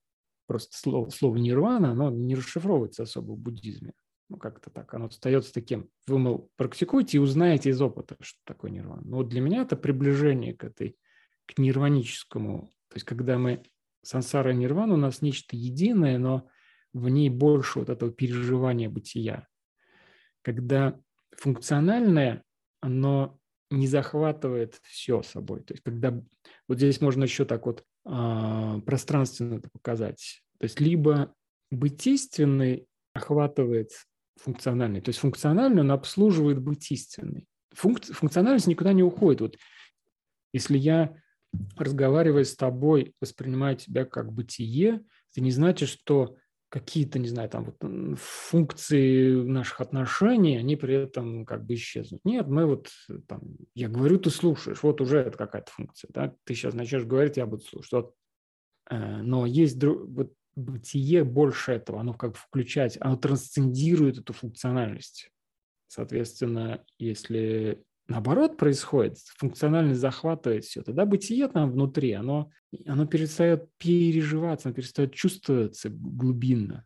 просто 0.48 0.78
слово, 0.78 1.10
слово 1.10 1.38
нирвана, 1.38 1.92
оно 1.92 2.10
не 2.10 2.36
расшифровывается 2.36 3.04
особо 3.04 3.34
в 3.34 3.38
буддизме. 3.38 3.94
Ну, 4.30 4.38
как-то 4.38 4.70
так, 4.70 4.94
оно 4.94 5.06
остается 5.06 5.54
таким. 5.54 5.90
Вы, 6.08 6.20
мол, 6.20 6.52
практикуйте 6.58 7.18
и 7.18 7.22
узнаете 7.22 7.70
из 7.70 7.82
опыта, 7.82 8.18
что 8.20 8.40
такое 8.44 8.72
нирвана. 8.72 9.02
Но 9.06 9.18
вот 9.18 9.30
для 9.30 9.40
меня 9.40 9.62
это 9.62 9.78
приближение 9.78 10.54
к 10.54 10.64
этой 10.64 10.98
к 11.46 11.58
нирваническому. 11.58 12.70
То 12.90 12.96
есть 12.96 13.06
когда 13.06 13.38
мы 13.38 13.64
сансара 14.04 14.52
и 14.52 14.56
нирвана, 14.56 14.96
у 14.96 14.98
нас 14.98 15.22
нечто 15.22 15.56
единое, 15.56 16.18
но 16.18 16.48
в 16.94 17.08
ней 17.10 17.30
больше 17.30 17.80
вот 17.80 17.90
этого 17.90 18.12
переживания 18.12 18.90
бытия. 18.90 19.48
Когда 20.42 21.00
функциональное, 21.32 22.44
оно 22.80 23.40
не 23.70 23.88
захватывает 23.88 24.80
все 24.84 25.22
собой. 25.24 25.62
То 25.62 25.74
есть 25.74 25.84
когда 25.84 26.20
вот 26.68 26.78
здесь 26.78 27.02
можно 27.02 27.24
еще 27.24 27.46
так 27.46 27.66
вот 27.66 27.84
э, 28.06 28.82
пространственно 28.86 29.56
это 29.56 29.70
показать. 29.70 30.42
То 30.60 30.64
есть 30.64 30.80
либо 30.80 31.34
бытийственный 31.72 32.88
охватывает 33.14 33.92
функциональный, 34.38 35.02
то 35.02 35.10
есть 35.10 35.20
функциональный 35.20 35.82
он 35.82 35.92
обслуживает 35.92 36.62
бытийственный. 36.62 37.48
Функ, 37.74 38.04
функциональность 38.06 38.68
никуда 38.68 38.94
не 38.94 39.04
уходит. 39.04 39.42
Вот 39.42 39.58
если 40.54 40.78
я 40.78 41.16
разговаривая 41.76 42.44
с 42.44 42.56
тобой, 42.56 43.14
воспринимаю 43.20 43.76
тебя 43.76 44.06
как 44.06 44.32
бытие, 44.32 45.02
это 45.32 45.42
не 45.42 45.52
значит, 45.52 45.90
что 45.90 46.38
какие-то, 46.70 47.18
не 47.20 47.28
знаю, 47.28 47.50
там 47.50 47.66
вот 47.66 48.20
функции 48.20 49.34
наших 49.34 49.82
отношений, 49.82 50.58
они 50.58 50.76
при 50.76 50.96
этом 50.96 51.46
как 51.46 51.66
бы 51.66 51.76
исчезнут. 51.76 52.22
Нет, 52.26 52.48
мы 52.48 52.66
вот 52.66 52.90
там, 53.28 53.42
я 53.74 53.88
говорю, 53.88 54.20
ты 54.20 54.30
слушаешь, 54.30 54.84
вот 54.84 55.00
уже 55.00 55.20
это 55.20 55.38
какая-то 55.38 55.72
функция, 55.72 56.10
да, 56.14 56.36
ты 56.44 56.56
сейчас 56.56 56.74
начнешь 56.74 57.06
говорить, 57.06 57.38
я 57.38 57.46
буду 57.46 57.64
слушать. 57.64 57.92
Вот. 57.94 58.16
Э, 58.90 59.22
но 59.22 59.46
есть 59.46 59.82
вот 59.82 60.34
бытие 60.56 61.24
больше 61.24 61.74
этого, 61.74 62.02
оно 62.02 62.14
как 62.14 62.32
бы 62.32 62.38
включать, 62.38 62.98
оно 63.00 63.16
трансцендирует 63.16 64.18
эту 64.18 64.34
функциональность. 64.34 65.30
Соответственно, 65.88 66.84
если 67.00 67.84
наоборот 68.08 68.58
происходит, 68.58 69.18
функциональность 69.38 70.00
захватывает 70.00 70.66
все, 70.66 70.82
тогда 70.82 71.06
бытие 71.06 71.48
там 71.48 71.72
внутри, 71.72 72.14
оно, 72.14 72.52
оно 72.86 73.06
перестает 73.06 73.70
переживаться, 73.78 74.70
оно 74.70 74.76
перестает 74.76 75.14
чувствоваться 75.14 75.90
глубинно. 75.90 76.86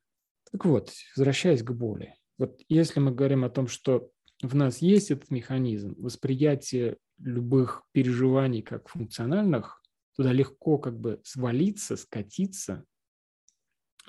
Так 0.52 0.66
вот, 0.66 0.92
возвращаясь 1.16 1.64
к 1.64 1.72
боли. 1.72 2.16
Вот 2.38 2.60
если 2.68 3.00
мы 3.00 3.12
говорим 3.12 3.46
о 3.46 3.50
том, 3.50 3.68
что 3.68 4.12
в 4.42 4.56
нас 4.56 4.80
есть 4.80 5.12
этот 5.12 5.30
механизм 5.30 5.96
восприятия 5.98 6.98
любых 7.20 7.84
переживаний 7.92 8.62
как 8.62 8.90
функциональных, 8.90 9.82
туда 10.16 10.32
легко 10.34 10.78
как 10.78 11.00
бы 11.00 11.22
свалиться, 11.24 11.96
скатиться. 11.96 12.84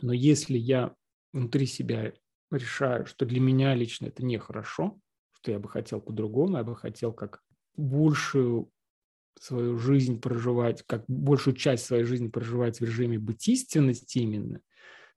Но 0.00 0.12
если 0.12 0.56
я 0.56 0.94
внутри 1.32 1.66
себя 1.66 2.12
решаю, 2.50 3.06
что 3.06 3.26
для 3.26 3.40
меня 3.40 3.74
лично 3.74 4.06
это 4.06 4.24
нехорошо, 4.24 4.98
что 5.42 5.50
я 5.50 5.58
бы 5.58 5.68
хотел 5.68 6.00
по-другому, 6.00 6.56
я 6.56 6.62
бы 6.62 6.76
хотел 6.76 7.12
как 7.12 7.42
большую 7.76 8.70
свою 9.40 9.76
жизнь 9.76 10.20
проживать, 10.20 10.84
как 10.86 11.04
большую 11.08 11.56
часть 11.56 11.84
своей 11.84 12.04
жизни 12.04 12.28
проживать 12.28 12.78
в 12.78 12.84
режиме 12.84 13.18
бытийственности 13.18 14.18
именно, 14.18 14.60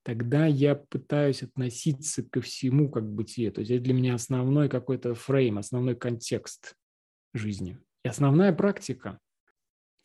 тогда 0.01 0.47
я 0.47 0.73
пытаюсь 0.75 1.43
относиться 1.43 2.23
ко 2.23 2.41
всему 2.41 2.89
как 2.89 3.07
бытие. 3.07 3.51
То 3.51 3.61
есть 3.61 3.71
это 3.71 3.83
для 3.83 3.93
меня 3.93 4.15
основной 4.15 4.67
какой-то 4.67 5.13
фрейм, 5.13 5.59
основной 5.59 5.95
контекст 5.95 6.75
жизни. 7.33 7.77
И 8.03 8.07
основная 8.07 8.51
практика. 8.51 9.19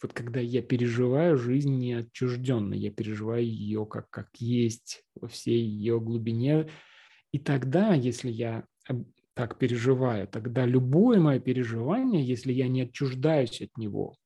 Вот 0.03 0.12
когда 0.12 0.41
я 0.41 0.61
переживаю 0.61 1.39
жизнь 1.39 1.79
неотчужденно, 1.79 2.75
я 2.75 2.91
переживаю 2.91 3.45
ее 3.45 3.87
как, 3.87 4.11
как 4.11 4.29
есть 4.37 5.03
во 5.14 5.29
всей 5.29 5.62
ее 5.62 5.99
глубине. 5.99 6.71
И 7.33 7.39
тогда, 7.39 7.95
если 7.95 8.31
я 8.31 8.64
так 9.35 9.59
переживаю, 9.59 10.26
тогда 10.28 10.66
любое 10.66 11.20
мое 11.20 11.41
переживание, 11.41 12.24
если 12.24 12.53
я 12.53 12.68
не 12.68 12.83
отчуждаюсь 12.83 13.62
от 13.62 13.76
него, 13.76 14.16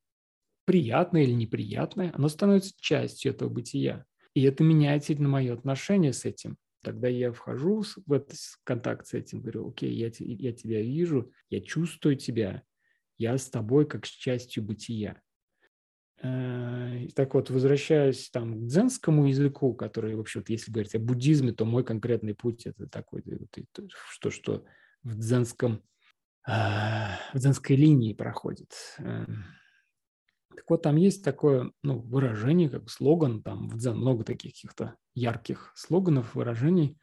приятное 0.65 1.23
или 1.23 1.33
неприятное, 1.33 2.13
оно 2.15 2.29
становится 2.29 2.73
частью 2.81 3.33
этого 3.33 3.49
бытия. 3.49 4.05
И 4.35 4.43
это 4.43 4.65
меняет 4.65 5.05
сильно 5.05 5.29
мое 5.29 5.53
отношение 5.53 6.13
с 6.13 6.25
этим. 6.25 6.57
Тогда 6.83 7.09
я 7.09 7.33
вхожу 7.33 7.85
в 8.07 8.13
этот 8.13 8.37
контакт 8.65 9.07
с 9.07 9.15
этим, 9.15 9.41
говорю, 9.41 9.69
окей, 9.69 9.95
я, 9.95 10.11
я 10.19 10.53
тебя 10.53 10.83
вижу, 10.83 11.33
я 11.49 11.61
чувствую 11.61 12.17
тебя, 12.17 12.63
я 13.17 13.39
с 13.39 13.49
тобой 13.49 13.87
как 13.87 14.05
с 14.05 14.11
частью 14.11 14.65
бытия. 14.65 15.21
Э, 16.23 17.07
так 17.15 17.35
вот, 17.35 17.51
возвращаясь 17.51 18.29
там 18.31 18.55
к 18.55 18.67
дзенскому 18.67 19.27
языку, 19.27 19.75
который, 19.75 20.15
в 20.15 20.21
общем-то, 20.21 20.53
если 20.53 20.71
говорить 20.71 20.95
о 20.95 20.99
буддизме, 20.99 21.53
то 21.53 21.65
мой 21.65 21.85
конкретный 21.85 22.35
путь– 22.35 22.67
это 22.67 22.87
такой, 22.87 23.23
что, 24.11 24.31
что 24.31 24.65
в 25.05 25.19
дзенском, 25.19 25.83
а, 26.47 27.19
в 27.33 27.39
дзенской 27.39 27.77
линии 27.77 28.13
проходит. 28.13 28.73
Эм. 28.99 29.45
Так 30.57 30.71
вот, 30.71 30.83
там 30.83 30.97
есть 30.97 31.25
такое 31.25 31.73
ну, 31.83 31.99
выражение, 31.99 32.69
как 32.69 32.89
слоган, 32.91 33.43
там 33.43 33.69
в 33.69 33.77
дзен 33.77 33.97
много 33.97 34.25
таких 34.25 34.53
каких-то 34.53 34.97
ярких 35.15 35.73
слоганов, 35.75 36.35
выражений. 36.35 36.99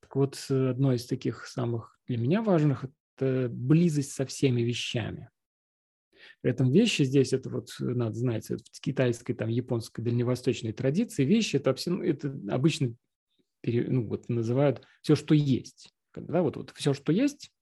Так 0.00 0.16
вот, 0.16 0.38
одно 0.50 0.92
из 0.92 1.06
таких 1.06 1.46
самых 1.46 1.98
для 2.06 2.18
меня 2.18 2.42
важных– 2.42 2.84
это 3.16 3.48
близость 3.50 4.12
со 4.12 4.26
всеми 4.26 4.62
вещами. 4.62 5.30
При 6.40 6.50
этом 6.50 6.70
вещи 6.70 7.02
здесь, 7.02 7.32
это 7.32 7.50
вот 7.50 7.70
надо 7.78 8.14
знать, 8.14 8.50
это 8.50 8.62
в 8.70 8.80
китайской, 8.80 9.34
там, 9.34 9.48
японской, 9.48 10.02
дальневосточной 10.02 10.72
традиции, 10.72 11.24
вещи 11.24 11.56
это, 11.56 11.74
это 12.02 12.40
обычно 12.50 12.94
ну, 13.64 14.06
вот, 14.06 14.28
называют 14.28 14.82
все, 15.02 15.14
что 15.14 15.34
есть. 15.34 15.92
Да, 16.20 16.42
вот, 16.42 16.56
вот 16.56 16.72
все, 16.74 16.94
что 16.94 17.12
есть, 17.12 17.52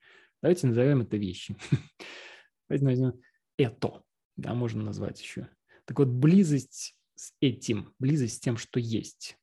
давайте 0.43 0.67
назовем 0.67 1.03
это 1.03 1.17
вещи. 1.17 1.57
Давайте 2.69 2.85
назовем 2.85 3.21
это, 3.57 4.05
да, 4.37 4.55
можно 4.55 4.83
назвать 4.83 5.21
еще. 5.21 5.49
Так 5.87 5.99
вот, 5.99 6.09
близость 6.09 6.97
с 7.17 7.33
этим, 7.41 7.93
близость 7.99 8.37
с 8.37 8.41
тем, 8.41 8.57
что 8.57 8.79
есть. 8.79 9.37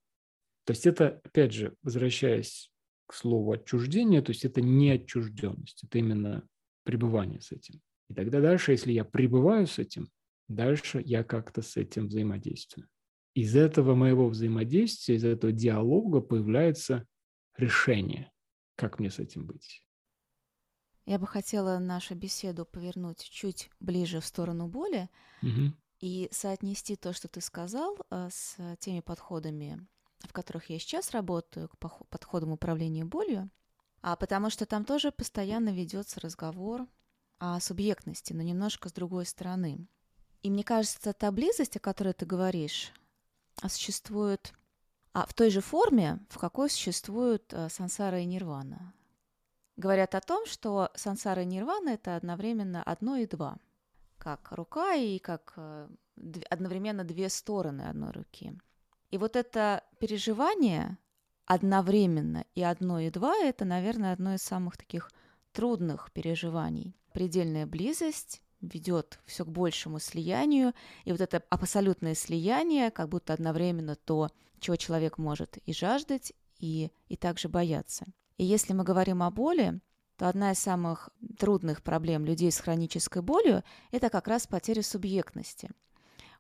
То 0.63 0.71
есть 0.71 0.85
это, 0.85 1.21
опять 1.23 1.53
же, 1.53 1.75
возвращаясь 1.83 2.71
к 3.05 3.13
слову 3.13 3.51
отчуждение, 3.51 4.21
то 4.21 4.31
есть 4.31 4.45
это 4.45 4.61
не 4.61 4.91
отчужденность, 4.91 5.83
это 5.83 5.97
именно 5.97 6.47
пребывание 6.83 7.41
с 7.41 7.51
этим. 7.51 7.81
И 8.09 8.13
тогда 8.13 8.41
дальше, 8.41 8.71
если 8.71 8.91
я 8.91 9.03
пребываю 9.03 9.67
с 9.67 9.79
этим, 9.79 10.09
дальше 10.47 11.01
я 11.05 11.23
как-то 11.23 11.61
с 11.61 11.77
этим 11.77 12.07
взаимодействую. 12.07 12.87
Из 13.33 13.55
этого 13.55 13.93
моего 13.93 14.27
взаимодействия, 14.29 15.15
из 15.15 15.23
этого 15.23 15.53
диалога 15.53 16.21
появляется 16.21 17.05
решение. 17.57 18.31
Как 18.77 18.99
мне 18.99 19.09
с 19.09 19.19
этим 19.19 19.45
быть? 19.45 19.83
Я 21.05 21.17
бы 21.19 21.25
хотела 21.25 21.79
нашу 21.79 22.15
беседу 22.15 22.63
повернуть 22.65 23.23
чуть 23.23 23.69
ближе 23.79 24.19
в 24.19 24.25
сторону 24.25 24.67
боли 24.67 25.09
угу. 25.41 25.73
и 25.99 26.29
соотнести 26.31 26.95
то, 26.95 27.11
что 27.11 27.27
ты 27.27 27.41
сказал, 27.41 27.97
э, 28.11 28.29
с 28.31 28.55
теми 28.79 28.99
подходами, 28.99 29.85
в 30.19 30.31
которых 30.31 30.69
я 30.69 30.77
сейчас 30.79 31.11
работаю, 31.11 31.69
к 31.69 31.77
подходам 31.77 32.51
управления 32.51 33.03
болью, 33.03 33.49
а 34.01 34.15
потому 34.15 34.49
что 34.51 34.65
там 34.65 34.85
тоже 34.85 35.11
постоянно 35.11 35.69
ведется 35.69 36.19
разговор 36.19 36.87
о 37.39 37.59
субъектности, 37.59 38.33
но 38.33 38.43
немножко 38.43 38.89
с 38.89 38.93
другой 38.93 39.25
стороны. 39.25 39.87
И 40.43 40.51
мне 40.51 40.63
кажется, 40.63 41.13
та 41.13 41.31
близость, 41.31 41.77
о 41.77 41.79
которой 41.79 42.13
ты 42.13 42.25
говоришь, 42.25 42.91
существует 43.67 44.53
а 45.17 45.25
в 45.25 45.33
той 45.33 45.49
же 45.49 45.61
форме, 45.61 46.19
в 46.29 46.37
какой 46.37 46.69
существуют 46.69 47.51
э, 47.51 47.69
сансара 47.69 48.19
и 48.19 48.25
нирвана. 48.25 48.93
Говорят 49.75 50.13
о 50.13 50.21
том, 50.21 50.45
что 50.45 50.91
сансара 50.93 51.41
и 51.41 51.45
нирвана– 51.45 51.89
это 51.97 52.15
одновременно 52.15 52.83
одно 52.83 53.15
и 53.17 53.25
два, 53.25 53.57
как 54.19 54.51
рука 54.51 54.93
и 54.93 55.17
как 55.17 55.53
э, 55.57 55.89
одновременно 56.51 57.03
две 57.03 57.29
стороны 57.29 57.81
одной 57.89 58.11
руки. 58.11 58.53
И 59.09 59.17
вот 59.17 59.35
это 59.35 59.83
переживание 59.97 60.99
одновременно 61.47 62.45
и 62.53 62.61
одно 62.61 62.99
и 62.99 63.09
два– 63.09 63.35
это, 63.43 63.65
наверное, 63.65 64.13
одно 64.13 64.35
из 64.35 64.43
самых 64.43 64.77
таких 64.77 65.11
трудных 65.51 66.11
переживаний. 66.11 66.95
Предельная 67.11 67.65
близость 67.65 68.43
ведет 68.61 69.19
все 69.25 69.45
к 69.45 69.49
большему 69.49 69.99
слиянию, 69.99 70.73
и 71.05 71.11
вот 71.11 71.21
это 71.21 71.43
абсолютное 71.49 72.15
слияние, 72.15 72.91
как 72.91 73.09
будто 73.09 73.33
одновременно 73.33 73.95
то, 73.95 74.29
чего 74.59 74.75
человек 74.75 75.17
может 75.17 75.57
и 75.57 75.73
жаждать, 75.73 76.33
и, 76.59 76.91
и 77.07 77.15
также 77.15 77.49
бояться. 77.49 78.05
И 78.37 78.45
если 78.45 78.73
мы 78.73 78.83
говорим 78.83 79.23
о 79.23 79.31
боли, 79.31 79.79
то 80.17 80.27
одна 80.27 80.51
из 80.51 80.59
самых 80.59 81.09
трудных 81.37 81.83
проблем 81.83 82.25
людей 82.25 82.51
с 82.51 82.59
хронической 82.59 83.21
болью– 83.21 83.63
это 83.91 84.09
как 84.09 84.27
раз 84.27 84.47
потеря 84.47 84.81
субъектности. 84.81 85.69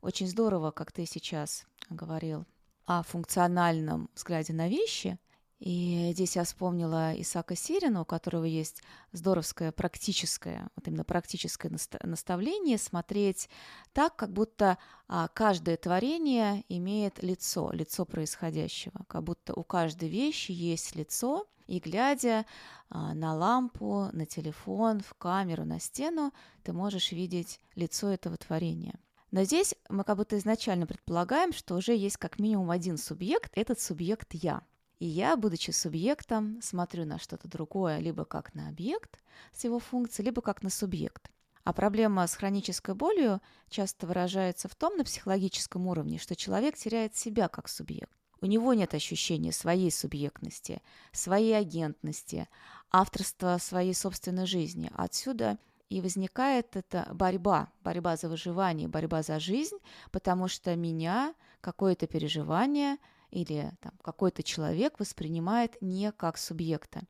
Очень 0.01 0.27
здорово, 0.27 0.71
как 0.71 0.91
ты 0.91 1.05
сейчас 1.05 1.65
говорил 1.89 2.45
о 2.85 3.03
функциональном 3.03 4.09
взгляде 4.15 4.53
на 4.53 4.67
вещи, 4.67 5.19
и 5.59 6.11
здесь 6.13 6.35
я 6.35 6.43
вспомнила 6.43 7.19
Исака 7.19 7.55
Сирина, 7.55 8.01
у 8.01 8.05
которого 8.05 8.45
есть 8.45 8.83
здоровское 9.11 9.71
практическое, 9.71 10.69
вот 10.75 10.87
именно 10.87 11.03
практическое 11.03 11.71
наставление 12.03 12.77
смотреть 12.77 13.49
так, 13.91 14.15
как 14.15 14.31
будто 14.31 14.77
а, 15.07 15.27
каждое 15.29 15.75
творение 15.77 16.63
имеет 16.69 17.23
лицо, 17.23 17.71
лицо 17.71 18.05
происходящего, 18.05 19.03
как 19.07 19.23
будто 19.23 19.55
у 19.55 19.63
каждой 19.63 20.09
вещи 20.09 20.51
есть 20.51 20.95
лицо, 20.95 21.47
и 21.65 21.79
глядя 21.79 22.45
а, 22.89 23.15
на 23.15 23.33
лампу, 23.33 24.09
на 24.13 24.27
телефон, 24.27 25.01
в 25.01 25.15
камеру, 25.15 25.65
на 25.65 25.79
стену, 25.79 26.33
ты 26.63 26.71
можешь 26.71 27.11
видеть 27.11 27.59
лицо 27.75 28.09
этого 28.09 28.37
творения. 28.37 28.99
Но 29.31 29.43
здесь 29.43 29.75
мы 29.89 30.03
как 30.03 30.17
будто 30.17 30.37
изначально 30.37 30.85
предполагаем, 30.85 31.51
что 31.51 31.75
уже 31.75 31.95
есть 31.95 32.17
как 32.17 32.39
минимум 32.39 32.69
один 32.69 32.97
субъект, 32.97 33.51
этот 33.55 33.81
субъект 33.81 34.33
я. 34.33 34.61
И 34.99 35.05
я, 35.05 35.37
будучи 35.37 35.71
субъектом, 35.71 36.59
смотрю 36.61 37.05
на 37.05 37.19
что-то 37.19 37.47
другое, 37.47 37.99
либо 37.99 38.25
как 38.25 38.55
на 38.55 38.67
объект 38.69 39.19
с 39.53 39.63
его 39.63 39.79
функцией, 39.79 40.25
либо 40.25 40.41
как 40.41 40.63
на 40.63 40.69
субъект. 40.69 41.29
А 41.63 41.73
проблема 41.73 42.25
с 42.25 42.35
хронической 42.35 42.95
болью 42.95 43.41
часто 43.69 44.07
выражается 44.07 44.67
в 44.67 44.75
том 44.75 44.95
на 44.97 45.03
психологическом 45.03 45.85
уровне, 45.87 46.17
что 46.17 46.35
человек 46.35 46.77
теряет 46.77 47.15
себя 47.15 47.47
как 47.47 47.67
субъект. 47.67 48.17
У 48.39 48.45
него 48.45 48.73
нет 48.73 48.93
ощущения 48.93 49.51
своей 49.51 49.91
субъектности, 49.91 50.81
своей 51.11 51.57
агентности, 51.57 52.47
авторства 52.91 53.57
своей 53.59 53.93
собственной 53.93 54.45
жизни. 54.45 54.91
Отсюда 54.95 55.57
и 55.89 56.01
возникает 56.01 56.75
эта 56.75 57.09
борьба, 57.13 57.69
борьба 57.83 58.15
за 58.15 58.29
выживание, 58.29 58.87
борьба 58.87 59.23
за 59.23 59.39
жизнь, 59.39 59.77
потому 60.11 60.47
что 60.47 60.75
меня 60.75 61.33
какое-то 61.61 62.07
переживание 62.07 62.97
или 63.29 63.71
там, 63.81 63.93
какой-то 64.01 64.43
человек 64.43 64.99
воспринимает 64.99 65.77
не 65.81 66.11
как 66.11 66.37
субъекта. 66.37 67.01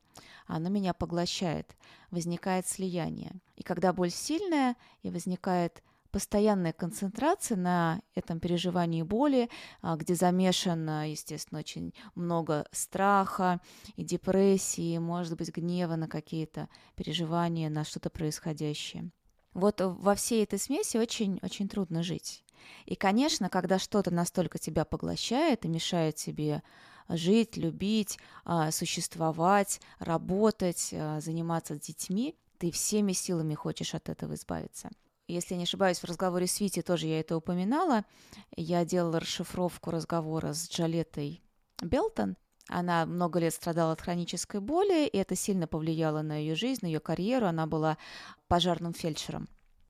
Оно 0.46 0.70
меня 0.70 0.94
поглощает, 0.94 1.76
возникает 2.12 2.68
слияние. 2.68 3.36
И 3.56 3.64
когда 3.64 3.94
боль 3.94 4.10
сильная 4.10 4.76
и 5.04 5.10
возникает 5.10 5.84
постоянная 6.12 6.74
концентрация 6.74 7.58
на 7.58 8.02
этом 8.16 8.40
переживании 8.40 9.04
боли, 9.04 9.50
а, 9.82 9.96
где 9.98 10.16
замешано, 10.16 11.10
естественно, 11.12 11.60
очень 11.60 11.94
много 12.16 12.66
страха 12.72 13.62
и 13.96 14.04
депрессии, 14.04 14.98
может 14.98 15.38
быть, 15.38 15.54
гнева 15.54 15.96
на 15.96 16.08
какие-то 16.08 16.70
переживания, 16.96 17.70
на 17.70 17.84
что-то 17.84 18.10
происходящее. 18.10 19.12
Вот 19.54 19.82
во 19.82 20.16
всей 20.16 20.44
этой 20.44 20.60
смеси 20.60 20.98
очень-очень 20.98 21.68
трудно 21.68 22.04
жить. 22.04 22.44
И, 22.86 22.96
конечно, 22.96 23.50
когда 23.50 23.80
что-то 23.80 24.12
настолько 24.12 24.60
тебя 24.60 24.86
поглощает 24.86 25.66
и 25.66 25.68
мешает 25.68 26.16
тебе 26.16 26.64
жить, 27.10 27.58
любить, 27.58 28.20
а, 28.46 28.72
существовать, 28.72 29.82
работать, 30.00 30.90
а, 30.94 31.20
заниматься 31.22 31.76
с 31.76 31.80
детьми, 31.80 32.36
ты 32.58 32.72
всеми 32.72 33.14
силами 33.14 33.54
хочешь 33.54 33.94
от 33.94 34.10
этого 34.10 34.34
избавиться 34.34 34.90
если 35.28 35.56
не 35.56 35.64
ошибаюсь, 35.64 36.00
в 36.00 36.06
разговоре 36.06 36.48
с 36.48 36.60
Вити 36.60 36.82
тоже 36.82 37.08
я 37.08 37.20
это 37.20 37.36
упоминала. 37.38 38.06
Я 38.56 38.86
делала 38.86 39.20
расшифровку 39.20 39.92
разговора 39.92 40.54
с 40.54 40.70
Джалетой 40.70 41.42
Белтон. 41.82 42.38
Она 42.70 43.06
много 43.06 43.40
лет 43.40 43.54
страдала 43.54 43.94
от 43.94 44.02
хронической 44.02 44.60
боли, 44.60 45.06
и 45.06 45.18
это 45.18 45.36
сильно 45.36 45.68
повлияло 45.68 46.22
на 46.22 46.38
ее 46.38 46.56
жизнь, 46.56 46.80
на 46.82 46.88
ее 46.88 47.00
карьеру. 47.00 47.48
Она 47.48 47.66
была 47.66 47.98
пожарным 48.48 48.94
фельдшером. 48.94 49.48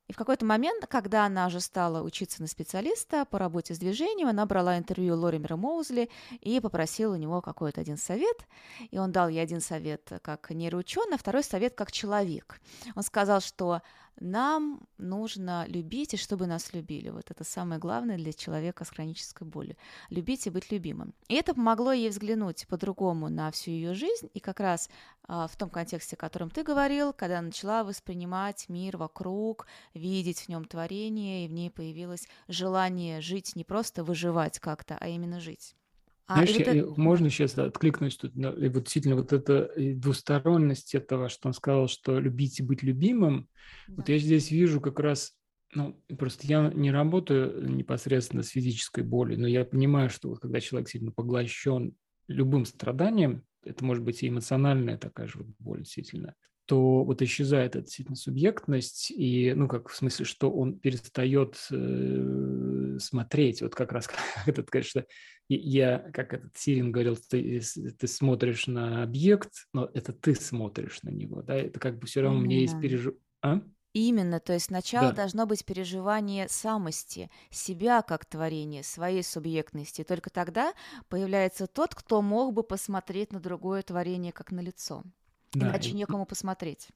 И 0.08 0.14
в 0.14 0.16
какой-то 0.16 0.46
момент, 0.46 0.86
когда 0.88 1.26
она 1.26 1.48
уже 1.48 1.60
стала 1.60 2.02
учиться 2.02 2.42
на 2.42 2.48
специалиста 2.48 3.26
по 3.26 3.38
работе 3.38 3.74
с 3.74 3.78
движением, 3.78 4.30
она 4.30 4.46
брала 4.46 4.78
интервью 4.78 5.18
Лоримера 5.18 5.58
Моузли 5.58 6.10
и 6.40 6.60
попросила 6.62 7.14
у 7.14 7.18
него 7.18 7.42
какой-то 7.42 7.82
один 7.82 7.98
совет. 7.98 8.48
И 8.90 8.98
он 8.98 9.12
дал 9.12 9.28
ей 9.28 9.42
один 9.42 9.60
совет 9.60 10.10
как 10.22 10.50
нейроученый, 10.50 11.16
а 11.16 11.18
второй 11.18 11.44
совет 11.44 11.76
как 11.76 11.92
человек. 11.92 12.62
Он 12.96 13.04
сказал, 13.04 13.42
что 13.42 13.82
нам 14.20 14.82
нужно 14.98 15.66
любить, 15.68 16.14
и 16.14 16.18
чтобы 16.18 16.48
нас 16.48 16.74
любили. 16.74 17.10
Вот 17.10 17.30
это 17.30 17.44
самое 17.44 17.80
главное 17.80 18.18
для 18.18 18.34
человека 18.34 18.84
с 18.84 18.90
хронической 18.90 19.48
болью. 19.48 19.76
Любить 20.10 20.48
и 20.48 20.50
быть 20.50 20.72
любимым. 20.72 21.14
И 21.28 21.36
это 21.36 21.54
помогло 21.54 21.92
ей 21.92 22.10
взглянуть 22.10 22.68
по-другому 22.68 23.30
на 23.30 23.52
всю 23.52 23.72
ее 23.72 23.94
жизнь. 23.94 24.30
И 24.34 24.40
как 24.40 24.60
раз 24.60 24.90
а, 25.28 25.48
в 25.48 25.56
том 25.56 25.70
контексте, 25.70 26.16
о 26.16 26.20
котором 26.20 26.50
ты 26.50 26.64
говорил, 26.64 27.14
когда 27.14 27.42
начала 27.42 27.84
воспринимать 27.84 28.70
мир 28.70 28.98
вокруг, 28.98 29.68
видеть 29.94 30.40
в 30.40 30.50
нем 30.50 30.66
творение, 30.66 31.46
и 31.46 31.48
в 31.48 31.54
ней 31.54 31.70
появилось 31.70 32.28
желание 32.48 33.22
жить, 33.22 33.56
не 33.56 33.64
просто 33.64 34.04
выживать 34.04 34.60
как-то, 34.60 34.98
а 35.00 35.08
именно 35.08 35.40
жить. 35.40 35.76
А, 36.28 36.34
Знаешь, 36.34 36.58
я, 36.58 36.76
это... 36.76 37.00
можно 37.00 37.30
сейчас 37.30 37.58
откликнусь 37.58 38.18
тут, 38.18 38.36
на, 38.36 38.52
вот 38.52 38.60
действительно 38.60 39.16
вот 39.16 39.32
эта 39.32 39.72
двусторонность 39.78 40.94
этого, 40.94 41.30
что 41.30 41.48
он 41.48 41.54
сказал, 41.54 41.88
что 41.88 42.20
любить 42.20 42.60
и 42.60 42.64
быть 42.64 42.84
любимым, 42.84 43.48
да. 43.88 43.94
вот 43.96 44.10
я 44.10 44.18
здесь 44.18 44.52
вижу 44.52 44.82
как 44.82 45.00
раз, 45.00 45.38
ну, 45.74 46.04
просто 46.20 46.46
я 46.46 46.70
не 46.74 46.92
работаю 46.92 47.70
непосредственно 47.70 48.44
с 48.44 48.50
физической 48.50 49.06
болью, 49.06 49.40
но 49.40 49.48
я 49.48 49.64
понимаю, 49.64 50.10
что 50.10 50.28
вот 50.28 50.40
когда 50.40 50.60
человек 50.60 50.90
сильно 50.90 51.14
поглощен 51.14 51.96
любым 52.28 52.66
страданием, 52.66 53.44
это 53.64 53.86
может 53.86 54.04
быть 54.04 54.22
и 54.22 54.28
эмоциональная 54.28 54.98
такая 54.98 55.28
же 55.28 55.40
вот 55.40 55.48
боль 55.60 55.80
действительно, 55.80 56.36
то 56.68 57.04
вот 57.04 57.22
исчезает 57.22 57.76
эта 57.76 57.86
действительно 57.86 58.18
субъектность, 58.18 59.10
и, 59.10 59.54
ну, 59.56 59.68
как 59.68 59.90
в 59.90 59.96
смысле, 59.96 60.26
что 60.26 60.52
он 60.52 60.78
перестает 60.78 61.58
э, 61.72 62.98
смотреть, 63.00 63.62
вот 63.62 63.74
как 63.74 63.94
раз 63.94 64.10
этот, 64.46 64.70
конечно, 64.70 65.06
я, 65.50 66.00
как 66.14 66.34
этот 66.34 66.58
Сирин 66.58 66.92
говорил, 66.92 67.16
ты, 67.16 67.62
ты 67.98 68.08
смотришь 68.08 68.68
на 68.68 69.02
объект, 69.02 69.54
но 69.74 69.90
это 69.94 70.12
ты 70.12 70.36
смотришь 70.36 71.02
на 71.04 71.10
него, 71.10 71.42
да, 71.42 71.56
это 71.56 71.80
как 71.80 72.00
бы 72.00 72.06
все 72.06 72.22
равно 72.22 72.40
у 72.40 72.42
меня 72.42 72.60
есть 72.60 72.80
пережив... 72.82 73.16
А? 73.42 73.62
Именно, 73.94 74.40
то 74.42 74.54
есть 74.54 74.66
сначала 74.66 75.10
да. 75.10 75.16
должно 75.16 75.46
быть 75.46 75.66
переживание 75.66 76.50
самости, 76.50 77.32
себя 77.50 78.02
как 78.02 78.26
творения, 78.26 78.84
своей 78.84 79.24
субъектности. 79.24 80.04
Только 80.04 80.30
тогда 80.30 80.74
появляется 81.10 81.66
тот, 81.66 81.96
кто 81.96 82.22
мог 82.22 82.54
бы 82.54 82.62
посмотреть 82.62 83.32
на 83.32 83.40
другое 83.40 83.82
творение 83.82 84.34
как 84.34 84.52
на 84.52 84.60
лицо. 84.60 85.04
Да. 85.54 85.70
Иначе 85.70 85.92
некому 85.94 86.26
посмотреть. 86.26 86.90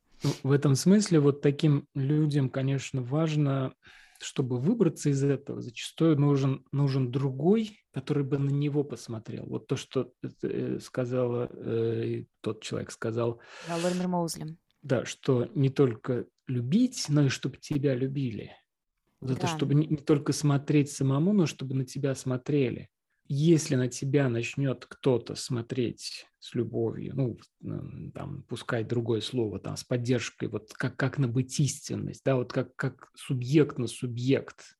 В 0.43 0.51
этом 0.51 0.75
смысле 0.75 1.19
вот 1.19 1.41
таким 1.41 1.87
людям, 1.95 2.49
конечно, 2.49 3.01
важно, 3.01 3.73
чтобы 4.19 4.59
выбраться 4.59 5.09
из 5.09 5.23
этого, 5.23 5.61
зачастую 5.61 6.17
нужен, 6.17 6.63
нужен 6.71 7.11
другой, 7.11 7.79
который 7.91 8.23
бы 8.23 8.37
на 8.37 8.49
него 8.49 8.83
посмотрел. 8.83 9.45
Вот 9.47 9.67
то, 9.67 9.75
что 9.75 10.13
э, 10.43 10.79
сказала, 10.79 11.49
э, 11.51 12.25
тот 12.41 12.61
человек 12.61 12.91
сказал. 12.91 13.41
Да, 13.67 13.77
Лоример 13.77 14.07
Моузли. 14.07 14.57
Да, 14.83 15.05
что 15.05 15.47
не 15.55 15.69
только 15.69 16.25
любить, 16.47 17.05
но 17.09 17.23
и 17.23 17.29
чтобы 17.29 17.57
тебя 17.57 17.95
любили. 17.95 18.51
Вот 19.21 19.31
да. 19.31 19.35
это 19.35 19.47
чтобы 19.47 19.73
не, 19.73 19.87
не 19.87 19.97
только 19.97 20.33
смотреть 20.33 20.91
самому, 20.91 21.33
но 21.33 21.45
чтобы 21.45 21.75
на 21.75 21.85
тебя 21.85 22.13
смотрели 22.13 22.89
если 23.33 23.75
на 23.75 23.87
тебя 23.87 24.27
начнет 24.27 24.85
кто-то 24.85 25.35
смотреть 25.35 26.25
с 26.39 26.53
любовью, 26.53 27.15
ну, 27.15 28.11
там, 28.13 28.43
пускай 28.49 28.83
другое 28.83 29.21
слово, 29.21 29.57
там, 29.59 29.77
с 29.77 29.85
поддержкой, 29.85 30.49
вот 30.49 30.73
как, 30.73 30.97
как 30.97 31.17
на 31.17 31.29
быть 31.29 31.57
истинность, 31.59 32.23
да, 32.25 32.35
вот 32.35 32.51
как, 32.51 32.75
как 32.75 33.09
субъект 33.15 33.77
на 33.77 33.87
субъект. 33.87 34.77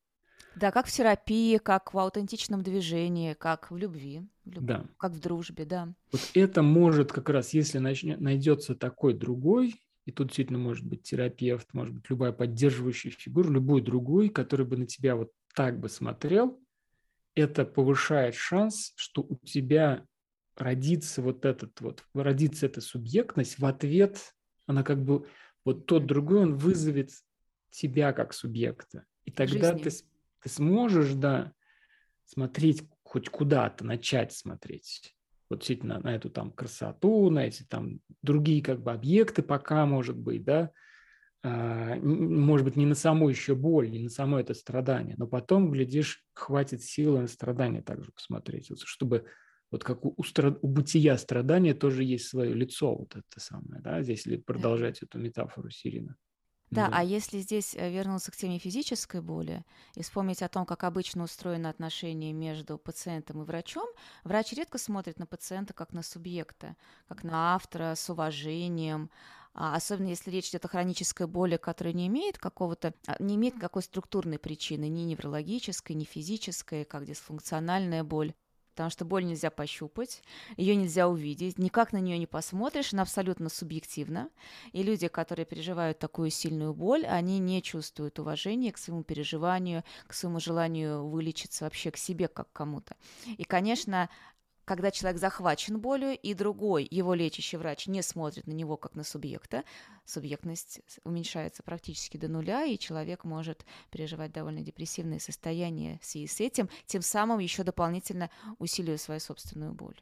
Да, 0.58 0.72
как 0.72 0.88
в 0.88 0.92
терапии, 0.92 1.60
как 1.60 1.94
в 1.94 1.98
аутентичном 1.98 2.62
движении, 2.62 3.36
как 3.36 3.72
в 3.72 3.78
любви, 3.78 4.28
в 4.44 4.52
люб... 4.52 4.66
да. 4.66 4.86
как 4.98 5.14
в 5.14 5.22
дружбе, 5.22 5.64
да. 5.64 5.94
Вот 6.12 6.22
это 6.34 6.62
может 6.62 7.14
как 7.14 7.30
раз, 7.30 7.54
если 7.54 7.78
начнет, 7.78 8.20
найдется 8.20 8.76
такой 8.76 9.14
другой, 9.14 9.82
и 10.06 10.12
тут 10.12 10.28
действительно 10.28 10.60
может 10.60 10.86
быть 10.86 11.04
терапевт, 11.04 11.74
может 11.74 11.96
быть 11.96 12.10
любая 12.10 12.34
поддерживающая 12.34 13.12
фигура, 13.12 13.50
любой 13.50 13.82
другой, 13.82 14.28
который 14.28 14.66
бы 14.66 14.76
на 14.76 14.88
тебя 14.88 15.16
вот 15.16 15.32
так 15.56 15.80
бы 15.80 15.88
смотрел, 15.88 16.60
это 17.36 17.66
повышает 17.66 18.36
шанс, 18.36 18.94
что 18.96 19.22
у 19.22 19.36
тебя 19.46 20.06
родится 20.56 21.22
вот 21.22 21.46
этот 21.46 21.80
вот, 21.82 22.04
родится 22.14 22.66
эта 22.66 22.82
субъектность, 22.82 23.60
в 23.60 23.66
ответ 23.66 24.34
она 24.68 24.84
как 24.84 25.04
бы, 25.04 25.28
вот 25.66 25.86
тот 25.86 26.06
другой, 26.06 26.42
он 26.42 26.56
вызовет 26.56 27.12
тебя 27.70 28.14
как 28.14 28.34
субъекта. 28.34 29.06
И 29.26 29.32
тогда 29.32 29.74
ты, 29.74 29.90
ты 29.90 30.50
сможешь, 30.50 31.14
да, 31.14 31.54
смотреть 32.26 32.84
хоть 33.04 33.30
куда-то, 33.30 33.86
начать 33.86 34.32
смотреть. 34.34 35.16
Вот 35.50 35.60
действительно 35.60 36.00
на 36.00 36.16
эту 36.16 36.30
там 36.30 36.52
красоту, 36.52 37.30
на 37.30 37.46
эти 37.46 37.64
там 37.64 38.00
другие 38.22 38.64
как 38.64 38.82
бы 38.82 38.92
объекты 38.92 39.42
пока, 39.42 39.86
может 39.86 40.18
быть, 40.18 40.44
да, 40.44 40.72
может 41.44 42.66
быть, 42.66 42.76
не 42.76 42.86
на 42.86 42.96
саму 42.96 43.30
еще 43.30 43.56
боль, 43.56 43.90
не 43.90 44.04
на 44.04 44.10
само 44.10 44.40
это 44.40 44.54
страдание, 44.54 45.16
но 45.18 45.28
потом, 45.28 45.72
глядишь, 45.72 46.24
хватит 46.34 46.84
силы 46.84 47.22
на 47.22 47.28
страдание 47.28 47.82
также 47.82 48.12
посмотреть, 48.12 48.70
вот, 48.70 48.80
чтобы 48.82 49.26
вот 49.72 49.84
как 49.84 50.06
у, 50.06 50.14
у, 50.16 50.24
страд... 50.24 50.60
у 50.62 50.68
бытия 50.68 51.18
страдания 51.18 51.74
тоже 51.74 52.04
есть 52.04 52.28
свое 52.28 52.54
лицо, 52.54 52.96
вот 52.96 53.16
это 53.16 53.40
самое, 53.40 53.82
да, 53.82 54.04
здесь 54.04 54.26
если 54.26 54.38
продолжать 54.38 55.02
эту 55.02 55.18
метафору 55.18 55.72
Сирина. 55.72 56.16
Да, 56.72 56.88
да, 56.88 56.92
а 56.92 57.04
если 57.04 57.40
здесь 57.40 57.76
э, 57.76 57.92
вернуться 57.92 58.32
к 58.32 58.36
теме 58.38 58.58
физической 58.58 59.20
боли 59.22 59.66
и 59.96 60.04
вспомнить 60.04 60.42
о 60.42 60.48
том, 60.48 60.66
как 60.66 60.86
обычно 60.86 61.24
устроено 61.26 61.70
отношение 61.70 62.32
между 62.32 62.78
пациентом 62.78 63.42
и 63.42 63.46
врачом, 63.46 63.88
врач 64.24 64.54
редко 64.54 64.78
смотрит 64.78 65.20
на 65.20 65.26
пациента 65.26 65.74
как 65.74 65.92
на 65.92 66.02
субъекта, 66.02 66.78
как 67.10 67.24
на 67.26 67.56
автора 67.56 67.94
с 67.96 68.10
уважением, 68.10 69.12
а, 69.54 69.76
особенно 69.76 70.08
если 70.08 70.32
речь 70.32 70.50
идет 70.50 70.64
о 70.64 70.70
хронической 70.70 71.28
боли, 71.28 71.58
которая 71.58 71.94
не 71.94 72.08
имеет 72.08 72.38
какого-то, 72.38 72.94
а, 73.06 73.22
не 73.22 73.36
имеет 73.36 73.58
какой 73.60 73.84
структурной 73.84 74.40
причины, 74.40 74.88
ни 74.88 75.02
неврологической, 75.02 75.94
ни 75.98 76.06
физической, 76.06 76.86
как 76.86 77.06
дисфункциональная 77.06 78.06
боль. 78.06 78.34
Потому 78.72 78.90
что 78.90 79.06
боль 79.06 79.26
нельзя 79.26 79.50
пощупать, 79.50 80.24
ее 80.58 80.76
нельзя 80.76 81.08
увидеть, 81.08 81.58
никак 81.58 81.94
на 81.94 81.98
нее 81.98 82.18
не 82.18 82.28
посмотришь, 82.28 82.94
она 82.94 83.04
абсолютно 83.04 83.50
субъективна. 83.50 84.30
И 84.72 84.84
люди, 84.84 85.08
которые 85.08 85.46
переживают 85.46 86.00
такую 86.00 86.30
сильную 86.30 86.74
боль, 86.74 87.06
они 87.06 87.40
не 87.40 87.62
чувствуют 87.62 88.20
уважения 88.20 88.72
к 88.72 88.78
своему 88.78 89.04
переживанию, 89.04 89.84
к 90.08 90.14
своему 90.14 90.40
желанию 90.40 91.08
вылечиться 91.08 91.66
вообще 91.66 91.92
к 91.92 91.98
себе 91.98 92.28
как 92.28 92.52
кому-то. 92.52 92.96
И, 93.26 93.44
конечно, 93.44 94.10
когда 94.66 94.92
человек 94.92 95.20
захвачен 95.20 95.80
болью, 95.80 96.18
и 96.18 96.34
другой, 96.34 96.88
его 96.90 97.14
лечащий 97.14 97.58
врач, 97.58 97.88
не 97.88 98.02
смотрит 98.02 98.48
на 98.48 98.52
него 98.52 98.78
как 98.78 98.96
на 98.96 99.04
субъекта, 99.04 99.64
субъектность 100.06 100.82
уменьшается 101.04 101.64
практически 101.64 102.18
до 102.18 102.28
нуля, 102.28 102.66
и 102.66 102.78
человек 102.78 103.24
может 103.24 103.66
переживать 103.90 104.32
довольно 104.32 104.62
депрессивные 104.62 105.20
состояния 105.20 106.00
в 106.02 106.06
связи 106.06 106.28
с 106.28 106.40
этим, 106.40 106.70
тем 106.86 107.02
самым 107.02 107.40
еще 107.40 107.64
дополнительно 107.64 108.30
усиливая 108.60 108.98
свою 108.98 109.20
собственную 109.20 109.74
боль. 109.74 110.00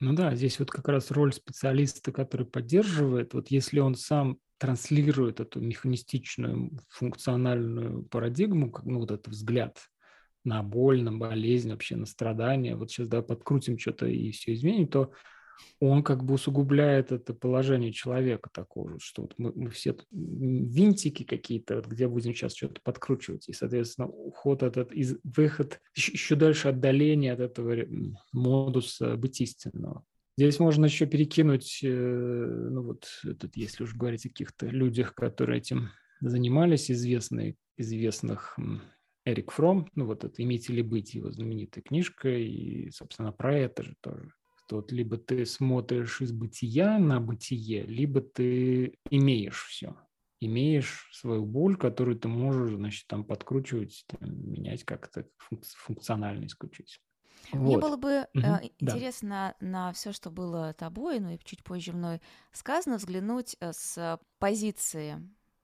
Ну 0.00 0.14
да, 0.14 0.34
здесь 0.34 0.58
вот 0.58 0.70
как 0.70 0.88
раз 0.88 1.10
роль 1.10 1.32
специалиста, 1.32 2.10
который 2.10 2.46
поддерживает, 2.46 3.34
вот 3.34 3.48
если 3.48 3.80
он 3.80 3.94
сам 3.94 4.38
транслирует 4.56 5.40
эту 5.40 5.60
механистичную 5.60 6.70
функциональную 6.88 8.04
парадигму, 8.04 8.72
ну, 8.84 9.00
вот 9.00 9.10
этот 9.10 9.28
взгляд 9.28 9.90
на 10.44 10.62
боль, 10.62 11.02
на 11.02 11.12
болезнь, 11.12 11.70
вообще 11.70 11.96
на 11.96 12.06
страдания, 12.06 12.76
вот 12.76 12.90
сейчас 12.90 13.08
да, 13.08 13.22
подкрутим 13.22 13.78
что-то 13.78 14.06
и 14.06 14.30
все 14.30 14.54
изменим, 14.54 14.88
то 14.88 15.12
он 15.80 16.02
как 16.02 16.24
бы 16.24 16.34
усугубляет 16.34 17.12
это 17.12 17.34
положение 17.34 17.92
человека 17.92 18.50
такого, 18.52 18.98
что 19.00 19.22
вот 19.22 19.34
мы, 19.38 19.52
мы 19.54 19.70
все 19.70 19.96
винтики 20.10 21.22
какие-то, 21.22 21.82
где 21.86 22.08
будем 22.08 22.34
сейчас 22.34 22.54
что-то 22.54 22.80
подкручивать, 22.82 23.48
и, 23.48 23.52
соответственно, 23.52 24.08
уход 24.08 24.62
этот, 24.62 24.92
из, 24.92 25.16
выход, 25.24 25.80
еще, 25.94 26.12
еще 26.12 26.36
дальше 26.36 26.68
отдаление 26.68 27.32
от 27.32 27.40
этого 27.40 27.76
модуса 28.32 29.16
быть 29.16 29.40
истинного. 29.40 30.04
Здесь 30.36 30.58
можно 30.58 30.86
еще 30.86 31.06
перекинуть, 31.06 31.80
э, 31.82 31.88
ну 31.88 32.82
вот, 32.82 33.06
этот, 33.24 33.56
если 33.56 33.84
уж 33.84 33.94
говорить 33.94 34.24
о 34.26 34.28
каких-то 34.30 34.66
людях, 34.66 35.14
которые 35.14 35.58
этим 35.58 35.90
занимались, 36.20 36.90
известные, 36.90 37.56
известных 37.76 38.58
Эрик 39.24 39.52
Фром, 39.52 39.88
ну 39.94 40.06
вот 40.06 40.24
это 40.24 40.42
«Иметь 40.42 40.70
или 40.70 40.82
быть» 40.82 41.14
его 41.14 41.30
знаменитая 41.30 41.82
книжка, 41.82 42.28
и, 42.28 42.90
собственно, 42.90 43.32
про 43.32 43.54
это 43.54 43.82
же 43.82 43.94
тоже. 44.00 44.32
Вот 44.70 44.92
либо 44.92 45.16
ты 45.16 45.44
смотришь 45.46 46.20
из 46.20 46.32
бытия 46.32 46.98
на 46.98 47.20
бытие, 47.20 47.82
либо 47.82 48.20
ты 48.20 48.94
имеешь 49.10 49.66
все. 49.66 49.96
Имеешь 50.40 51.10
свою 51.12 51.44
боль, 51.44 51.76
которую 51.76 52.18
ты 52.18 52.28
можешь, 52.28 52.74
значит, 52.74 53.06
там 53.08 53.24
подкручивать, 53.24 54.04
там, 54.06 54.50
менять 54.50 54.84
как-то 54.84 55.26
функционально 55.38 56.46
исключить. 56.46 57.00
Мне 57.52 57.76
вот. 57.76 57.82
было 57.82 57.96
бы 57.96 58.26
угу, 58.34 58.44
э, 58.44 58.70
интересно 58.78 59.56
да. 59.60 59.66
на 59.66 59.92
все, 59.92 60.12
что 60.12 60.30
было 60.30 60.72
тобой, 60.74 61.20
ну 61.20 61.30
и 61.30 61.38
чуть 61.42 61.64
позже 61.64 61.92
мной 61.92 62.20
сказано, 62.52 62.96
взглянуть 62.96 63.56
э, 63.60 63.72
с 63.72 64.18
позиции 64.38 65.18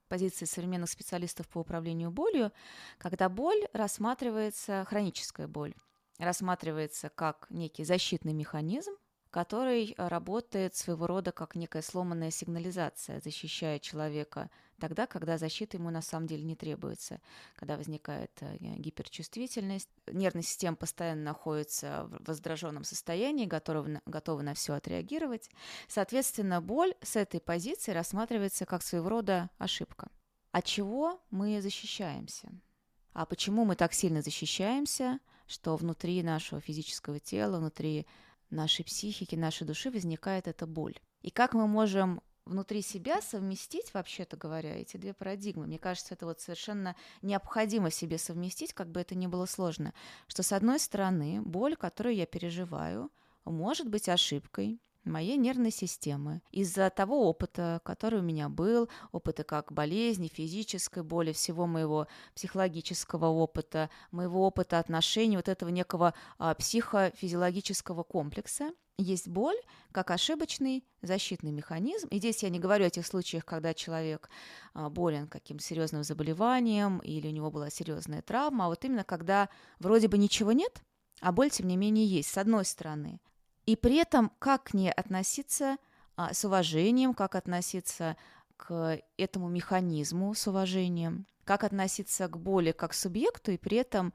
позиции 0.07 0.45
современных 0.45 0.91
специалистов 0.91 1.49
по 1.49 1.59
управлению 1.59 2.11
болью, 2.11 2.53
когда 2.99 3.29
боль 3.29 3.67
рассматривается, 3.73 4.85
хроническая 4.89 5.47
боль, 5.47 5.75
рассматривается 6.19 7.09
как 7.09 7.47
некий 7.51 7.85
защитный 7.85 8.33
механизм, 8.33 8.93
который 9.37 9.95
работает 9.99 10.77
своего 10.77 11.07
рода 11.07 11.31
как 11.31 11.57
некая 11.57 11.83
сломанная 11.83 12.31
сигнализация, 12.31 13.21
защищая 13.21 13.79
человека 13.79 14.49
тогда, 14.79 15.07
когда 15.07 15.37
защита 15.37 15.77
ему 15.77 15.91
на 15.91 16.01
самом 16.01 16.27
деле 16.27 16.43
не 16.43 16.57
требуется, 16.57 17.21
когда 17.55 17.77
возникает 17.77 18.31
э, 18.41 18.57
гиперчувствительность, 18.59 19.91
нервная 20.07 20.43
система 20.43 20.75
постоянно 20.79 21.23
находится 21.23 22.07
в 22.09 22.27
раздраженном 22.27 22.85
состоянии, 22.85 23.45
готова, 23.45 24.01
готова 24.07 24.41
на 24.41 24.55
все 24.55 24.73
отреагировать. 24.73 25.51
Соответственно, 25.87 26.63
боль 26.63 26.95
с 27.03 27.15
этой 27.15 27.39
позиции 27.39 27.93
рассматривается 27.93 28.65
как 28.65 28.83
своего 28.83 29.11
рода 29.11 29.51
ошибка. 29.59 30.09
От 30.53 30.65
чего 30.65 31.21
мы 31.31 31.61
защищаемся? 31.61 32.49
А 33.13 33.27
почему 33.27 33.67
мы 33.67 33.77
так 33.77 33.93
сильно 33.93 34.23
защищаемся, 34.23 35.21
что 35.47 35.77
внутри 35.77 36.23
нашего 36.23 36.63
физического 36.63 37.21
тела, 37.21 37.59
внутри 37.59 38.07
нашей 38.51 38.85
психики, 38.85 39.35
нашей 39.35 39.67
души 39.67 39.91
возникает 39.91 40.49
эта 40.49 40.67
боль? 40.67 40.99
И 41.23 41.31
как 41.31 41.55
мы 41.55 41.67
можем 41.67 42.21
внутри 42.47 42.81
себя 42.81 43.21
совместить, 43.21 43.93
вообще-то 43.93 44.37
говоря, 44.37 44.77
эти 44.77 44.97
две 44.97 45.13
парадигмы. 45.13 45.67
Мне 45.67 45.79
кажется, 45.79 46.15
это 46.15 46.27
вот 46.27 46.41
совершенно 46.41 46.95
необходимо 47.21 47.91
себе 47.91 48.19
совместить, 48.19 48.73
как 48.73 48.91
бы 48.91 49.01
это 49.01 49.15
ни 49.15 49.27
было 49.27 49.47
сложно. 49.47 49.93
Что, 50.29 50.43
с 50.43 50.53
одной 50.53 50.79
стороны, 50.79 51.43
боль, 51.43 51.77
которую 51.77 52.15
я 52.15 52.25
переживаю, 52.25 53.11
может 53.45 53.89
быть 53.89 54.09
ошибкой, 54.09 54.81
моей 55.07 55.37
нервной 55.37 55.71
системы. 55.71 56.43
Из-за 56.51 56.91
того 56.91 57.29
опыта, 57.29 57.81
который 57.85 58.21
у 58.21 58.23
меня 58.23 58.49
был, 58.49 58.89
опыта 59.13 59.45
как 59.45 59.73
болезни, 59.73 60.29
физической 60.29 61.03
боли, 61.03 61.33
всего 61.33 61.67
моего 61.67 62.07
психологического 62.35 63.27
опыта, 63.27 63.91
моего 64.11 64.47
опыта 64.47 64.79
отношений, 64.79 65.37
вот 65.37 65.49
этого 65.49 65.69
некого 65.71 66.15
а, 66.39 66.55
психофизиологического 66.55 68.03
комплекса, 68.03 68.73
есть 68.99 69.29
боль 69.29 69.57
как 69.93 70.11
ошибочный 70.11 70.85
защитный 71.03 71.53
механизм. 71.53 72.09
И 72.09 72.19
здесь 72.19 72.43
я 72.43 72.49
не 72.49 72.59
говорю 72.59 72.87
о 72.87 72.91
тех 72.91 73.07
случаях, 73.07 73.45
когда 73.45 73.75
человек 73.75 74.31
а, 74.75 74.89
болен 74.89 75.29
каким-то 75.29 75.63
серьезным 75.63 76.03
заболеванием 76.03 76.99
или 76.99 77.29
у 77.29 77.33
него 77.33 77.51
была 77.51 77.71
серьезная 77.71 78.23
травма, 78.23 78.67
а 78.67 78.69
вот 78.69 78.85
именно 78.85 79.05
когда 79.05 79.49
вроде 79.79 80.09
бы 80.09 80.19
ничего 80.19 80.53
нет, 80.53 80.83
а 81.21 81.33
боль, 81.33 81.51
тем 81.51 81.69
не 81.69 81.77
менее, 81.77 82.07
есть, 82.07 82.31
с 82.31 82.39
одной 82.39 82.65
стороны. 82.65 83.21
И 83.67 83.77
при 83.77 83.97
этом 83.97 84.31
как 84.39 84.65
к 84.65 84.75
ней 84.75 84.91
относиться 84.91 85.77
а, 86.17 86.33
с 86.33 86.45
уважением, 86.45 87.15
как 87.15 87.35
относиться 87.35 88.17
к 88.57 89.01
этому 89.19 89.49
механизму 89.49 90.35
с 90.35 90.47
уважением, 90.47 91.27
как 91.45 91.65
относиться 91.65 92.29
к 92.29 92.39
боли 92.39 92.73
как 92.73 92.93
к 92.93 92.95
субъекту 92.95 93.53
и 93.53 93.59
при 93.59 93.77
этом 93.77 94.15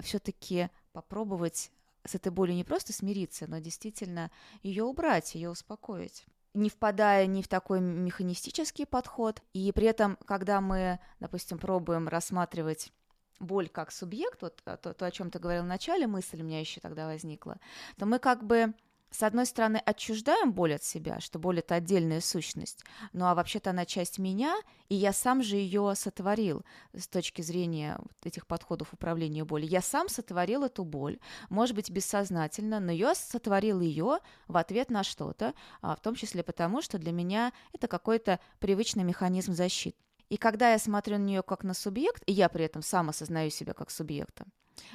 все-таки 0.00 0.68
попробовать 0.92 1.70
с 2.04 2.14
этой 2.14 2.30
болью 2.30 2.54
не 2.54 2.64
просто 2.64 2.92
смириться, 2.92 3.46
но 3.48 3.58
действительно 3.58 4.30
ее 4.62 4.84
убрать, 4.84 5.34
ее 5.34 5.50
успокоить 5.50 6.26
не 6.54 6.70
впадая 6.70 7.26
ни 7.26 7.42
в 7.42 7.48
такой 7.48 7.80
механистический 7.80 8.84
подход. 8.84 9.42
И 9.52 9.70
при 9.72 9.86
этом, 9.86 10.16
когда 10.26 10.60
мы, 10.60 10.98
допустим, 11.20 11.58
пробуем 11.58 12.08
рассматривать 12.08 12.92
боль 13.38 13.68
как 13.68 13.92
субъект, 13.92 14.42
вот 14.42 14.60
а, 14.64 14.76
то, 14.76 14.92
то 14.92 15.06
о 15.06 15.10
чем 15.10 15.30
ты 15.30 15.38
говорил 15.38 15.62
в 15.62 15.66
начале, 15.66 16.06
мысль 16.06 16.40
у 16.40 16.44
меня 16.44 16.60
еще 16.60 16.80
тогда 16.80 17.06
возникла, 17.06 17.58
то 17.96 18.06
мы 18.06 18.18
как 18.18 18.44
бы 18.44 18.74
с 19.10 19.22
одной 19.22 19.46
стороны, 19.46 19.78
отчуждаем 19.84 20.52
боль 20.52 20.74
от 20.74 20.84
себя, 20.84 21.20
что 21.20 21.38
боль– 21.38 21.58
это 21.60 21.76
отдельная 21.76 22.20
сущность, 22.20 22.84
ну 23.12 23.24
а 23.24 23.34
вообще-то 23.34 23.70
она 23.70 23.86
часть 23.86 24.18
меня, 24.18 24.54
и 24.88 24.94
я 24.94 25.12
сам 25.12 25.42
же 25.42 25.56
ее 25.56 25.94
сотворил 25.94 26.64
с 26.94 27.08
точки 27.08 27.40
зрения 27.40 27.96
вот 27.98 28.12
этих 28.24 28.46
подходов 28.46 28.92
управления 28.92 29.44
болью. 29.44 29.68
Я 29.68 29.80
сам 29.80 30.08
сотворил 30.08 30.64
эту 30.64 30.84
боль, 30.84 31.18
может 31.48 31.74
быть, 31.74 31.90
бессознательно, 31.90 32.80
но 32.80 32.92
я 32.92 33.14
сотворил 33.14 33.80
ее 33.80 34.18
в 34.46 34.56
ответ 34.56 34.90
на 34.90 35.04
что-то, 35.04 35.54
а 35.80 35.96
в 35.96 36.00
том 36.00 36.14
числе 36.14 36.42
потому, 36.42 36.82
что 36.82 36.98
для 36.98 37.12
меня 37.12 37.52
это 37.72 37.88
какой-то 37.88 38.40
привычный 38.58 39.04
механизм 39.04 39.54
защиты. 39.54 39.96
И 40.28 40.36
когда 40.36 40.72
я 40.72 40.78
смотрю 40.78 41.16
на 41.16 41.22
нее 41.22 41.42
как 41.42 41.64
на 41.64 41.72
субъект, 41.72 42.22
и 42.26 42.32
я 42.32 42.50
при 42.50 42.66
этом 42.66 42.82
сам 42.82 43.08
осознаю 43.08 43.50
себя 43.50 43.72
как 43.72 43.90
субъекта, 43.90 44.44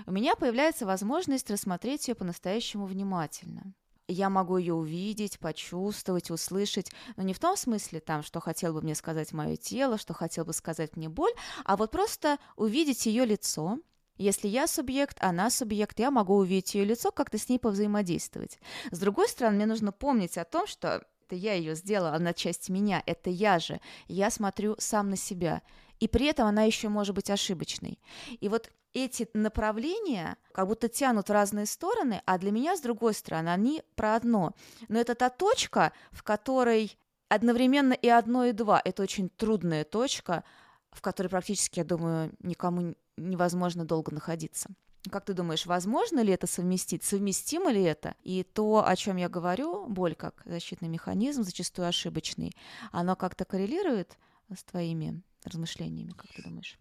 у 0.05 0.11
меня 0.11 0.36
появляется 0.36 0.86
возможность 0.86 1.49
рассмотреть 1.49 2.07
ее 2.07 2.16
по-настоящему 2.16 2.86
внимательно 2.86 3.74
я 4.08 4.30
могу 4.30 4.58
ее 4.58 4.74
увидеть, 4.74 5.39
почувствовать, 5.39 6.32
услышать, 6.32 6.91
но 7.16 7.24
не 7.24 7.34
в 7.34 7.39
том 7.39 7.56
смысле, 7.56 7.99
там, 7.99 8.24
что 8.24 8.39
хотел 8.39 8.74
бы 8.74 8.82
мне 8.82 8.95
сказать 8.95 9.34
мое 9.34 9.56
тело, 9.56 9.97
что 9.97 10.14
хотел 10.14 10.45
бы 10.45 10.54
сказать 10.54 10.95
мне 10.95 11.10
боль, 11.10 11.34
а 11.66 11.78
вот 11.78 11.91
просто 11.91 12.38
увидеть 12.56 13.06
ее 13.06 13.26
лицо, 13.26 13.80
если 14.18 14.47
я 14.47 14.68
субъект, 14.68 15.18
она 15.22 15.49
субъект, 15.49 15.99
я 15.99 16.12
могу 16.12 16.36
увидеть 16.36 16.76
ее 16.76 16.86
лицо, 16.86 17.12
как-то 17.12 17.38
с 17.38 17.49
ней 17.49 17.58
повзаимодействовать. 17.58 18.60
С 18.91 18.99
другой 18.99 19.28
стороны, 19.28 19.56
мне 19.56 19.66
нужно 19.66 19.91
помнить 19.91 20.38
о 20.38 20.45
том, 20.45 20.68
что 20.68 21.04
это 21.26 21.36
я 21.36 21.54
ее 21.54 21.76
сделала, 21.76 22.16
она 22.16 22.34
часть 22.34 22.70
меня, 22.70 23.01
это 23.06 23.30
я 23.30 23.58
же. 23.58 23.82
Я 24.08 24.30
смотрю 24.30 24.76
сам 24.78 25.10
на 25.10 25.18
себя. 25.18 25.64
И 25.99 26.08
при 26.08 26.28
этом 26.28 26.47
она 26.47 26.64
еще 26.64 26.89
может 26.89 27.16
быть 27.16 27.30
ошибочной. 27.30 27.99
И 28.39 28.49
вот 28.49 28.72
эти 28.94 29.30
направления 29.34 30.38
как 30.54 30.68
будто 30.68 30.88
тянут 30.88 31.30
в 31.30 31.32
разные 31.32 31.66
стороны, 31.66 32.22
а 32.26 32.38
для 32.38 32.52
меня, 32.52 32.76
с 32.76 32.82
другой 32.82 33.14
стороны, 33.14 33.50
они 33.50 33.84
про 33.96 34.16
одно. 34.16 34.54
Но 34.88 35.00
это 35.00 35.16
та 35.16 35.30
точка, 35.30 35.91
в 36.12 36.24
которой 36.24 36.98
одновременно 37.30 37.94
и 37.94 38.08
одно, 38.08 38.46
и 38.46 38.52
два. 38.52 38.82
Это 38.84 39.04
очень 39.04 39.30
трудная 39.30 39.84
точка, 39.84 40.44
в 40.91 41.02
которой 41.02 41.28
практически, 41.28 41.80
я 41.80 41.86
думаю, 41.86 42.34
никому 42.39 42.96
невозможно 43.18 43.86
долго 43.86 44.14
находиться. 44.14 44.70
Как 45.12 45.26
ты 45.26 45.34
думаешь, 45.34 45.66
возможно 45.66 46.22
ли 46.22 46.32
это 46.32 46.48
совместить? 46.48 47.04
Совместимо 47.04 47.72
ли 47.72 47.82
это? 47.84 48.16
И 48.24 48.44
то, 48.44 48.88
о 48.88 48.96
чем 48.96 49.18
я 49.18 49.28
говорю, 49.28 49.86
боль 49.88 50.16
как 50.16 50.41
защитный 50.46 50.88
механизм, 50.88 51.44
зачастую 51.44 51.88
ошибочный, 51.88 52.56
оно 52.91 53.16
как-то 53.16 53.44
коррелирует 53.44 54.18
с 54.56 54.64
твоими 54.64 55.22
размышлениями, 55.44 56.12
как 56.12 56.32
ты 56.32 56.41
думаешь? 56.44 56.78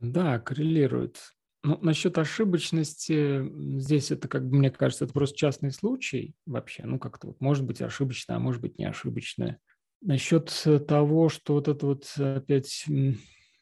Да, 0.00 0.38
коррелирует. 0.38 1.34
Ну, 1.64 1.78
насчет 1.82 2.16
ошибочности, 2.18 3.44
здесь 3.80 4.10
это, 4.12 4.28
как 4.28 4.48
бы, 4.48 4.58
мне 4.58 4.70
кажется, 4.70 5.04
это 5.04 5.12
просто 5.12 5.36
частный 5.36 5.72
случай 5.72 6.34
вообще. 6.46 6.84
Ну, 6.84 6.98
как-то 6.98 7.28
вот 7.28 7.40
может 7.40 7.64
быть 7.64 7.82
ошибочно, 7.82 8.36
а 8.36 8.40
может 8.40 8.62
быть 8.62 8.78
не 8.78 8.84
ошибочное. 8.84 9.58
Насчет 10.00 10.52
того, 10.86 11.28
что 11.28 11.54
вот 11.54 11.66
это 11.66 11.86
вот 11.86 12.06
опять 12.16 12.86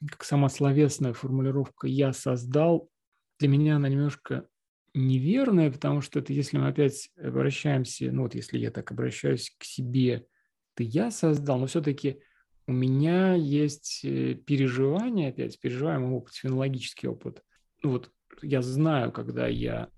как 0.06 0.24
сама 0.24 0.50
словесная 0.50 1.14
формулировка 1.14 1.86
«я 1.86 2.12
создал», 2.12 2.90
для 3.38 3.48
меня 3.48 3.76
она 3.76 3.88
немножко 3.88 4.46
неверная, 4.94 5.70
потому 5.70 6.00
что 6.00 6.18
это 6.18 6.32
если 6.32 6.58
мы 6.58 6.68
опять 6.68 7.10
обращаемся, 7.16 8.10
ну 8.12 8.22
вот 8.22 8.34
если 8.34 8.58
я 8.58 8.70
так 8.70 8.90
обращаюсь 8.90 9.54
к 9.58 9.64
себе, 9.64 10.26
ты 10.74 10.84
я 10.84 11.10
создал, 11.10 11.58
но 11.58 11.66
все-таки 11.66 12.20
у 12.66 12.72
меня 12.72 13.34
есть 13.34 14.00
э, 14.04 14.34
переживание, 14.34 15.28
опять 15.30 15.60
переживаемый 15.60 16.10
опыт, 16.10 16.34
фенологический 16.34 17.08
опыт. 17.08 17.42
Ну 17.86 17.92
вот 17.92 18.10
я 18.42 18.62
знаю, 18.62 19.12
когда 19.12 19.46
я 19.46 19.90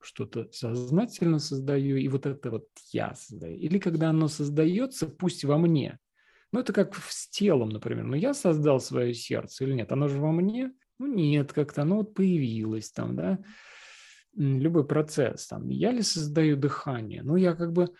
что-то 0.00 0.48
сознательно 0.50 1.38
создаю, 1.38 1.96
и 1.96 2.08
вот 2.08 2.26
это 2.26 2.50
вот 2.50 2.66
я 2.90 3.14
создаю. 3.14 3.56
Или 3.56 3.78
когда 3.78 4.10
оно 4.10 4.26
создается, 4.26 5.06
пусть 5.06 5.44
во 5.44 5.56
мне. 5.56 6.00
Ну, 6.50 6.58
это 6.58 6.72
как 6.72 6.96
с 6.96 7.28
телом, 7.28 7.68
например. 7.68 8.02
Ну, 8.02 8.16
я 8.16 8.34
создал 8.34 8.80
свое 8.80 9.14
сердце 9.14 9.62
или 9.62 9.74
нет? 9.74 9.92
Оно 9.92 10.08
же 10.08 10.18
во 10.20 10.32
мне? 10.32 10.72
Ну, 10.98 11.06
нет, 11.06 11.52
как-то 11.52 11.82
оно 11.82 11.98
вот 11.98 12.14
появилось 12.14 12.90
там, 12.90 13.14
да. 13.14 13.38
Любой 14.34 14.84
процесс 14.84 15.46
там. 15.46 15.68
Я 15.68 15.92
ли 15.92 16.02
создаю 16.02 16.56
дыхание? 16.56 17.22
Ну, 17.22 17.36
я 17.36 17.54
как 17.54 17.72
бы 17.72 17.90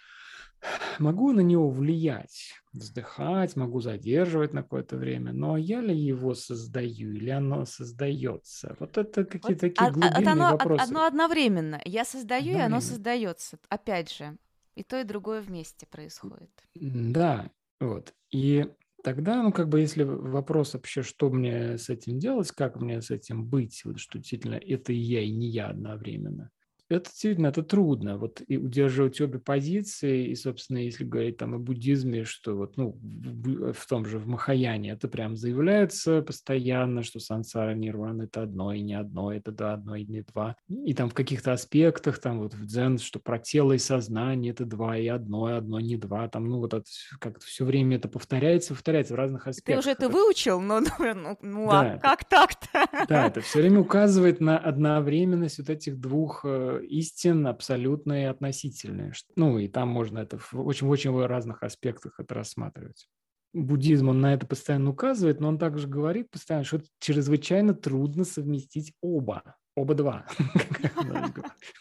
могу 0.99 1.33
на 1.33 1.41
него 1.41 1.71
влиять, 1.71 2.53
вздыхать, 2.73 3.57
могу 3.57 3.81
задерживать 3.81 4.53
на 4.53 4.63
какое-то 4.63 4.97
время, 4.97 5.33
но 5.33 5.57
я 5.57 5.81
ли 5.81 5.97
его 5.97 6.35
создаю 6.35 7.13
или 7.13 7.31
оно 7.31 7.65
создается? 7.65 8.77
Вот 8.79 8.99
это 8.99 9.25
какие-то 9.25 9.67
вот, 9.67 9.75
такие 9.75 9.91
глубинные 9.91 10.33
оно, 10.33 10.51
вопросы. 10.53 10.83
Одно 10.83 11.05
одновременно. 11.07 11.81
Я 11.85 12.05
создаю, 12.05 12.57
и 12.57 12.61
оно 12.61 12.81
создается. 12.81 13.59
Опять 13.69 14.13
же, 14.13 14.39
и 14.75 14.83
то, 14.83 15.01
и 15.01 15.05
другое 15.05 15.41
вместе 15.41 15.87
происходит. 15.87 16.51
Да, 16.75 17.51
вот. 17.81 18.15
И 18.31 18.67
тогда, 19.03 19.43
ну, 19.43 19.53
как 19.53 19.69
бы, 19.69 19.81
если 19.81 20.03
вопрос 20.03 20.75
вообще, 20.75 21.03
что 21.03 21.31
мне 21.31 21.79
с 21.79 21.89
этим 21.89 22.19
делать, 22.19 22.51
как 22.51 22.77
мне 22.81 23.01
с 23.01 23.11
этим 23.11 23.47
быть, 23.47 23.83
вот, 23.85 23.99
что 24.01 24.19
действительно 24.19 24.55
это 24.57 24.93
и 24.93 24.97
я, 24.97 25.23
и 25.23 25.31
не 25.31 25.49
я 25.49 25.69
одновременно, 25.69 26.51
это 26.89 27.11
действительно, 27.11 27.49
это 27.49 27.62
трудно, 27.62 28.16
вот, 28.16 28.43
и 28.47 28.57
удерживать 28.57 29.20
обе 29.20 29.39
позиции, 29.39 30.28
и, 30.28 30.34
собственно, 30.34 30.78
если 30.78 31.05
говорить 31.05 31.37
там 31.37 31.55
о 31.55 31.59
буддизме, 31.59 32.24
что 32.24 32.55
вот, 32.55 32.76
ну, 32.76 32.99
в, 33.03 33.72
в 33.72 33.87
том 33.87 34.05
же, 34.05 34.18
в 34.18 34.26
Махаяне 34.26 34.91
это 34.91 35.09
прям 35.09 35.37
заявляется 35.37 36.22
постоянно, 36.22 37.03
что 37.03 37.18
сансара 37.18 37.74
нирвана– 37.74 38.22
это 38.24 38.43
одно 38.43 38.72
и 38.72 38.80
не 38.80 38.95
одно, 38.95 39.32
это 39.32 39.51
да, 39.51 39.74
одно 39.74 39.97
и 39.97 40.05
не 40.05 40.22
два, 40.22 40.57
и 40.68 40.95
там 40.95 41.11
в 41.11 41.14
каких-то 41.14 41.53
аспектах, 41.53 42.18
там 42.18 42.41
вот 42.41 42.55
в 42.55 42.66
дзен, 42.66 42.99
что 42.99 43.18
про 43.18 43.39
тело 43.39 43.72
и 43.72 43.78
сознание– 43.78 44.53
это 44.53 44.64
два 44.64 44.97
и 44.97 45.07
одно, 45.09 45.51
и 45.51 45.55
одно 45.55 45.80
не 45.80 45.97
два, 45.97 46.28
там, 46.28 46.49
ну, 46.49 46.59
вот 46.59 46.74
это 46.74 46.84
как-то 47.18 47.45
все 47.45 47.64
время 47.64 47.97
это 47.97 48.09
повторяется, 48.09 48.74
повторяется 48.74 49.14
в 49.14 49.16
разных 49.16 49.47
аспектах. 49.47 49.84
Ты 49.84 49.89
уже 49.89 49.91
это 49.91 50.09
выучил, 50.09 50.61
но, 50.61 50.80
ну, 50.80 51.37
ну, 51.43 51.70
да, 51.70 51.95
а 51.95 51.99
как 51.99 52.24
так-то? 52.24 52.87
Да, 53.09 53.26
это 53.26 53.41
все 53.41 53.61
время 53.61 53.80
указывает 53.87 54.41
на 54.41 54.59
одновременность 54.59 55.59
вот 55.59 55.70
этих 55.70 55.99
двух 55.99 56.45
э, 56.45 56.76
истин 56.79 57.47
абсолютные 57.47 58.24
и 58.24 58.27
относительные. 58.27 59.12
Ну, 59.37 59.59
и 59.59 59.68
там 59.68 59.89
можно 59.89 60.18
это 60.18 60.39
в 60.39 60.55
очень-очень 60.55 61.24
разных 61.27 61.62
аспектах 61.62 62.18
это 62.18 62.35
рассматривать. 62.35 63.09
Буддизм, 63.53 64.09
он 64.11 64.20
на 64.20 64.35
это 64.35 64.47
постоянно 64.47 64.91
указывает, 64.91 65.41
но 65.41 65.49
он 65.49 65.59
также 65.59 65.89
говорит 65.89 66.31
постоянно, 66.31 66.64
что 66.64 66.83
чрезвычайно 67.01 67.74
трудно 67.74 68.24
совместить 68.24 68.93
оба, 69.01 69.43
оба 69.74 69.95
два. 69.95 70.27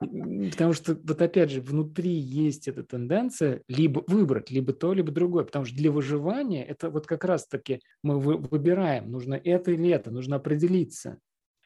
Потому 0.00 0.72
что, 0.72 0.94
вот 0.94 1.22
опять 1.22 1.50
же, 1.50 1.60
внутри 1.60 2.10
есть 2.10 2.66
эта 2.66 2.82
тенденция 2.82 3.62
либо 3.68 4.02
выбрать, 4.06 4.50
либо 4.50 4.72
то, 4.72 4.92
либо 4.92 5.12
другое. 5.12 5.44
Потому 5.44 5.66
что 5.66 5.76
для 5.76 5.92
выживания 5.92 6.64
это 6.64 6.90
вот 6.90 7.06
как 7.06 7.24
раз-таки 7.24 7.80
мы 8.02 8.18
выбираем, 8.18 9.10
нужно 9.10 9.34
это 9.34 9.70
или 9.70 9.90
это, 9.90 10.10
нужно 10.10 10.36
определиться 10.36 11.18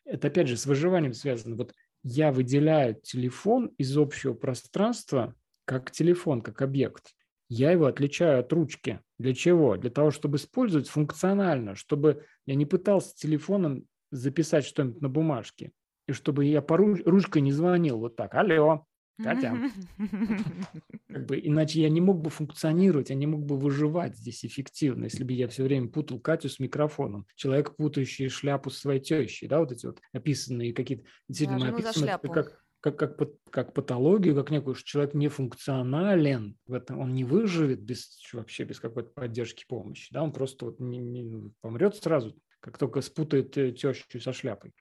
это 0.09 0.29
опять 0.29 0.49
же 0.49 0.57
с 0.57 0.67
выживанием 0.67 1.13
связано. 1.13 1.57
Вот 1.57 1.75
я 2.03 2.33
выделяю 2.33 2.95
телефон 3.03 3.67
из 3.79 3.97
общего 3.97 4.35
пространства 4.35 5.35
как 5.65 5.91
телефон, 5.91 6.41
как 6.41 6.63
объект. 6.63 7.15
Я 7.49 7.71
его 7.71 7.87
отличаю 7.87 8.41
от 8.41 8.53
ручки. 8.53 9.01
Для 9.19 9.35
чего? 9.35 9.77
Для 9.77 9.91
того, 9.91 10.11
чтобы 10.11 10.37
использовать 10.37 10.89
функционально, 10.89 11.75
чтобы 11.75 12.25
я 12.47 12.55
не 12.55 12.67
пытался 12.67 13.15
телефоном 13.17 13.85
записать 14.11 14.65
что-нибудь 14.65 15.01
на 15.01 15.09
бумажке, 15.09 15.73
и 16.07 16.13
чтобы 16.13 16.45
я 16.47 16.63
по 16.63 16.77
ручкой 16.77 17.43
не 17.43 17.53
звонил 17.53 17.99
вот 17.99 18.17
так. 18.17 18.35
Алло, 18.35 18.87
Катя. 19.23 19.57
Как 21.09 21.27
бы, 21.27 21.41
иначе 21.43 21.83
я 21.83 21.89
не 21.89 22.01
мог 22.01 22.21
бы 22.21 22.31
функционировать, 22.31 23.11
я 23.11 23.16
не 23.16 23.27
мог 23.27 23.45
бы 23.45 23.59
выживать 23.59 24.16
здесь 24.16 24.45
эффективно, 24.45 25.05
если 25.05 25.25
бы 25.25 25.33
я 25.33 25.49
все 25.49 25.64
время 25.64 25.89
путал 25.89 26.21
Катю 26.21 26.49
с 26.49 26.59
микрофоном. 26.59 27.27
Человек, 27.35 27.77
путающий 27.77 28.29
шляпу 28.29 28.71
с 28.71 28.79
своей 28.79 29.01
тещей, 29.01 29.49
да, 29.49 29.61
вот 29.61 29.73
эти 29.73 29.87
вот 29.87 30.01
описанные 30.12 30.73
какие-то... 30.73 31.05
Действительно, 31.29 31.73
да, 31.73 32.14
это 32.14 32.29
как, 32.29 32.62
как, 32.81 32.97
как, 32.97 33.31
как 33.51 33.75
патологию, 33.75 34.35
как 34.35 34.51
некую, 34.51 34.75
что 34.75 34.87
человек 34.87 35.14
не 35.14 35.29
функционален, 35.29 36.57
в 36.66 36.75
этом 36.75 37.01
он 37.01 37.14
не 37.14 37.25
выживет 37.25 37.81
без, 37.81 38.21
вообще 38.33 38.64
без 38.64 38.79
какой-то 38.79 39.11
поддержки 39.11 39.64
помощи, 39.66 40.12
да, 40.12 40.23
он 40.23 40.33
просто 40.33 40.66
вот 40.66 40.81
не, 40.81 40.99
не, 40.99 41.53
помрет 41.61 41.97
сразу, 41.97 42.37
как 42.61 42.79
только 42.79 43.01
спутает 43.01 43.57
э, 43.59 43.73
тещу 43.73 44.21
со 44.21 44.33
шляпой. 44.33 44.73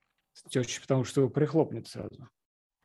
Тещу, 0.49 0.81
потому 0.81 1.03
что 1.03 1.21
его 1.21 1.29
прихлопнет 1.31 1.87
сразу. 1.87 2.29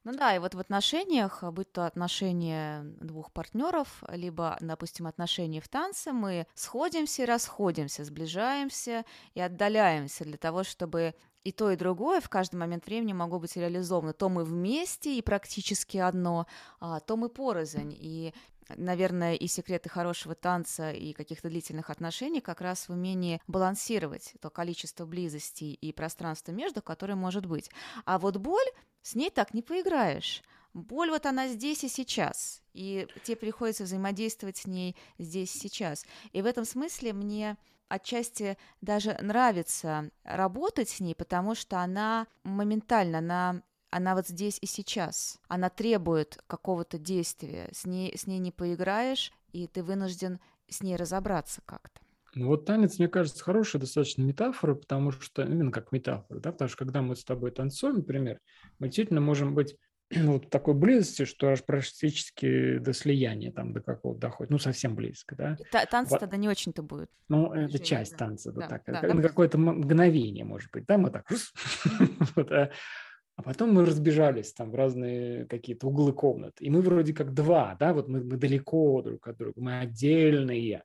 Ну 0.05 0.12
да, 0.12 0.34
и 0.34 0.40
вот 0.40 0.55
в 0.55 0.59
отношениях, 0.59 1.44
будь 1.53 1.70
то 1.70 1.86
отношения 1.86 2.82
двух 3.00 3.30
партнеров, 3.30 4.03
либо, 4.09 4.57
допустим, 4.61 5.07
отношения 5.07 5.61
в 5.61 5.68
танце, 5.68 6.12
мы 6.12 6.46
сходимся 6.55 7.22
и 7.22 7.26
расходимся, 7.26 8.05
сближаемся 8.05 9.05
и 9.34 9.40
отдаляемся 9.40 10.24
для 10.24 10.38
того, 10.38 10.64
чтобы 10.64 11.14
и 11.44 11.53
то, 11.53 11.70
и 11.70 11.76
другое 11.76 12.20
в 12.20 12.28
каждый 12.28 12.57
момент 12.57 12.86
времени 12.86 13.12
могло 13.12 13.38
быть 13.38 13.57
реализовано. 13.57 14.12
То 14.12 14.28
мы 14.28 14.44
вместе 14.44 15.16
и 15.16 15.22
практически 15.22 15.98
одно, 15.98 16.46
а 16.80 16.98
то 16.98 17.16
мы 17.16 17.28
порознь. 17.28 17.96
И 17.96 18.34
наверное, 18.76 19.34
и 19.34 19.46
секреты 19.46 19.88
хорошего 19.88 20.34
танца 20.34 20.90
и 20.90 21.12
каких-то 21.12 21.48
длительных 21.48 21.90
отношений 21.90 22.40
как 22.40 22.61
раз 22.61 22.88
в 22.88 22.92
умении 22.92 23.40
балансировать 23.46 24.34
то 24.40 24.50
количество 24.50 25.05
близости 25.05 25.64
и 25.64 25.92
пространства 25.92 26.53
между, 26.53 26.82
которое 26.82 27.14
может 27.14 27.46
быть. 27.46 27.70
А 28.05 28.18
вот 28.18 28.36
боль 28.38 28.66
с 29.03 29.14
ней 29.14 29.30
так 29.30 29.55
не 29.55 29.62
поиграешь. 29.62 30.42
Боль 30.74 31.11
вот 31.11 31.26
она 31.26 31.48
здесь 31.48 31.84
и 31.84 31.88
сейчас, 31.88 32.62
и 32.72 33.07
тебе 33.24 33.36
приходится 33.36 33.84
взаимодействовать 33.84 34.57
с 34.57 34.66
ней 34.66 34.96
здесь 35.18 35.55
и 35.55 35.59
сейчас. 35.59 36.07
И 36.32 36.40
в 36.40 36.46
этом 36.46 36.64
смысле 36.64 37.12
мне 37.12 37.59
отчасти 37.88 38.57
даже 38.80 39.18
нравится 39.20 40.11
работать 40.24 40.88
с 40.88 41.00
ней, 41.00 41.14
потому 41.14 41.55
что 41.55 41.78
она 41.78 42.26
моментально, 42.42 43.18
она 43.18 43.62
она 43.92 44.14
вот 44.14 44.26
здесь 44.26 44.59
и 44.62 44.66
сейчас. 44.66 45.38
Она 45.48 45.68
требует 45.68 46.42
какого-то 46.46 46.96
действия. 46.96 47.68
С 47.72 47.84
ней, 47.84 48.16
с 48.16 48.26
ней 48.26 48.38
не 48.38 48.50
поиграешь, 48.50 49.30
и 49.53 49.66
ты 49.66 49.82
вынужден 49.82 50.40
с 50.66 50.82
ней 50.82 50.96
разобраться 50.96 51.61
как-то. 51.66 52.01
Ну 52.34 52.46
вот 52.46 52.64
танец, 52.64 52.98
мне 52.98 53.08
кажется, 53.08 53.44
хорошая 53.44 53.80
достаточно 53.80 54.22
метафора, 54.22 54.74
потому 54.74 55.10
что, 55.12 55.42
именно 55.42 55.70
как 55.70 55.92
метафора, 55.92 56.40
да, 56.40 56.52
потому 56.52 56.68
что 56.68 56.78
когда 56.78 57.02
мы 57.02 57.14
с 57.14 57.24
тобой 57.24 57.50
танцуем, 57.50 57.96
например, 57.96 58.40
мы 58.78 58.86
действительно 58.86 59.20
можем 59.20 59.54
быть 59.54 59.76
ну, 60.14 60.32
вот 60.32 60.48
такой 60.48 60.74
близости, 60.74 61.24
что 61.24 61.48
аж 61.48 61.62
практически 61.62 62.78
до 62.78 62.94
слияния 62.94 63.52
там 63.52 63.72
до 63.72 63.80
какого 63.80 64.16
доходит, 64.18 64.50
ну 64.50 64.58
совсем 64.58 64.94
близко, 64.94 65.36
да. 65.36 65.56
Та- 65.70 65.84
танцы 65.86 66.12
вот. 66.12 66.20
тогда 66.20 66.38
не 66.38 66.48
очень-то 66.48 66.82
будут. 66.82 67.10
Ну 67.28 67.52
это 67.52 67.74
Еще 67.74 67.84
часть 67.84 68.16
танца, 68.16 68.50
да, 68.52 68.66
так, 68.66 68.82
да, 68.86 69.02
на 69.02 69.20
да. 69.20 69.28
какое-то 69.28 69.58
мгновение, 69.58 70.44
может 70.44 70.70
быть, 70.72 70.86
да, 70.86 70.96
мы 70.96 71.10
так, 71.10 71.30
а, 71.30 72.70
а 73.36 73.42
потом 73.42 73.74
мы 73.74 73.84
разбежались 73.84 74.54
там 74.54 74.70
в 74.70 74.74
разные 74.74 75.46
какие-то 75.46 75.86
углы 75.86 76.14
комнат, 76.14 76.54
и 76.60 76.70
мы 76.70 76.80
вроде 76.80 77.12
как 77.12 77.34
два, 77.34 77.76
да, 77.78 77.92
вот 77.92 78.08
мы, 78.08 78.22
мы 78.24 78.38
далеко 78.38 79.02
друг 79.02 79.28
от 79.28 79.36
друга, 79.36 79.60
мы 79.60 79.80
отдельные, 79.80 80.82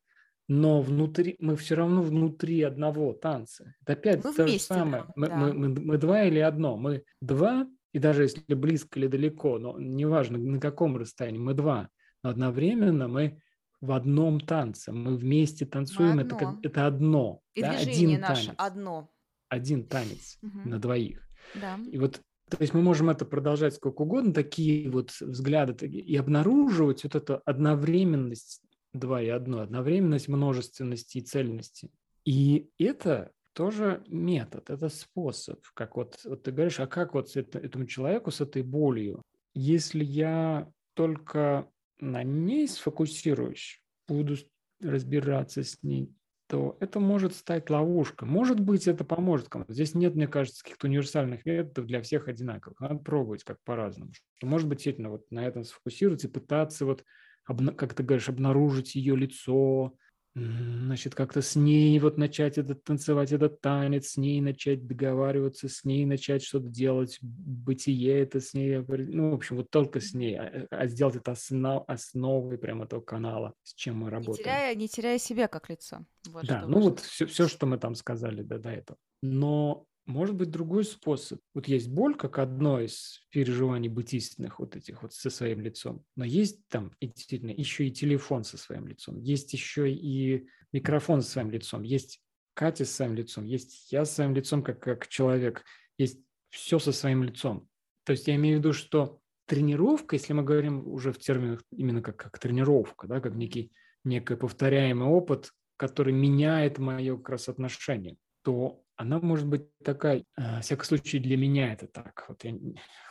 но 0.48 0.82
внутри 0.82 1.36
мы 1.40 1.56
все 1.56 1.76
равно 1.76 2.02
внутри 2.02 2.62
одного 2.62 3.14
танца. 3.14 3.74
Это 3.82 3.94
опять 3.94 4.24
мы 4.24 4.34
то 4.34 4.48
же 4.48 4.60
самое. 4.60 5.06
Мы, 5.16 5.28
да. 5.28 5.36
мы, 5.36 5.54
мы, 5.54 5.70
мы 5.70 5.98
два 5.98 6.24
или 6.24 6.40
одно. 6.40 6.78
Мы 6.78 7.04
два, 7.22 7.68
и 7.94 8.00
даже 8.00 8.24
если 8.24 8.54
близко 8.54 9.00
или 9.00 9.08
далеко, 9.08 9.60
но 9.60 9.78
неважно 9.80 10.38
на 10.38 10.60
каком 10.60 10.98
расстоянии, 10.98 11.40
мы 11.40 11.54
два. 11.54 11.90
Но 12.24 12.30
одновременно 12.30 13.08
мы 13.08 13.42
в 13.82 13.92
одном 13.92 14.40
танце. 14.40 14.92
Мы 14.92 15.16
вместе 15.18 15.66
танцуем. 15.66 16.20
Это, 16.20 16.36
как, 16.36 16.56
это 16.64 16.88
одно. 16.88 17.42
И 17.54 17.62
да? 17.62 17.76
движение 17.76 18.18
Один 18.18 18.22
наше 18.22 18.46
танец. 18.46 18.56
одно. 18.58 19.12
Один 19.50 19.86
танец 19.86 20.38
угу. 20.44 20.70
на 20.70 20.80
двоих. 20.80 21.28
Да. 21.56 21.78
И 21.92 21.98
вот 21.98 22.22
то 22.50 22.58
есть 22.62 22.74
мы 22.74 22.82
можем 22.82 23.10
это 23.10 23.26
продолжать 23.26 23.74
сколько 23.74 24.04
угодно, 24.04 24.34
такие 24.34 24.90
вот 24.90 25.12
взгляды, 25.20 25.86
и 25.86 26.16
обнаруживать 26.16 27.04
вот 27.04 27.16
эту 27.16 27.42
одновременность 27.46 28.62
два 28.94 29.22
и 29.22 29.28
одно, 29.28 29.60
одновременность 29.62 30.28
множественности 30.28 31.20
и 31.20 31.22
цельности. 31.22 31.92
И 32.26 32.70
это 32.78 33.32
тоже 33.54 34.04
метод, 34.08 34.70
это 34.70 34.90
способ. 34.90 35.60
Как 35.74 35.96
вот, 35.96 36.20
вот 36.26 36.44
ты 36.44 36.52
говоришь, 36.52 36.80
а 36.80 36.88
как 36.88 37.14
вот 37.14 37.36
это, 37.36 37.58
этому 37.60 37.86
человеку 37.86 38.32
с 38.32 38.42
этой 38.42 38.62
болью? 38.62 39.22
Если 39.54 40.04
я 40.04 40.72
только 40.94 41.70
на 42.00 42.24
ней 42.24 42.68
сфокусируюсь, 42.68 43.82
буду 44.08 44.36
разбираться 44.80 45.64
с 45.64 45.82
ней, 45.82 46.14
то 46.48 46.78
это 46.80 47.00
может 47.00 47.36
стать 47.36 47.70
ловушкой. 47.70 48.28
Может 48.28 48.60
быть, 48.60 48.88
это 48.88 49.04
поможет 49.04 49.50
кому-то. 49.50 49.74
Здесь 49.74 49.96
нет, 49.96 50.16
мне 50.16 50.28
кажется, 50.28 50.64
каких-то 50.64 50.88
универсальных 50.88 51.46
методов 51.46 51.88
для 51.88 52.02
всех 52.02 52.28
одинаковых. 52.28 52.80
Надо 52.80 52.96
пробовать 52.96 53.44
как 53.44 53.62
по-разному. 53.64 54.12
Может 54.42 54.68
быть, 54.68 54.78
действительно 54.78 55.10
вот 55.10 55.30
на 55.30 55.46
этом 55.46 55.66
сфокусироваться 55.66 56.28
и 56.28 56.32
пытаться 56.32 56.86
вот, 56.86 57.04
как 57.48 57.94
ты 57.94 58.04
говоришь, 58.04 58.30
обнаружить 58.30 58.96
ее 58.96 59.16
лицо, 59.16 59.94
значит, 60.36 61.16
как-то 61.16 61.42
с 61.42 61.56
ней 61.56 62.00
вот 62.00 62.18
начать 62.18 62.58
этот, 62.58 62.84
танцевать 62.84 63.32
этот 63.32 63.60
танец, 63.60 64.12
с 64.12 64.18
ней 64.18 64.40
начать 64.42 64.86
договариваться, 64.86 65.68
с 65.68 65.84
ней 65.84 66.06
начать 66.06 66.44
что-то 66.44 66.68
делать, 66.68 67.18
бытие 67.22 68.20
это 68.20 68.40
с 68.40 68.54
ней, 68.54 68.78
ну, 68.88 69.32
в 69.32 69.34
общем, 69.34 69.58
вот 69.58 69.70
только 69.72 70.00
с 70.00 70.14
ней, 70.14 70.38
а, 70.38 70.68
а 70.70 70.88
сделать 70.88 71.16
это 71.16 71.32
основ, 71.32 71.84
основой 71.88 72.58
прямо 72.58 72.86
этого 72.86 73.02
канала, 73.02 73.54
с 73.64 73.74
чем 73.74 74.00
мы 74.00 74.10
работаем. 74.10 74.38
Не 74.38 74.44
теряя, 74.44 74.76
не 74.76 74.88
теряя 74.88 75.18
себя 75.18 75.48
как 75.48 75.70
лицо. 75.70 76.06
Вот 76.28 76.46
да, 76.46 76.66
ну 76.68 76.82
вот 76.82 77.00
все, 77.00 77.26
все, 77.26 77.48
что 77.48 77.66
мы 77.66 77.78
там 77.78 77.96
сказали 77.96 78.44
до, 78.44 78.60
до 78.60 78.70
этого. 78.70 79.00
Но 79.24 79.86
может 80.08 80.36
быть 80.36 80.50
другой 80.50 80.86
способ. 80.86 81.40
Вот 81.54 81.68
есть 81.68 81.90
боль 81.90 82.16
как 82.16 82.40
одно 82.40 82.82
из 82.82 83.26
переживаний 83.30 83.90
бытийственных 83.90 84.60
вот 84.60 84.76
этих 84.76 85.04
вот 85.04 85.14
со 85.14 85.30
своим 85.30 85.62
лицом, 85.62 86.04
но 86.16 86.26
есть 86.26 86.68
там 86.70 86.94
и 87.00 87.08
действительно 87.08 87.52
еще 87.52 87.86
и 87.86 87.92
телефон 87.92 88.44
со 88.44 88.58
своим 88.58 88.88
лицом, 88.88 89.20
есть 89.20 89.54
еще 89.54 89.92
и 89.92 90.48
микрофон 90.72 91.22
со 91.22 91.30
своим 91.30 91.52
лицом, 91.52 91.84
есть 91.84 92.22
Катя 92.54 92.86
со 92.86 92.94
своим 92.94 93.14
лицом, 93.14 93.46
есть 93.46 93.92
я 93.92 94.04
со 94.06 94.16
своим 94.16 94.34
лицом 94.34 94.64
как, 94.64 94.80
как 94.80 95.08
человек, 95.08 95.64
есть 95.98 96.20
все 96.50 96.80
со 96.80 96.92
своим 96.92 97.24
лицом. 97.24 97.70
То 98.04 98.14
есть 98.14 98.28
я 98.28 98.36
имею 98.36 98.58
в 98.58 98.60
виду, 98.62 98.74
что 98.74 99.20
тренировка, 99.46 100.16
если 100.16 100.34
мы 100.34 100.44
говорим 100.44 100.88
уже 100.88 101.12
в 101.12 101.20
терминах 101.20 101.62
именно 101.72 102.02
как, 102.02 102.18
как 102.18 102.40
тренировка, 102.40 103.08
да, 103.08 103.20
как 103.20 103.36
некий, 103.36 103.72
некий 104.04 104.36
повторяемый 104.36 105.08
опыт, 105.08 105.52
который 105.76 106.14
меняет 106.14 106.80
мое 106.80 107.18
как 107.18 107.30
раз 107.30 107.50
отношение, 107.50 108.18
то 108.42 108.82
она 108.98 109.20
может 109.20 109.48
быть 109.48 109.66
такая, 109.84 110.24
э, 110.38 110.60
в 110.60 110.62
всяком 110.62 110.86
случае 110.86 111.22
для 111.22 111.38
меня 111.38 111.74
это 111.74 111.88
так. 111.88 112.26
Вот 112.28 112.44
я 112.44 112.54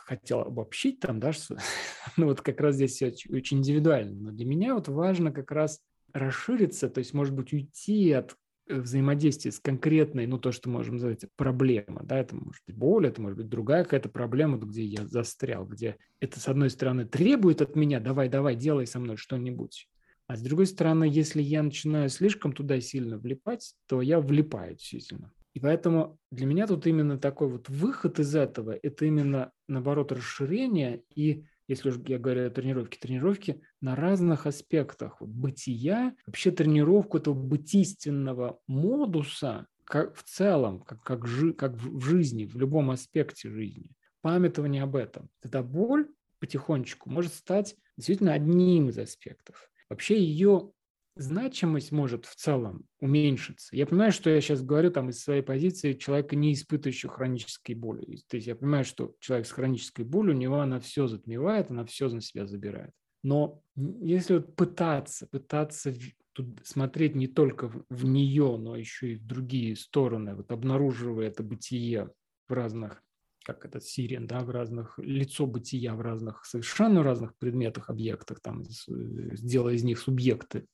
хотел 0.05 0.41
обобщить 0.41 0.99
там, 0.99 1.19
да, 1.19 1.33
что, 1.33 1.57
ну 2.17 2.27
вот 2.27 2.41
как 2.41 2.59
раз 2.59 2.75
здесь 2.75 2.91
все 2.91 3.07
очень 3.29 3.59
индивидуально, 3.59 4.13
но 4.13 4.31
для 4.31 4.45
меня 4.45 4.75
вот 4.75 4.89
важно 4.89 5.31
как 5.31 5.51
раз 5.51 5.79
расшириться, 6.13 6.89
то 6.89 6.99
есть, 6.99 7.13
может 7.13 7.33
быть, 7.33 7.53
уйти 7.53 8.11
от 8.11 8.35
э, 8.67 8.79
взаимодействия 8.79 9.51
с 9.51 9.59
конкретной, 9.59 10.27
ну, 10.27 10.37
то, 10.37 10.51
что 10.51 10.69
можем 10.69 10.95
назвать 10.95 11.25
проблема, 11.37 12.01
да, 12.03 12.19
это 12.19 12.35
может 12.35 12.61
быть 12.67 12.75
боль, 12.75 13.07
это 13.07 13.21
может 13.21 13.37
быть 13.37 13.49
другая 13.49 13.83
какая-то 13.83 14.09
проблема, 14.09 14.57
где 14.57 14.83
я 14.83 15.07
застрял, 15.07 15.65
где 15.65 15.97
это, 16.19 16.39
с 16.39 16.47
одной 16.49 16.69
стороны, 16.69 17.05
требует 17.05 17.61
от 17.61 17.75
меня, 17.75 17.99
давай, 17.99 18.27
давай, 18.29 18.55
делай 18.55 18.87
со 18.87 18.99
мной 18.99 19.15
что-нибудь, 19.15 19.87
а 20.27 20.35
с 20.35 20.41
другой 20.41 20.65
стороны, 20.65 21.05
если 21.05 21.41
я 21.41 21.63
начинаю 21.63 22.09
слишком 22.09 22.51
туда 22.51 22.81
сильно 22.81 23.17
влипать, 23.17 23.73
то 23.87 24.01
я 24.01 24.19
влипаю 24.19 24.75
действительно. 24.75 25.31
И 25.57 25.59
поэтому 25.59 26.19
для 26.29 26.45
меня 26.45 26.67
тут 26.67 26.85
именно 26.85 27.17
такой 27.17 27.49
вот 27.49 27.67
выход 27.67 28.19
из 28.19 28.35
этого, 28.35 28.77
это 28.83 29.05
именно, 29.05 29.51
наоборот, 29.67 30.11
расширение 30.11 31.01
и, 31.15 31.45
если 31.67 31.89
уж 31.89 31.97
я 32.05 32.19
говорю 32.19 32.45
о 32.45 32.51
тренировке, 32.51 32.99
тренировки 32.99 33.63
на 33.81 33.95
разных 33.95 34.45
аспектах 34.45 35.19
вот, 35.19 35.31
бытия, 35.31 36.13
вообще 36.27 36.51
тренировку 36.51 37.17
этого 37.17 37.33
бытийственного 37.33 38.59
модуса, 38.67 39.65
как 39.83 40.15
в 40.15 40.21
целом, 40.21 40.81
как, 40.81 41.01
как, 41.01 41.25
жи, 41.25 41.53
как 41.53 41.73
в 41.73 42.01
жизни, 42.01 42.45
в 42.45 42.55
любом 42.55 42.91
аспекте 42.91 43.49
жизни. 43.49 43.95
Памятование 44.21 44.83
об 44.83 44.95
этом. 44.95 45.27
Эта 45.41 45.63
боль 45.63 46.07
потихонечку 46.39 47.09
может 47.09 47.33
стать 47.33 47.75
действительно 47.97 48.33
одним 48.33 48.89
из 48.89 48.99
аспектов. 48.99 49.71
Вообще 49.89 50.23
ее 50.23 50.71
значимость 51.17 51.91
может 51.91 52.25
в 52.25 52.35
целом 52.35 52.85
уменьшиться. 52.99 53.75
Я 53.75 53.85
понимаю, 53.85 54.11
что 54.11 54.29
я 54.29 54.39
сейчас 54.41 54.61
говорю 54.61 54.91
там 54.91 55.09
из 55.09 55.21
своей 55.21 55.41
позиции 55.41 55.93
человека, 55.93 56.35
не 56.35 56.53
испытывающего 56.53 57.11
хронической 57.11 57.75
боли. 57.75 58.19
То 58.27 58.37
есть 58.37 58.47
я 58.47 58.55
понимаю, 58.55 58.85
что 58.85 59.15
человек 59.19 59.47
с 59.47 59.51
хронической 59.51 60.05
болью, 60.05 60.35
у 60.35 60.37
него 60.37 60.59
она 60.59 60.79
все 60.79 61.07
затмевает, 61.07 61.71
она 61.71 61.85
все 61.85 62.09
на 62.09 62.21
себя 62.21 62.45
забирает. 62.45 62.91
Но 63.23 63.61
если 63.75 64.35
вот 64.35 64.55
пытаться, 64.55 65.27
пытаться 65.27 65.93
тут 66.33 66.61
смотреть 66.63 67.15
не 67.15 67.27
только 67.27 67.71
в, 67.89 68.05
нее, 68.05 68.57
но 68.57 68.75
еще 68.75 69.13
и 69.13 69.15
в 69.15 69.25
другие 69.25 69.75
стороны, 69.75 70.35
вот 70.35 70.51
обнаруживая 70.51 71.27
это 71.27 71.41
бытие 71.43 72.11
в 72.47 72.53
разных, 72.53 73.01
как 73.43 73.65
этот 73.65 73.83
сирен, 73.83 74.27
да, 74.27 74.41
в 74.41 74.49
разных, 74.49 74.99
лицо 74.99 75.47
бытия 75.47 75.95
в 75.95 76.01
разных, 76.01 76.45
совершенно 76.45 77.01
разных 77.01 77.35
предметах, 77.37 77.89
объектах, 77.89 78.39
там, 78.39 78.63
сделая 78.65 79.73
из 79.73 79.83
них 79.83 79.99
субъекты 79.99 80.65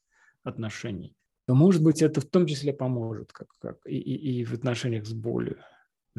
отношений, 0.43 1.15
то, 1.47 1.55
может 1.55 1.83
быть, 1.83 2.01
это 2.01 2.21
в 2.21 2.25
том 2.25 2.45
числе 2.45 2.73
поможет, 2.73 3.31
как, 3.33 3.47
как 3.59 3.77
и, 3.85 3.97
и, 3.97 4.41
и 4.41 4.45
в 4.45 4.53
отношениях 4.53 5.05
с 5.05 5.13
болью. 5.13 5.57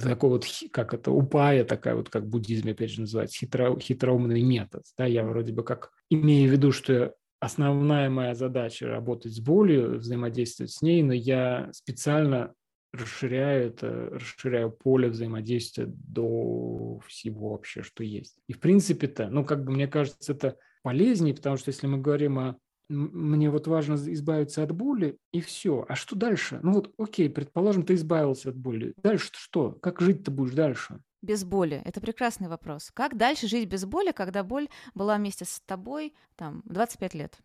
Такой 0.01 0.31
вот, 0.31 0.47
как 0.72 0.93
это, 0.93 1.12
упая, 1.12 1.64
такая 1.64 1.95
вот, 1.95 2.11
как 2.11 2.25
в 2.25 2.29
буддизме, 2.29 2.72
опять 2.72 2.91
же, 2.91 3.03
называется, 3.03 3.39
хитро, 3.39 3.79
хитроумный 3.79 4.43
метод. 4.43 4.83
Да, 4.99 5.07
я 5.07 5.25
вроде 5.25 5.53
бы 5.53 5.62
как 5.62 5.93
имею 6.11 6.51
в 6.51 6.53
виду, 6.53 6.72
что 6.72 7.14
основная 7.39 8.11
моя 8.11 8.35
задача 8.35 8.89
работать 8.89 9.33
с 9.33 9.41
болью, 9.41 9.99
взаимодействовать 9.99 10.72
с 10.72 10.83
ней, 10.83 11.03
но 11.03 11.12
я 11.12 11.68
специально 11.72 12.53
расширяю 12.93 13.68
это, 13.68 14.11
расширяю 14.11 14.70
поле 14.70 15.09
взаимодействия 15.09 15.87
до 15.87 17.01
всего 17.07 17.51
вообще, 17.51 17.83
что 17.83 18.03
есть. 18.05 18.39
И 18.49 18.53
в 18.53 18.61
принципе-то, 18.61 19.29
ну, 19.29 19.45
как 19.45 19.64
бы 19.64 19.72
мне 19.72 19.87
кажется, 19.87 20.33
это 20.33 20.57
полезнее, 20.83 21.35
потому 21.35 21.57
что 21.57 21.70
если 21.70 21.87
мы 21.87 21.99
говорим 21.99 22.39
о 22.39 22.57
мне 22.89 23.51
вот 23.51 23.66
важно 23.66 23.95
избавиться 23.95 24.62
от 24.62 24.72
боли, 24.72 25.18
и 25.32 25.41
все. 25.41 25.85
А 25.89 25.95
что 25.95 26.16
дальше? 26.16 26.61
Ну 26.62 26.72
вот, 26.72 26.93
окей, 26.99 27.30
предположим, 27.30 27.85
ты 27.85 27.95
избавился 27.95 28.51
от 28.51 28.57
боли. 28.57 28.95
Дальше 29.03 29.30
что? 29.32 29.72
Как 29.72 30.01
жить 30.01 30.24
ты 30.24 30.30
будешь 30.30 30.55
дальше? 30.55 31.01
Без 31.22 31.45
боли. 31.45 31.80
Это 31.85 32.01
прекрасный 32.01 32.49
вопрос. 32.49 32.91
Как 32.93 33.16
дальше 33.16 33.49
жить 33.49 33.68
без 33.68 33.85
боли, 33.87 34.12
когда 34.12 34.45
боль 34.45 34.68
была 34.95 35.16
вместе 35.16 35.45
с 35.45 35.61
тобой 35.64 36.14
там 36.37 36.62
25 36.66 37.14
лет? 37.14 37.39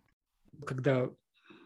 Когда 0.66 1.10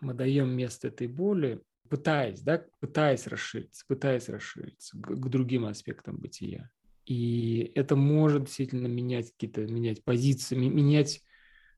мы 0.02 0.14
даем 0.14 0.50
место 0.50 0.90
этой 0.90 1.08
боли, 1.08 1.62
пытаясь, 1.90 2.42
да, 2.42 2.64
пытаясь 2.80 3.28
расшириться, 3.28 3.86
пытаясь 3.88 4.30
расшириться 4.30 4.98
к, 4.98 5.16
к 5.16 5.30
другим 5.30 5.66
аспектам 5.66 6.18
бытия. 6.18 6.70
И 7.06 7.72
это 7.76 7.96
может 7.96 8.46
действительно 8.46 8.88
менять 8.88 9.32
какие-то, 9.32 9.62
менять 9.62 10.04
позиции, 10.04 10.56
менять 10.56 11.22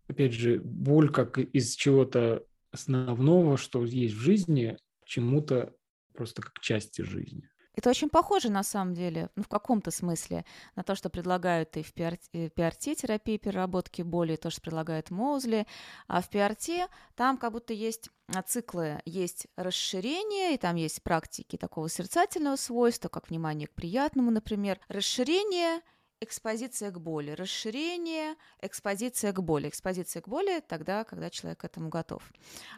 опять 0.07 0.33
же, 0.33 0.59
боль 0.59 1.11
как 1.11 1.37
из 1.37 1.75
чего-то 1.75 2.43
основного, 2.71 3.57
что 3.57 3.83
есть 3.85 4.15
в 4.15 4.19
жизни, 4.19 4.77
чему-то 5.05 5.73
просто 6.13 6.41
как 6.41 6.59
части 6.61 7.01
жизни. 7.01 7.49
Это 7.75 7.89
очень 7.89 8.09
похоже, 8.09 8.49
на 8.49 8.63
самом 8.63 8.93
деле, 8.93 9.29
ну, 9.35 9.43
в 9.43 9.49
каком-то 9.49 9.91
смысле, 9.91 10.45
на 10.77 10.83
то, 10.83 10.95
что 10.95 11.09
предлагают 11.09 11.75
и 11.75 11.83
в 11.83 11.93
PRT-терапии 11.93 13.37
переработки 13.37 14.01
боли, 14.01 14.37
то, 14.37 14.49
что 14.49 14.61
предлагает 14.61 15.11
Моузли. 15.11 15.67
А 16.07 16.21
в 16.21 16.29
PRT 16.29 16.87
там 17.15 17.37
как 17.37 17.51
будто 17.51 17.73
есть 17.73 18.09
а, 18.33 18.41
циклы, 18.43 19.01
есть 19.03 19.47
расширение, 19.57 20.55
и 20.55 20.57
там 20.57 20.77
есть 20.77 21.03
практики 21.03 21.57
такого 21.57 21.87
созерцательного 21.87 22.55
свойства, 22.55 23.09
как 23.09 23.29
внимание 23.29 23.67
к 23.67 23.73
приятному, 23.73 24.31
например. 24.31 24.79
Расширение– 24.87 25.81
экспозиция 26.21 26.91
к 26.91 26.99
боли, 26.99 27.31
расширение, 27.31 28.35
экспозиция 28.61 29.33
к 29.33 29.41
боли. 29.41 29.69
Экспозиция 29.69 30.21
к 30.21 30.27
боли 30.27 30.61
тогда, 30.67 31.03
когда 31.03 31.29
человек 31.29 31.59
к 31.59 31.65
этому 31.65 31.89
готов. 31.89 32.23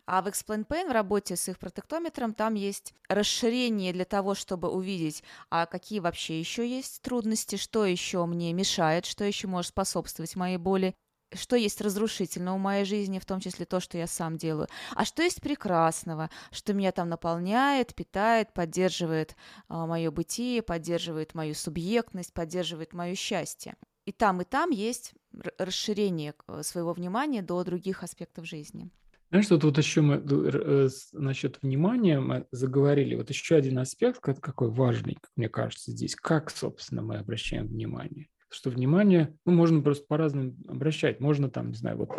А 0.06 0.22
в 0.22 0.28
Explain 0.28 0.66
Pain 0.66 0.90
в 0.90 0.92
работе 0.92 1.36
с 1.36 1.48
их 1.48 1.60
протектометром 1.60 2.34
там 2.34 2.56
есть 2.56 2.94
расширение 3.10 3.94
для 3.94 4.06
того, 4.06 4.36
чтобы 4.36 4.70
увидеть, 4.70 5.24
а 5.50 5.66
какие 5.66 6.00
вообще 6.00 6.40
еще 6.40 6.68
есть 6.68 7.02
трудности, 7.02 7.56
что 7.56 7.86
еще 7.86 8.26
мне 8.26 8.54
мешает, 8.54 9.06
что 9.06 9.24
еще 9.24 9.48
может 9.48 9.70
способствовать 9.70 10.36
моей 10.36 10.58
боли, 10.58 10.96
что 11.34 11.56
есть 11.56 11.82
разрушительного 11.82 12.58
в 12.58 12.62
моей 12.62 12.86
жизни, 12.86 13.20
в 13.20 13.26
том 13.26 13.40
числе 13.40 13.66
то, 13.66 13.80
что 13.80 13.98
я 13.98 14.08
сам 14.08 14.38
делаю, 14.38 14.68
а 14.96 15.06
что 15.06 15.24
есть 15.24 15.42
прекрасного, 15.42 16.30
что 16.52 16.74
меня 16.74 16.92
там 16.92 17.10
наполняет, 17.10 17.96
питает, 17.96 18.54
поддерживает 18.54 19.36
а, 19.68 19.86
мое 19.86 20.12
бытие, 20.12 20.62
поддерживает 20.62 21.34
мою 21.36 21.54
субъектность, 21.54 22.34
поддерживает 22.34 22.94
мое 22.94 23.16
счастье. 23.16 23.76
И 24.06 24.12
там, 24.14 24.42
и 24.42 24.46
там 24.46 24.70
есть 24.70 25.14
расширение 25.58 26.34
э, 26.48 26.64
своего 26.64 26.94
внимания 26.94 27.42
до 27.42 27.62
других 27.66 28.04
аспектов 28.04 28.48
жизни. 28.48 28.90
Знаешь, 29.30 29.48
тут 29.48 29.66
вот 29.66 29.78
еще 29.78 30.00
мы 30.00 30.24
э, 30.26 30.90
насчет 31.12 31.62
внимания 31.62 32.22
мы 32.22 32.48
заговорили. 32.52 33.16
Вот 33.16 33.30
еще 33.30 33.58
один 33.58 33.80
аспект, 33.80 34.22
какой 34.22 34.70
важный, 34.70 35.18
мне 35.36 35.50
кажется, 35.50 35.92
здесь. 35.92 36.16
Как, 36.16 36.50
собственно, 36.50 37.02
мы 37.02 37.18
обращаем 37.18 37.68
внимание 37.68 38.30
что 38.50 38.70
внимание, 38.70 39.36
ну, 39.46 39.54
можно 39.54 39.82
просто 39.82 40.06
по-разному 40.08 40.56
обращать. 40.68 41.20
Можно 41.20 41.50
там, 41.50 41.70
не 41.70 41.76
знаю, 41.76 41.98
вот, 41.98 42.12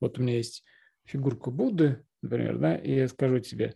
вот 0.00 0.18
у 0.18 0.22
меня 0.22 0.36
есть 0.36 0.64
фигурка 1.04 1.50
Будды, 1.50 2.04
например, 2.22 2.58
да, 2.58 2.76
и 2.76 2.94
я 2.94 3.08
скажу 3.08 3.40
тебе, 3.40 3.74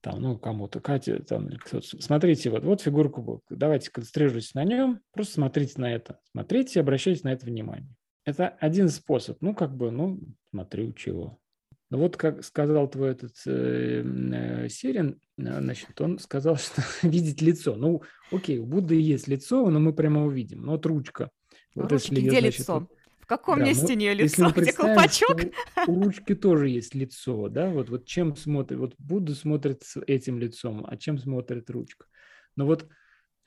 там, 0.00 0.20
ну, 0.20 0.38
кому-то, 0.38 0.80
Катя, 0.80 1.22
там, 1.22 1.48
смотрите, 1.80 2.50
вот, 2.50 2.64
вот 2.64 2.80
фигурка 2.80 3.20
Бога, 3.20 3.42
давайте 3.50 3.90
концентрируйтесь 3.90 4.54
на 4.54 4.64
нем, 4.64 5.00
просто 5.12 5.34
смотрите 5.34 5.80
на 5.80 5.92
это, 5.92 6.20
смотрите 6.30 6.80
обращайте 6.80 7.22
на 7.24 7.32
это 7.32 7.46
внимание. 7.46 7.94
Это 8.24 8.48
один 8.60 8.88
способ, 8.88 9.40
ну, 9.40 9.54
как 9.54 9.76
бы, 9.76 9.90
ну, 9.90 10.20
смотрю, 10.50 10.92
чего. 10.92 11.38
Ну, 11.90 11.98
вот 11.98 12.18
как 12.18 12.44
сказал 12.44 12.86
твой 12.88 13.12
этот 13.12 13.34
э, 13.46 14.02
э, 14.04 14.68
Серин, 14.68 15.20
э, 15.38 15.60
значит, 15.60 15.98
он 16.00 16.18
сказал, 16.18 16.56
что 16.58 16.82
видеть 17.02 17.40
лицо. 17.40 17.76
Ну, 17.76 18.02
окей, 18.30 18.58
у 18.58 18.66
Будды 18.66 19.00
есть 19.00 19.26
лицо, 19.26 19.68
но 19.70 19.80
мы 19.80 19.94
прямо 19.94 20.24
увидим. 20.24 20.62
Но 20.62 20.72
вот 20.72 20.84
ручка. 20.84 21.30
Вот 21.74 21.90
Ручки, 21.90 22.14
если 22.14 22.28
где 22.28 22.40
значит, 22.40 22.58
лицо? 22.60 22.88
В 23.20 23.26
каком 23.26 23.58
да, 23.58 23.66
месте 23.66 23.92
у 23.92 23.96
нее 23.96 24.14
лицо? 24.14 24.50
Где 24.50 24.72
колпачок? 24.72 25.40
У 25.86 25.94
ручки 26.04 26.34
тоже 26.34 26.68
есть 26.68 26.94
лицо, 26.94 27.48
да? 27.48 27.70
Вот, 27.70 27.88
вот 27.88 28.04
чем 28.04 28.36
смотрит, 28.36 28.78
вот 28.78 28.94
Будда 28.98 29.34
смотрит 29.34 29.82
с 29.82 30.00
этим 30.06 30.38
лицом, 30.38 30.84
а 30.86 30.96
чем 30.96 31.18
смотрит 31.18 31.70
ручка. 31.70 32.06
Но 32.56 32.66
вот 32.66 32.86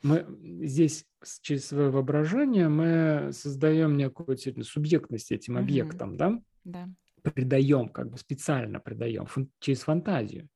мы 0.01 0.25
здесь 0.65 1.05
через 1.41 1.67
свое 1.67 1.89
воображение 1.89 2.69
мы 2.69 3.31
создаем 3.33 3.97
некую 3.97 4.37
субъектность 4.63 5.31
этим 5.31 5.57
объектам, 5.57 6.17
да? 6.17 6.39
Да 6.63 6.89
придаем, 7.21 7.89
как 7.89 8.09
бы 8.09 8.17
специально 8.17 8.79
придаем 8.79 9.27
через 9.59 9.81
фантазию. 9.81 10.49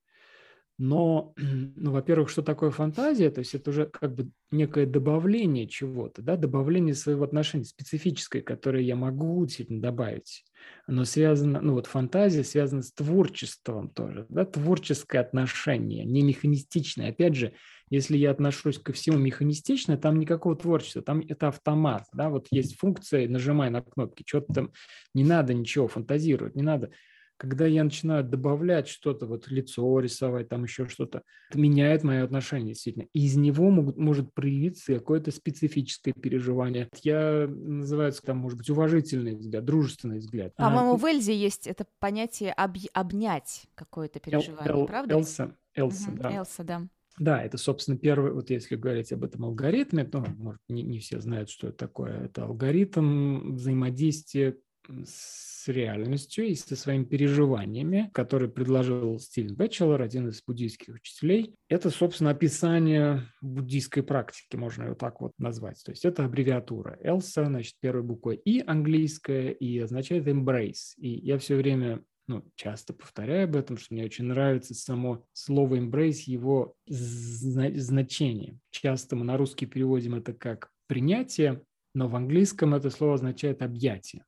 Но, 0.78 1.34
ну, 1.38 1.92
во-первых, 1.92 2.30
что 2.30 2.42
такое 2.42 2.72
фантазия? 2.72 3.30
То 3.30 3.40
есть 3.40 3.56
это 3.56 3.70
уже 3.70 3.86
как 3.86 4.14
бы 4.14 4.30
некое 4.52 4.86
добавление 4.86 5.68
чего-то, 5.68 6.22
да, 6.22 6.36
добавление 6.36 6.96
своего 6.96 7.24
отношения 7.24 7.66
специфическое, 7.66 8.42
которое 8.42 8.84
я 8.84 8.96
могу 8.96 9.46
действительно 9.46 9.82
добавить. 9.82 10.46
Оно 10.88 11.06
связано, 11.06 11.62
ну 11.62 11.74
вот 11.74 11.88
фантазия 11.88 12.44
связана 12.44 12.82
с 12.82 12.92
творчеством 12.92 13.90
тоже, 13.90 14.26
да, 14.30 14.46
творческое 14.46 15.20
отношение, 15.20 16.06
не 16.06 16.22
механистичное. 16.24 17.10
Опять 17.10 17.36
же, 17.36 17.54
если 17.90 18.18
я 18.18 18.32
отношусь 18.32 18.80
ко 18.80 18.94
всему 18.94 19.18
механистично, 19.18 19.98
там 19.98 20.20
никакого 20.20 20.56
творчества, 20.56 21.02
там 21.02 21.22
это 21.28 21.50
автомат, 21.50 22.06
да, 22.14 22.30
вот 22.30 22.48
есть 22.52 22.78
функция, 22.78 23.30
нажимай 23.30 23.70
на 23.70 23.82
кнопки, 23.82 24.24
что-то 24.26 24.54
там, 24.54 24.72
не 25.14 25.24
надо 25.24 25.54
ничего 25.54 25.88
фантазировать, 25.88 26.56
не 26.56 26.64
надо. 26.64 26.92
Когда 27.38 27.66
я 27.66 27.84
начинаю 27.84 28.24
добавлять 28.24 28.88
что-то, 28.88 29.26
вот 29.26 29.48
лицо 29.50 30.00
рисовать, 30.00 30.50
там 30.50 30.64
еще 30.64 30.88
что-то, 30.88 31.24
это 31.50 31.60
меняет 31.60 32.04
мое 32.04 32.24
отношение 32.24 32.74
действительно. 32.74 33.08
И 33.14 33.26
из 33.26 33.36
него 33.36 33.70
могут, 33.70 33.98
может 33.98 34.34
проявиться 34.34 34.94
какое-то 34.94 35.32
специфическое 35.32 36.14
переживание. 36.14 36.90
Я 37.04 37.48
называется 37.48 38.22
там, 38.22 38.38
может 38.38 38.58
быть, 38.58 38.70
уважительный 38.70 39.36
взгляд, 39.36 39.66
дружественный 39.66 40.20
взгляд. 40.20 40.56
По-моему, 40.56 40.94
а, 40.94 40.98
в 40.98 41.06
Эльзе 41.06 41.36
есть 41.36 41.68
это 41.68 41.86
понятие 42.00 42.54
об... 42.54 42.78
обнять 42.94 43.66
какое-то 43.76 44.20
переживание, 44.20 44.74
Эл, 44.74 44.86
правда? 44.86 45.16
Элса, 45.16 45.56
Элса, 45.74 46.12
угу, 46.12 46.18
да. 46.22 46.36
Элса, 46.36 46.64
да. 46.64 46.88
Да, 47.18 47.42
это, 47.42 47.58
собственно, 47.58 47.98
первый, 47.98 48.34
вот 48.34 48.50
если 48.50 48.76
говорить 48.76 49.14
об 49.14 49.24
этом 49.24 49.46
алгоритме, 49.46 50.08
ну, 50.12 50.26
может, 50.38 50.60
не, 50.68 50.84
не 50.84 51.00
все 51.00 51.22
знают, 51.22 51.50
что 51.50 51.70
это 51.70 51.78
такое. 51.78 52.26
Это 52.26 52.44
алгоритм 52.44 53.56
взаимодействия 53.56 54.58
с 55.06 55.68
реальностью 55.68 56.46
и 56.46 56.56
со 56.56 56.76
своими 56.76 57.04
переживаниями, 57.04 58.10
который 58.14 58.50
предложил 58.50 59.20
Стивен 59.20 59.56
Бэтчелор, 59.56 60.02
один 60.02 60.30
из 60.30 60.44
буддийских 60.44 60.96
учителей. 60.96 61.56
Это, 61.70 61.90
собственно, 61.90 62.32
описание 62.32 63.24
буддийской 63.42 64.04
практики, 64.04 64.56
можно 64.56 64.84
ее 64.84 64.96
так 64.96 65.22
вот 65.22 65.34
назвать. 65.38 65.82
То 65.84 65.92
есть 65.92 66.06
это 66.06 66.26
аббревиатура. 66.26 67.00
ELSA, 67.04 67.46
значит, 67.46 67.76
первой 67.80 68.04
буквой 68.04 68.36
И 68.38 68.64
английская, 68.66 69.52
и 69.52 69.80
означает 69.80 70.28
embrace. 70.28 70.94
И 70.98 71.10
я 71.10 71.38
все 71.38 71.56
время 71.56 72.04
ну, 72.28 72.44
часто 72.56 72.94
повторяю 72.94 73.46
об 73.46 73.56
этом, 73.56 73.78
что 73.78 73.94
мне 73.94 74.06
очень 74.06 74.26
нравится 74.26 74.74
само 74.74 75.26
слово 75.34 75.76
embrace, 75.78 76.24
его 76.26 76.76
значение. 76.88 78.58
Часто 78.72 79.16
мы 79.16 79.26
на 79.26 79.38
русский 79.38 79.66
переводим 79.66 80.16
это 80.16 80.34
как 80.34 80.72
принятие, 80.88 81.62
но 81.94 82.08
в 82.08 82.16
английском 82.16 82.74
это 82.74 82.90
слово 82.90 83.16
означает 83.16 83.62
объятие. 83.62 84.24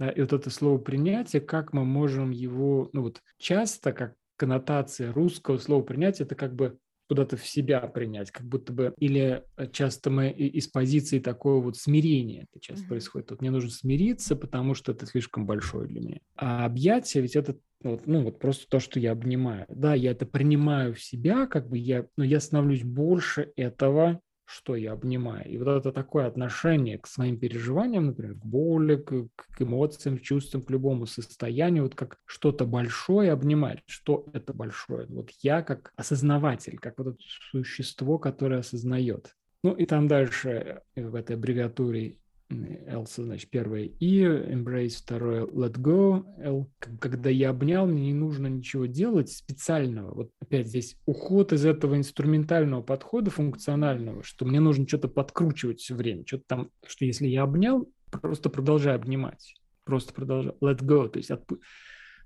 Да, 0.00 0.08
и 0.08 0.22
вот 0.22 0.32
это 0.32 0.48
слово 0.48 0.78
принятие, 0.78 1.42
как 1.42 1.74
мы 1.74 1.84
можем 1.84 2.30
его, 2.30 2.88
ну 2.94 3.02
вот 3.02 3.20
часто, 3.38 3.92
как 3.92 4.14
коннотация 4.36 5.12
русского 5.12 5.58
слова 5.58 5.82
принятие, 5.82 6.24
это 6.24 6.34
как 6.34 6.54
бы 6.54 6.78
куда-то 7.06 7.36
в 7.36 7.46
себя 7.46 7.80
принять, 7.80 8.30
как 8.30 8.46
будто 8.46 8.72
бы, 8.72 8.94
или 8.96 9.44
часто 9.72 10.08
мы 10.08 10.30
из 10.30 10.68
позиции 10.68 11.18
такого 11.18 11.62
вот 11.62 11.76
смирения 11.76 12.46
это 12.50 12.60
часто 12.62 12.84
mm-hmm. 12.84 12.88
происходит. 12.88 13.30
Вот 13.30 13.40
мне 13.42 13.50
нужно 13.50 13.68
смириться, 13.68 14.36
потому 14.36 14.74
что 14.74 14.92
это 14.92 15.04
слишком 15.04 15.44
большое 15.44 15.86
для 15.86 16.00
меня. 16.00 16.20
А 16.34 16.64
объятие, 16.64 17.22
ведь 17.22 17.36
это 17.36 17.56
вот, 17.82 18.06
ну 18.06 18.22
вот 18.22 18.38
просто 18.38 18.66
то, 18.70 18.80
что 18.80 18.98
я 18.98 19.12
обнимаю. 19.12 19.66
Да, 19.68 19.94
я 19.94 20.12
это 20.12 20.24
принимаю 20.24 20.94
в 20.94 21.02
себя, 21.02 21.46
как 21.46 21.68
бы 21.68 21.76
я, 21.76 22.06
но 22.16 22.24
я 22.24 22.40
становлюсь 22.40 22.84
больше 22.84 23.52
этого, 23.56 24.20
что 24.50 24.74
я 24.74 24.92
обнимаю. 24.92 25.48
И 25.48 25.56
вот 25.58 25.68
это 25.68 25.92
такое 25.92 26.26
отношение 26.26 26.98
к 26.98 27.06
своим 27.06 27.38
переживаниям, 27.38 28.06
например, 28.06 28.34
к 28.34 28.44
боли, 28.44 28.96
к, 28.96 29.28
к 29.36 29.62
эмоциям, 29.62 30.18
чувствам, 30.18 30.62
к 30.62 30.70
любому 30.70 31.06
состоянию, 31.06 31.84
вот 31.84 31.94
как 31.94 32.18
что-то 32.26 32.64
большое 32.64 33.30
обнимать. 33.30 33.82
Что 33.86 34.26
это 34.32 34.52
большое? 34.52 35.06
Вот 35.06 35.30
я 35.42 35.62
как 35.62 35.92
осознаватель, 35.96 36.78
как 36.78 36.98
вот 36.98 37.08
это 37.08 37.18
существо, 37.50 38.18
которое 38.18 38.60
осознает. 38.60 39.36
Ну 39.62 39.72
и 39.72 39.86
там 39.86 40.08
дальше 40.08 40.82
э, 40.94 41.06
в 41.06 41.14
этой 41.14 41.36
аббревиатуре 41.36 42.16
Elsa, 42.50 43.24
значит, 43.24 43.48
первое 43.50 43.84
И, 43.84 44.22
Embrace 44.22 44.96
второе 44.98 45.46
Let 45.46 45.74
Go, 45.74 46.24
L. 46.38 46.70
Когда 46.98 47.30
я 47.30 47.50
обнял, 47.50 47.86
мне 47.86 48.06
не 48.06 48.14
нужно 48.14 48.48
ничего 48.48 48.86
делать 48.86 49.30
специального. 49.30 50.14
Вот 50.14 50.30
опять 50.40 50.66
здесь 50.68 50.96
уход 51.06 51.52
из 51.52 51.64
этого 51.64 51.96
инструментального 51.96 52.82
подхода 52.82 53.30
функционального, 53.30 54.22
что 54.22 54.44
мне 54.44 54.60
нужно 54.60 54.86
что-то 54.86 55.08
подкручивать 55.08 55.80
все 55.80 55.94
время, 55.94 56.24
что-то 56.26 56.44
там, 56.46 56.70
что 56.86 57.04
если 57.04 57.28
я 57.28 57.44
обнял, 57.44 57.88
просто 58.10 58.50
продолжай 58.50 58.94
обнимать, 58.94 59.54
просто 59.84 60.12
продолжай. 60.12 60.52
Let 60.60 60.82
Go, 60.82 61.08
то 61.08 61.18
есть 61.18 61.30
отпу... 61.30 61.58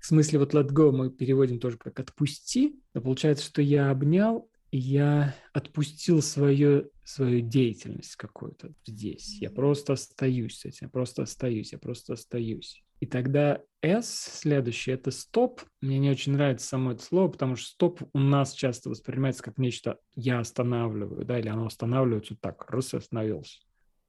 в 0.01 0.05
смысле 0.05 0.39
вот 0.39 0.53
let 0.53 0.69
go 0.69 0.91
мы 0.91 1.11
переводим 1.11 1.59
тоже 1.59 1.77
как 1.77 1.99
отпусти, 1.99 2.75
но 2.93 3.01
получается, 3.01 3.45
что 3.45 3.61
я 3.61 3.91
обнял, 3.91 4.49
я 4.77 5.35
отпустил 5.53 6.21
свою, 6.21 6.91
свою 7.03 7.41
деятельность 7.41 8.15
какую-то 8.15 8.73
здесь. 8.85 9.37
Я 9.39 9.49
просто 9.49 9.93
остаюсь 9.93 10.59
с 10.59 10.65
этим, 10.65 10.89
просто 10.89 11.23
остаюсь, 11.23 11.71
я 11.71 11.79
просто 11.79 12.13
остаюсь. 12.13 12.83
И 12.99 13.05
тогда 13.05 13.61
S, 13.81 14.09
следующее, 14.09 14.95
это 14.95 15.11
стоп. 15.11 15.61
Мне 15.81 15.99
не 15.99 16.09
очень 16.09 16.33
нравится 16.33 16.67
само 16.67 16.93
это 16.93 17.03
слово, 17.03 17.29
потому 17.29 17.55
что 17.55 17.67
стоп 17.67 18.01
у 18.13 18.19
нас 18.19 18.53
часто 18.53 18.89
воспринимается 18.89 19.43
как 19.43 19.57
нечто 19.57 19.99
«я 20.15 20.39
останавливаю», 20.39 21.25
да, 21.25 21.39
или 21.39 21.49
оно 21.49 21.65
останавливается 21.65 22.35
так, 22.35 22.69
раз 22.69 22.93
остановился. 22.93 23.59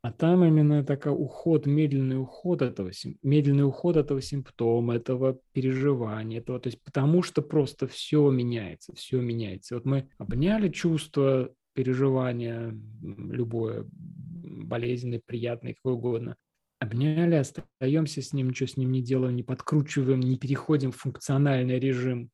А 0.06 0.12
там 0.12 0.44
именно 0.44 0.84
такой 0.84 1.10
уход, 1.10 1.66
медленный 1.66 2.20
уход 2.20 2.62
этого, 2.62 2.92
медленный 3.24 3.66
уход 3.66 3.96
этого 3.96 4.22
симптома, 4.22 4.94
этого 4.94 5.40
переживания, 5.52 6.38
этого, 6.38 6.60
то 6.60 6.68
есть 6.68 6.80
потому 6.84 7.24
что 7.24 7.42
просто 7.42 7.88
все 7.88 8.30
меняется, 8.30 8.94
все 8.94 9.20
меняется. 9.20 9.74
Вот 9.74 9.84
мы 9.84 10.08
обняли 10.16 10.68
чувство, 10.68 11.52
переживания, 11.72 12.72
любое, 13.02 13.84
болезненное, 13.90 15.20
приятное, 15.26 15.74
какое 15.74 15.94
угодно, 15.94 16.36
обняли, 16.78 17.34
остаемся 17.34 18.22
с 18.22 18.32
ним, 18.32 18.50
ничего 18.50 18.68
с 18.68 18.76
ним 18.76 18.92
не 18.92 19.02
делаем, 19.02 19.34
не 19.34 19.42
подкручиваем, 19.42 20.20
не 20.20 20.38
переходим 20.38 20.92
в 20.92 20.98
функциональный 20.98 21.80
режим, 21.80 22.30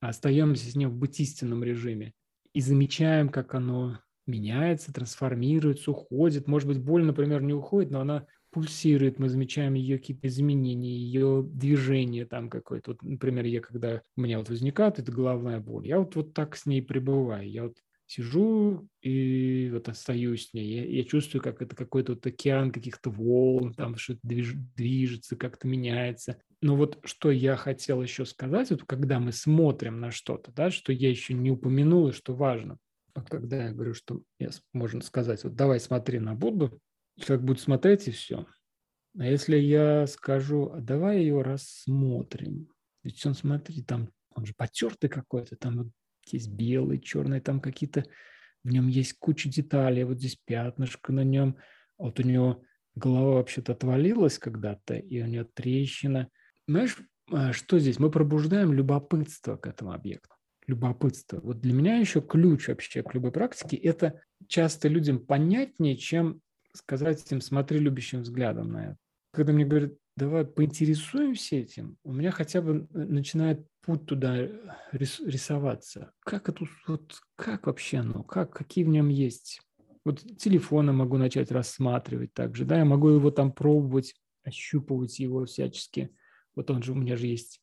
а 0.00 0.08
остаемся 0.08 0.70
с 0.70 0.74
ним 0.74 0.88
в 0.88 0.96
бытийственном 0.96 1.64
режиме 1.64 2.14
и 2.54 2.62
замечаем, 2.62 3.28
как 3.28 3.54
оно 3.54 3.98
меняется, 4.26 4.92
трансформируется, 4.92 5.90
уходит. 5.90 6.46
Может 6.48 6.68
быть, 6.68 6.78
боль, 6.80 7.04
например, 7.04 7.42
не 7.42 7.54
уходит, 7.54 7.90
но 7.90 8.00
она 8.00 8.26
пульсирует, 8.50 9.18
мы 9.18 9.28
замечаем 9.28 9.74
ее 9.74 9.98
какие-то 9.98 10.28
изменения, 10.28 10.96
ее 10.96 11.42
движение 11.44 12.24
там 12.24 12.48
какое-то. 12.48 12.92
Вот, 12.92 13.02
например, 13.02 13.44
я 13.46 13.60
когда 13.60 14.00
у 14.16 14.20
меня 14.20 14.38
вот 14.38 14.48
возникает 14.48 15.00
эта 15.00 15.10
головная 15.10 15.58
боль, 15.58 15.88
я 15.88 15.98
вот, 15.98 16.14
вот 16.14 16.34
так 16.34 16.56
с 16.56 16.64
ней 16.64 16.80
пребываю. 16.80 17.50
Я 17.50 17.64
вот 17.64 17.78
сижу 18.06 18.88
и 19.02 19.70
вот 19.72 19.88
остаюсь 19.88 20.50
с 20.50 20.54
ней. 20.54 20.66
Я, 20.66 20.84
я 20.84 21.04
чувствую, 21.04 21.42
как 21.42 21.62
это 21.62 21.74
какой-то 21.74 22.12
вот 22.12 22.24
океан 22.26 22.70
каких-то 22.70 23.10
волн, 23.10 23.74
там 23.74 23.96
что-то 23.96 24.20
движ, 24.22 24.52
движется, 24.76 25.36
как-то 25.36 25.66
меняется. 25.66 26.38
Но 26.60 26.76
вот 26.76 27.00
что 27.04 27.32
я 27.32 27.56
хотел 27.56 28.02
еще 28.02 28.24
сказать, 28.24 28.70
вот 28.70 28.84
когда 28.84 29.18
мы 29.18 29.32
смотрим 29.32 30.00
на 30.00 30.12
что-то, 30.12 30.52
да, 30.52 30.70
что 30.70 30.92
я 30.92 31.10
еще 31.10 31.34
не 31.34 31.50
упомянул 31.50 32.08
и 32.08 32.12
что 32.12 32.34
важно– 32.34 32.78
вот 33.14 33.28
когда 33.28 33.64
я 33.64 33.72
говорю, 33.72 33.94
что 33.94 34.22
я, 34.38 34.50
можно 34.72 35.00
сказать, 35.02 35.44
вот 35.44 35.54
давай 35.54 35.80
смотри 35.80 36.18
на 36.18 36.34
Будду, 36.34 36.80
человек 37.18 37.44
будет 37.44 37.60
смотреть 37.60 38.08
и 38.08 38.10
все. 38.10 38.46
А 39.16 39.24
если 39.24 39.56
я 39.56 40.06
скажу, 40.06 40.72
а 40.72 40.80
давай 40.80 41.20
ее 41.20 41.40
рассмотрим, 41.42 42.68
ведь 43.04 43.24
он, 43.24 43.34
смотри, 43.34 43.82
там, 43.82 44.10
он 44.34 44.46
же 44.46 44.54
потертый 44.56 45.08
какой-то, 45.08 45.56
там 45.56 45.78
вот 45.78 45.86
есть 46.26 46.48
белый, 46.48 47.00
черный, 47.00 47.40
там 47.40 47.60
какие-то, 47.60 48.04
в 48.64 48.70
нем 48.70 48.88
есть 48.88 49.18
куча 49.18 49.48
деталей, 49.48 50.04
вот 50.04 50.18
здесь 50.18 50.36
пятнышко 50.44 51.12
на 51.12 51.22
нем, 51.22 51.56
вот 51.98 52.18
у 52.18 52.22
него 52.22 52.62
голова 52.96 53.34
вообще-то 53.34 53.72
отвалилась 53.72 54.38
когда-то, 54.38 54.94
и 54.94 55.22
у 55.22 55.26
него 55.26 55.44
трещина. 55.44 56.28
Знаешь, 56.66 56.96
а, 57.30 57.52
что 57.52 57.78
здесь? 57.78 57.98
Мы 57.98 58.10
пробуждаем 58.10 58.72
любопытство 58.72 59.56
к 59.56 59.66
этому 59.66 59.92
объекту 59.92 60.33
любопытство. 60.66 61.40
Вот 61.40 61.60
для 61.60 61.72
меня 61.72 61.98
еще 61.98 62.20
ключ 62.20 62.68
вообще 62.68 63.02
к 63.02 63.14
любой 63.14 63.32
практике– 63.32 63.76
это 63.78 64.20
часто 64.48 64.88
людям 64.88 65.18
понятнее, 65.18 65.96
чем 65.96 66.40
сказать 66.72 67.24
им 67.30 67.40
«смотри 67.40 67.78
любящим 67.78 68.22
взглядом 68.22 68.72
на 68.72 68.84
это». 68.84 68.96
Когда 69.32 69.52
мне 69.52 69.64
говорят, 69.64 69.94
давай 70.16 70.44
поинтересуемся 70.44 71.56
этим, 71.56 71.96
у 72.04 72.12
меня 72.12 72.30
хотя 72.30 72.62
бы 72.62 72.86
начинает 72.92 73.66
путь 73.82 74.06
туда 74.06 74.48
рисоваться. 74.92 76.12
Как 76.20 76.48
это, 76.48 76.64
вот, 76.86 77.20
как 77.36 77.66
вообще 77.66 77.98
оно, 77.98 78.22
как, 78.22 78.52
какие 78.52 78.84
в 78.84 78.88
нем 78.88 79.08
есть 79.08 79.60
вот 80.04 80.20
телефона 80.36 80.92
могу 80.92 81.16
начать 81.16 81.50
рассматривать 81.50 82.34
также, 82.34 82.64
да, 82.64 82.78
я 82.78 82.84
могу 82.84 83.08
его 83.08 83.30
там 83.30 83.52
пробовать, 83.52 84.14
ощупывать 84.44 85.18
его 85.18 85.44
всячески. 85.46 86.10
Вот 86.54 86.70
он 86.70 86.82
же, 86.82 86.92
у 86.92 86.94
меня 86.94 87.16
же 87.16 87.26
есть 87.26 87.60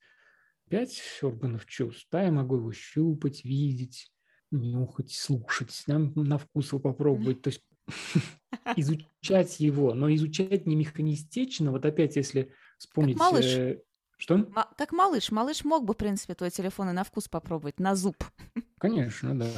пять 0.72 1.02
органов 1.22 1.66
чувств, 1.66 2.08
да, 2.12 2.24
я 2.24 2.32
могу 2.32 2.56
его 2.56 2.72
щупать, 2.72 3.44
видеть, 3.44 4.10
нюхать, 4.52 5.12
слушать, 5.12 5.84
да, 5.86 6.00
на 6.00 6.38
вкус 6.38 6.70
его 6.70 6.80
попробовать, 6.80 7.42
то 7.42 7.50
есть 7.50 7.62
изучать 8.78 9.60
его, 9.60 9.94
но 9.94 10.12
изучать 10.16 10.66
не 10.66 10.78
механистично, 10.78 11.72
вот 11.72 11.86
опять 11.86 12.16
если 12.16 12.54
вспомнить... 12.78 13.18
Как 13.18 13.32
малыш. 13.32 13.46
Э, 13.46 13.82
что? 14.18 14.44
Как 14.78 14.94
малыш. 14.94 15.30
Малыш 15.30 15.66
мог 15.66 15.84
бы, 15.84 15.94
в 15.94 15.98
принципе, 15.98 16.36
твой 16.36 16.52
телефон 16.52 16.90
и 16.90 16.94
на 16.94 17.04
вкус 17.04 17.28
попробовать, 17.28 17.80
на 17.80 17.96
зуб. 17.96 18.16
Конечно, 18.80 19.38
да. 19.38 19.50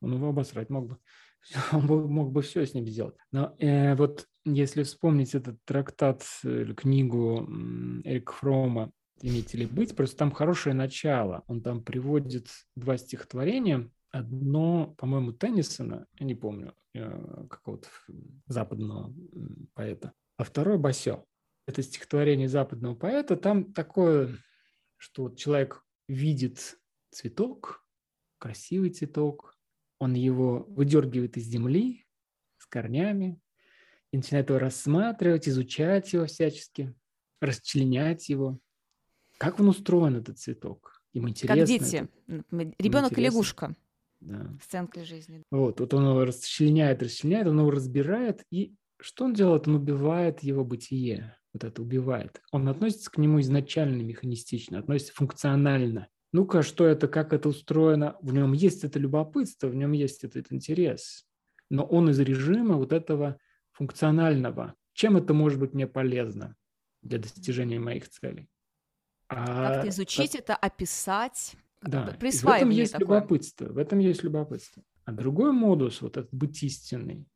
Он 0.00 0.14
его 0.14 0.30
обосрать 0.30 0.70
мог 0.70 0.88
бы. 0.88 0.98
он 1.72 1.84
мог 1.86 2.32
бы 2.32 2.40
все 2.40 2.64
с 2.64 2.72
ним 2.72 2.86
сделать. 2.86 3.16
Но 3.30 3.54
э, 3.58 3.94
вот 3.94 4.26
если 4.46 4.84
вспомнить 4.84 5.34
этот 5.34 5.62
трактат 5.64 6.24
э, 6.44 6.72
книгу 6.74 7.46
Эрика 8.04 8.32
Фрома 8.32 8.90
«Иметь 9.22 9.54
или 9.54 9.64
быть», 9.64 9.94
просто 9.94 10.16
там 10.16 10.32
хорошее 10.32 10.74
начало. 10.74 11.44
Он 11.46 11.62
там 11.62 11.82
приводит 11.82 12.48
два 12.76 12.96
стихотворения. 12.96 13.90
Одно, 14.10 14.94
по-моему, 14.98 15.32
Теннисона, 15.32 16.06
я 16.18 16.26
не 16.26 16.34
помню, 16.34 16.74
э, 16.94 17.46
какого-то 17.48 17.88
западного 18.46 19.14
поэта, 19.74 20.12
а 20.36 20.44
второе 20.44 20.76
Басё. 20.76 21.24
Это 21.66 21.82
стихотворение 21.82 22.48
западного 22.48 22.94
поэта. 22.94 23.36
Там 23.36 23.72
такое, 23.72 24.36
что 24.96 25.24
вот 25.24 25.38
человек 25.38 25.84
видит 26.08 26.76
цветок, 27.10 27.86
красивый 28.38 28.90
цветок, 28.90 29.56
он 29.98 30.14
его 30.14 30.64
выдергивает 30.68 31.36
из 31.36 31.44
земли 31.44 32.06
с 32.58 32.66
корнями 32.66 33.40
и 34.10 34.16
начинает 34.16 34.48
его 34.48 34.58
рассматривать, 34.58 35.48
изучать 35.48 36.12
его 36.12 36.26
всячески, 36.26 36.92
расчленять 37.40 38.28
его. 38.28 38.58
Как 39.42 39.58
он 39.58 39.68
устроен, 39.68 40.14
этот 40.14 40.38
цветок? 40.38 41.02
Ему 41.12 41.28
интересно. 41.28 41.56
Как 41.56 41.66
дети. 41.66 42.08
Ребенок 42.78 43.18
и 43.18 43.20
лягушка. 43.20 43.74
Да. 44.20 44.56
Сценка 44.62 45.04
жизни. 45.04 45.42
Вот, 45.50 45.80
вот 45.80 45.92
он 45.94 46.08
его 46.10 46.24
расчленяет, 46.24 47.02
расчленяет, 47.02 47.48
он 47.48 47.58
его 47.58 47.72
разбирает, 47.72 48.44
и 48.52 48.76
что 49.00 49.24
он 49.24 49.34
делает? 49.34 49.66
Он 49.66 49.74
убивает 49.74 50.44
его 50.44 50.64
бытие. 50.64 51.36
Вот 51.52 51.64
это 51.64 51.82
убивает. 51.82 52.40
Он 52.52 52.68
относится 52.68 53.10
к 53.10 53.18
нему 53.18 53.40
изначально 53.40 54.02
механистично, 54.02 54.78
относится 54.78 55.12
функционально 55.12 56.08
ну-ка, 56.32 56.62
что 56.62 56.86
это, 56.86 57.08
как 57.08 57.32
это 57.32 57.48
устроено, 57.48 58.16
в 58.22 58.32
нем 58.32 58.52
есть 58.52 58.84
это 58.84 58.98
любопытство, 58.98 59.66
в 59.66 59.74
нем 59.74 59.92
есть 59.92 60.24
этот 60.24 60.50
интерес, 60.50 61.26
но 61.68 61.84
он 61.84 62.08
из 62.10 62.18
режима 62.20 62.76
вот 62.76 62.92
этого 62.92 63.38
функционального. 63.72 64.74
Чем 64.94 65.16
это 65.16 65.34
может 65.34 65.58
быть 65.58 65.74
мне 65.74 65.86
полезно 65.86 66.56
для 67.02 67.18
достижения 67.18 67.78
моих 67.78 68.08
целей? 68.08 68.48
А, 69.34 69.74
Как-то 69.74 69.88
изучить 69.88 70.32
как... 70.32 70.40
это, 70.42 70.56
описать, 70.56 71.54
да. 71.82 72.16
в 72.18 72.24
этом 72.24 72.70
есть 72.70 72.92
такое. 72.92 73.18
любопытство, 73.18 73.66
в 73.66 73.78
этом 73.78 73.98
есть 73.98 74.22
любопытство. 74.22 74.82
А 75.04 75.12
другой 75.12 75.52
модус, 75.52 76.00
вот 76.00 76.16
этот 76.16 76.32
быть 76.32 76.62
истинный, 76.62 77.26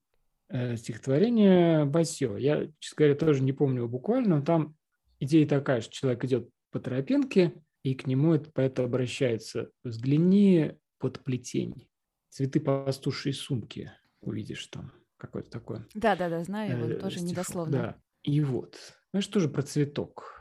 э, 0.48 0.76
стихотворение 0.76 1.84
Басё, 1.84 2.36
я, 2.36 2.68
честно 2.78 2.96
говоря, 2.96 3.14
тоже 3.14 3.42
не 3.42 3.52
помню 3.52 3.78
его 3.78 3.88
буквально, 3.88 4.36
но 4.36 4.42
там 4.42 4.76
идея 5.18 5.46
такая, 5.48 5.80
что 5.80 5.92
человек 5.92 6.24
идет 6.24 6.48
по 6.70 6.78
тропинке, 6.78 7.54
и 7.82 7.94
к 7.94 8.06
нему 8.06 8.34
это 8.34 8.50
поэт 8.50 8.78
обращается. 8.80 9.70
Взгляни 9.84 10.72
под 10.98 11.22
плетень. 11.22 11.88
Цветы 12.30 12.60
пастушьей 12.60 13.32
сумки 13.32 13.92
увидишь 14.20 14.66
там. 14.66 14.92
Какое-то 15.16 15.50
такое. 15.50 15.86
Да-да-да, 15.94 16.44
знаю 16.44 16.76
его, 16.76 16.88
э, 16.88 16.94
тоже 16.96 17.16
стихов. 17.16 17.30
недословно. 17.30 17.72
Да. 17.72 17.96
И 18.22 18.40
вот, 18.40 18.76
знаешь, 19.12 19.26
тоже 19.28 19.48
про 19.48 19.62
цветок. 19.62 20.35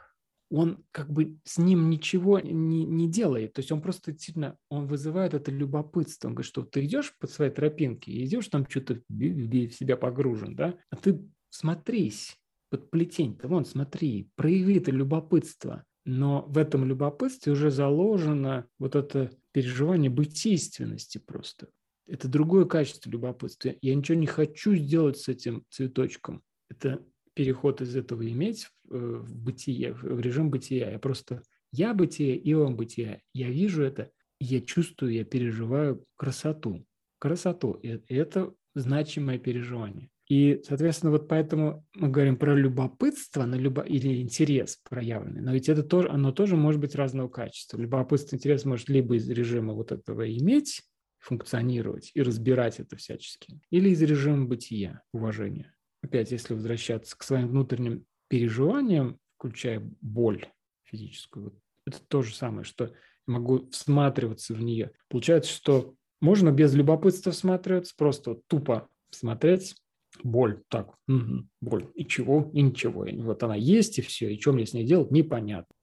Он 0.51 0.83
как 0.91 1.11
бы 1.11 1.37
с 1.43 1.57
ним 1.57 1.89
ничего 1.89 2.39
не, 2.39 2.85
не 2.85 3.09
делает. 3.09 3.53
То 3.53 3.59
есть 3.59 3.71
он 3.71 3.81
просто 3.81 4.11
действительно, 4.11 4.57
он 4.69 4.87
вызывает 4.87 5.33
это 5.33 5.51
любопытство. 5.51 6.27
Он 6.27 6.35
говорит, 6.35 6.49
что 6.49 6.61
ты 6.61 6.85
идешь 6.85 7.15
по 7.19 7.27
своей 7.27 7.51
тропинке, 7.51 8.23
идешь 8.23 8.47
там 8.47 8.67
что-то 8.69 9.01
в 9.09 9.71
себя 9.71 9.97
погружен, 9.97 10.55
да, 10.55 10.75
а 10.89 10.95
ты 10.95 11.19
смотрись 11.49 12.37
под 12.69 12.89
плетень-то, 12.91 13.47
вон, 13.47 13.65
смотри, 13.65 14.29
прояви 14.35 14.77
это 14.77 14.91
любопытство. 14.91 15.83
Но 16.05 16.45
в 16.47 16.57
этом 16.57 16.85
любопытстве 16.85 17.53
уже 17.53 17.71
заложено 17.71 18.67
вот 18.77 18.95
это 18.95 19.31
переживание 19.51 20.11
бытийственности 20.11 21.17
просто. 21.17 21.69
Это 22.07 22.27
другое 22.27 22.65
качество 22.65 23.09
любопытства. 23.09 23.73
Я 23.81 23.95
ничего 23.95 24.17
не 24.17 24.27
хочу 24.27 24.75
сделать 24.75 25.17
с 25.17 25.27
этим 25.27 25.65
цветочком. 25.71 26.43
Это 26.69 27.03
переход 27.35 27.81
из 27.81 27.95
этого 27.95 28.27
иметь 28.31 28.67
в 28.85 28.95
э, 28.95 29.23
бытие, 29.27 29.93
в 29.93 30.19
режим 30.19 30.49
бытия. 30.49 30.89
Я 30.89 30.99
просто 30.99 31.43
я 31.71 31.93
бытие 31.93 32.37
и 32.37 32.53
он 32.53 32.75
бытие. 32.75 33.21
Я 33.33 33.49
вижу 33.49 33.83
это, 33.83 34.09
я 34.39 34.61
чувствую, 34.61 35.13
я 35.13 35.25
переживаю 35.25 36.05
красоту. 36.15 36.85
Красоту. 37.19 37.73
И 37.73 37.99
это 38.07 38.53
значимое 38.73 39.37
переживание. 39.37 40.09
И, 40.27 40.61
соответственно, 40.65 41.11
вот 41.11 41.27
поэтому 41.27 41.85
мы 41.93 42.09
говорим 42.09 42.37
про 42.37 42.55
любопытство 42.55 43.45
на 43.45 43.55
любо... 43.55 43.81
или 43.81 44.21
интерес 44.21 44.79
проявленный. 44.89 45.41
Но 45.41 45.53
ведь 45.53 45.69
это 45.69 45.83
тоже, 45.83 46.09
оно 46.09 46.31
тоже 46.31 46.55
может 46.55 46.81
быть 46.81 46.95
разного 46.95 47.27
качества. 47.27 47.77
Любопытство, 47.77 48.35
интерес 48.35 48.65
может 48.65 48.89
либо 48.89 49.15
из 49.15 49.29
режима 49.29 49.73
вот 49.73 49.91
этого 49.91 50.27
иметь, 50.37 50.81
функционировать 51.19 52.11
и 52.13 52.21
разбирать 52.21 52.79
это 52.79 52.95
всячески, 52.95 53.59
или 53.69 53.89
из 53.89 54.01
режима 54.01 54.45
бытия, 54.45 55.01
уважения. 55.11 55.74
Опять, 56.05 56.31
если 56.31 56.53
возвращаться 56.53 57.17
к 57.17 57.23
своим 57.23 57.47
внутренним 57.47 58.05
переживаниям, 58.27 59.19
включая 59.37 59.81
боль 60.01 60.45
физическую, 60.83 61.59
это 61.87 61.99
то 62.07 62.21
же 62.21 62.35
самое, 62.35 62.63
что 62.63 62.93
могу 63.25 63.67
всматриваться 63.71 64.53
в 64.53 64.61
нее. 64.61 64.91
Получается, 65.09 65.51
что 65.51 65.95
можно 66.21 66.51
без 66.51 66.75
любопытства 66.75 67.31
всматриваться, 67.31 67.95
просто 67.97 68.39
тупо 68.47 68.87
смотреть 69.09 69.75
Боль, 70.23 70.61
так, 70.69 70.93
угу, 71.07 71.45
боль. 71.61 71.87
И 71.93 72.05
чего? 72.05 72.49
И 72.53 72.61
ничего. 72.61 73.05
И 73.05 73.17
вот 73.17 73.43
она 73.43 73.55
есть, 73.55 73.97
и 73.99 74.01
все. 74.01 74.33
И 74.33 74.39
что 74.39 74.53
мне 74.53 74.65
с 74.65 74.73
ней 74.73 74.85
делать, 74.85 75.11
непонятно. 75.11 75.73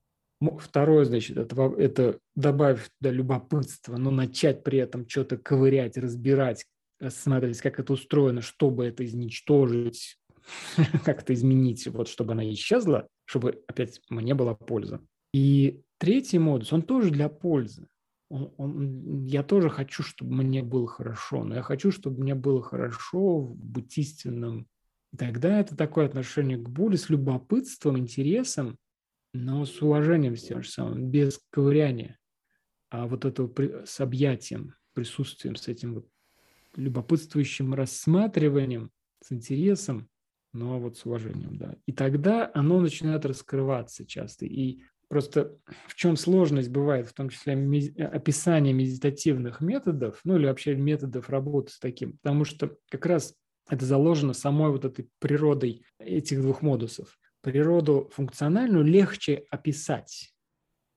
Второе, 0.59 1.05
значит, 1.05 1.37
это, 1.37 1.75
это 1.77 2.19
добавить 2.35 2.89
туда 2.99 3.13
любопытство, 3.13 3.97
но 3.97 4.11
начать 4.11 4.65
при 4.65 4.79
этом 4.79 5.07
что-то 5.09 5.37
ковырять, 5.37 5.99
разбирать, 5.99 6.65
смотреть, 7.09 7.61
как 7.61 7.79
это 7.79 7.93
устроено, 7.93 8.41
чтобы 8.41 8.87
это 8.87 9.05
изничтожить, 9.05 10.19
как 11.05 11.23
это 11.23 11.35
изменить, 11.35 11.87
вот 11.89 12.09
чтобы 12.09 12.33
она 12.33 12.49
исчезла, 12.51 13.09
чтобы 13.25 13.63
опять 13.67 14.01
мне 14.09 14.35
была 14.35 14.55
польза. 14.55 15.01
И 15.33 15.83
третий 15.99 16.39
модус, 16.39 16.73
он 16.73 16.83
тоже 16.83 17.11
для 17.11 17.29
пользы 17.29 17.89
он, 18.33 18.51
он, 18.57 19.25
я 19.27 19.43
тоже 19.43 19.69
хочу, 19.69 20.03
чтобы 20.03 20.33
мне 20.37 20.63
было 20.63 20.89
хорошо, 20.89 21.45
но 21.45 21.55
я 21.55 21.63
хочу, 21.63 21.93
чтобы 21.93 22.23
мне 22.23 22.35
было 22.35 22.63
хорошо 22.63 23.41
быть 23.41 23.99
истинным. 23.99 24.67
Тогда 25.17 25.61
это 25.61 25.77
такое 25.77 26.07
отношение 26.07 26.57
к 26.57 26.67
боли 26.67 26.97
с 26.97 27.11
любопытством, 27.11 27.99
интересом, 27.99 28.79
но 29.35 29.67
с 29.67 29.83
уважением 29.83 30.37
с 30.37 30.45
тем 30.45 30.63
же 30.63 30.71
самым, 30.71 31.11
без 31.11 31.39
ковыряния, 31.51 32.19
а 32.91 33.07
вот 33.07 33.27
это 33.27 33.51
с 33.85 34.01
объятием, 34.01 34.75
присутствием, 34.95 35.57
с 35.57 35.69
этим 35.69 35.97
вот 35.97 36.09
любопытствующим 36.77 37.75
рассматриванием, 37.75 38.91
с 39.23 39.33
интересом, 39.33 40.09
но 40.53 40.79
вот 40.79 40.99
с 40.99 41.07
уважением, 41.07 41.57
да. 41.57 41.77
И 41.87 41.93
тогда 41.93 42.51
оно 42.55 42.81
начинает 42.81 43.25
раскрываться 43.25 44.07
часто. 44.07 44.47
И 44.47 44.83
Просто 45.13 45.55
в 45.89 45.95
чем 45.95 46.17
сложность 46.17 46.71
бывает, 46.71 47.07
в 47.07 47.13
том 47.13 47.29
числе 47.29 47.53
описание 48.03 48.73
медитативных 48.73 49.61
методов, 49.61 50.19
ну 50.25 50.37
или 50.37 50.47
вообще 50.47 50.75
методов 50.75 51.29
работы 51.29 51.71
с 51.71 51.79
таким, 51.79 52.17
потому 52.23 52.47
что 52.47 52.79
как 52.91 53.05
раз 53.05 53.35
это 53.69 53.85
заложено 53.85 54.33
самой 54.33 54.71
вот 54.71 54.87
этой 54.87 55.11
природой 55.19 55.85
этих 55.99 56.41
двух 56.41 56.63
модусов. 56.63 57.19
Природу 57.43 58.11
функциональную 58.15 58.87
легче 58.87 59.45
описать. 59.51 60.33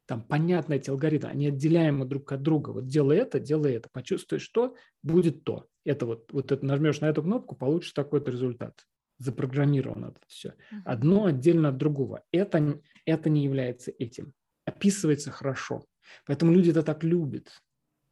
Там 0.06 0.22
понятно 0.22 0.74
эти 0.74 0.90
алгоритмы, 0.90 1.30
они 1.30 1.48
отделяемы 1.48 2.06
друг 2.06 2.32
от 2.32 2.42
друга. 2.42 2.70
Вот 2.70 2.88
делай 2.88 3.18
это, 3.18 3.40
делай 3.40 3.74
это, 3.74 3.90
почувствуй 3.92 4.40
что, 4.40 4.76
будет 5.02 5.44
то. 5.44 5.66
Это 5.84 6.06
вот, 6.06 6.32
вот 6.32 6.52
это 6.52 6.66
нажмешь 6.66 7.02
на 7.02 7.06
эту 7.06 7.24
кнопку, 7.24 7.56
получишь 7.56 7.94
такой-то 7.94 8.32
результат 8.32 8.86
запрограммировано 9.18 10.08
это 10.08 10.20
все. 10.28 10.54
Одно 10.84 11.26
отдельно 11.26 11.70
от 11.70 11.78
другого. 11.78 12.24
Это, 12.32 12.82
это 13.06 13.30
не 13.30 13.44
является 13.44 13.92
этим. 13.92 14.34
Описывается 14.66 15.32
хорошо. 15.32 15.86
Поэтому 16.26 16.52
люди 16.52 16.72
это 16.72 16.84
так 16.84 17.04
любят. 17.04 17.50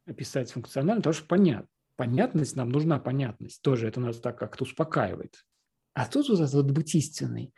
описать 0.06 0.52
функционально, 0.52 1.00
потому 1.00 1.14
что 1.14 1.26
понятно. 1.26 1.68
Понятность, 1.96 2.56
нам 2.56 2.70
нужна 2.70 2.98
понятность. 2.98 3.62
Тоже 3.62 3.86
это 3.86 4.00
нас 4.00 4.18
так 4.18 4.38
как-то 4.38 4.64
успокаивает. 4.64 5.44
А 5.94 6.06
тут 6.06 6.28
вот 6.28 6.40
этот 6.40 6.54
вот 6.54 6.70
быть 6.72 6.94
истинный. 6.94 7.52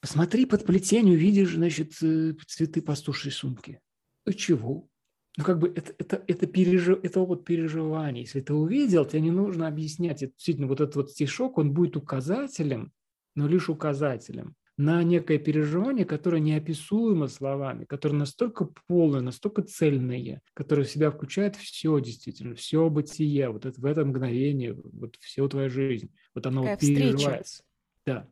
Посмотри 0.00 0.46
под 0.46 0.64
плетень, 0.64 1.10
увидишь, 1.10 1.54
значит, 1.54 1.92
э, 2.02 2.34
цветы 2.46 2.82
пастушьей 2.82 3.32
сумки. 3.32 3.80
Ну 4.26 4.32
чего? 4.32 4.88
Ну, 5.36 5.44
как 5.44 5.58
бы 5.58 5.68
это, 5.68 5.92
это, 5.98 6.22
это, 6.26 6.46
пережив, 6.46 6.98
это 7.02 7.20
опыт 7.20 7.44
переживания. 7.44 8.22
Если 8.22 8.40
ты 8.40 8.54
увидел, 8.54 9.04
тебе 9.04 9.22
не 9.22 9.30
нужно 9.30 9.68
объяснять. 9.68 10.22
Это, 10.22 10.32
действительно, 10.32 10.66
вот 10.66 10.80
этот 10.80 10.96
вот 10.96 11.10
стишок, 11.10 11.58
он 11.58 11.72
будет 11.72 11.96
указателем, 11.96 12.92
но 13.34 13.46
лишь 13.46 13.68
указателем 13.68 14.56
на 14.76 15.02
некое 15.02 15.38
переживание, 15.38 16.04
которое 16.04 16.40
неописуемо 16.40 17.26
словами, 17.26 17.84
которое 17.84 18.14
настолько 18.14 18.68
полное, 18.86 19.20
настолько 19.20 19.62
цельное, 19.62 20.40
которое 20.54 20.84
в 20.84 20.90
себя 20.90 21.10
включает 21.10 21.56
все 21.56 21.98
действительно, 22.00 22.54
все 22.54 22.88
бытие, 22.88 23.50
вот 23.50 23.66
это 23.66 23.80
в 23.80 23.84
это 23.84 24.04
мгновение, 24.04 24.74
вот 24.74 25.16
всю 25.20 25.48
твою 25.48 25.68
жизнь. 25.68 26.12
Вот 26.34 26.46
оно 26.46 26.62
вот 26.62 26.78
переживается. 26.78 27.64
Да. 28.06 28.28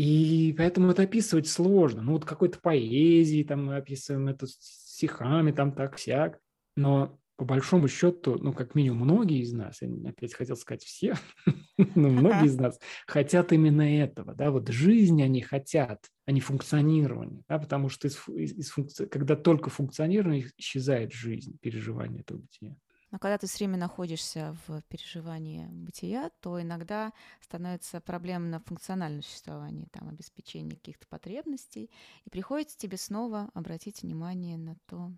И 0.00 0.54
поэтому 0.56 0.92
это 0.92 1.02
описывать 1.02 1.46
сложно. 1.46 2.00
Ну, 2.00 2.12
вот 2.12 2.24
какой-то 2.24 2.58
поэзии 2.58 3.42
там 3.42 3.66
мы 3.66 3.76
описываем 3.76 4.28
это 4.28 4.46
стихами, 4.46 5.52
там 5.52 5.72
так-сяк. 5.72 6.38
Но 6.74 7.20
по 7.36 7.44
большому 7.44 7.86
счету, 7.86 8.38
ну, 8.40 8.54
как 8.54 8.74
минимум, 8.74 9.00
многие 9.00 9.40
из 9.42 9.52
нас, 9.52 9.82
я 9.82 9.88
опять 10.08 10.32
хотел 10.32 10.56
сказать 10.56 10.84
все, 10.84 11.16
но 11.94 12.08
многие 12.08 12.46
из 12.46 12.56
нас 12.56 12.80
хотят 13.06 13.52
именно 13.52 13.82
этого, 13.82 14.34
да, 14.34 14.50
вот 14.50 14.68
жизнь 14.68 15.22
они 15.22 15.42
хотят, 15.42 16.06
а 16.24 16.32
не 16.32 16.40
функционирование, 16.40 17.42
да, 17.46 17.58
потому 17.58 17.90
что 17.90 18.08
из, 18.08 18.26
из 18.28 18.70
функци... 18.70 19.06
когда 19.06 19.36
только 19.36 19.68
функционирование, 19.68 20.50
исчезает 20.56 21.12
жизнь, 21.12 21.58
переживание 21.60 22.22
этого 22.22 22.38
бытия. 22.38 22.74
Но 23.10 23.18
когда 23.18 23.38
ты 23.38 23.46
все 23.46 23.58
время 23.58 23.78
находишься 23.78 24.56
в 24.66 24.82
переживании 24.82 25.66
бытия, 25.66 26.30
то 26.40 26.60
иногда 26.60 27.12
становится 27.40 28.00
проблемно 28.00 28.60
функциональное 28.60 29.22
существование, 29.22 29.88
там, 29.90 30.08
обеспечение 30.08 30.76
каких-то 30.76 31.06
потребностей, 31.08 31.90
и 32.24 32.30
приходится 32.30 32.78
тебе 32.78 32.96
снова 32.96 33.50
обратить 33.54 34.02
внимание 34.02 34.56
на 34.56 34.76
то, 34.86 35.12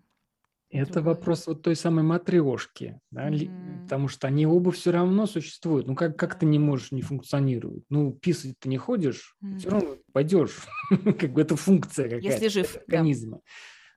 это 0.73 0.93
другое. 0.93 1.15
вопрос 1.15 1.45
вот 1.45 1.61
той 1.61 1.75
самой 1.75 2.03
матрешки, 2.03 2.99
да, 3.11 3.29
mm-hmm. 3.29 3.83
потому 3.83 4.07
что 4.07 4.27
они 4.27 4.47
оба 4.47 4.71
все 4.71 4.91
равно 4.91 5.27
существуют. 5.27 5.87
Ну 5.87 5.95
как, 5.95 6.17
как 6.17 6.39
ты 6.39 6.47
не 6.47 6.57
можешь 6.57 6.91
не 6.91 7.03
функционировать? 7.03 7.83
Ну 7.89 8.11
писать 8.11 8.57
ты 8.59 8.69
не 8.69 8.77
ходишь, 8.77 9.35
mm-hmm. 9.43 9.57
все 9.59 9.69
равно 9.69 9.95
пойдешь. 10.11 10.57
как 10.89 11.31
бы 11.31 11.41
это 11.41 11.55
функция 11.55 12.05
какая-то. 12.05 12.27
Если 12.27 12.47
жив. 12.47 12.77
Организма. 12.87 13.41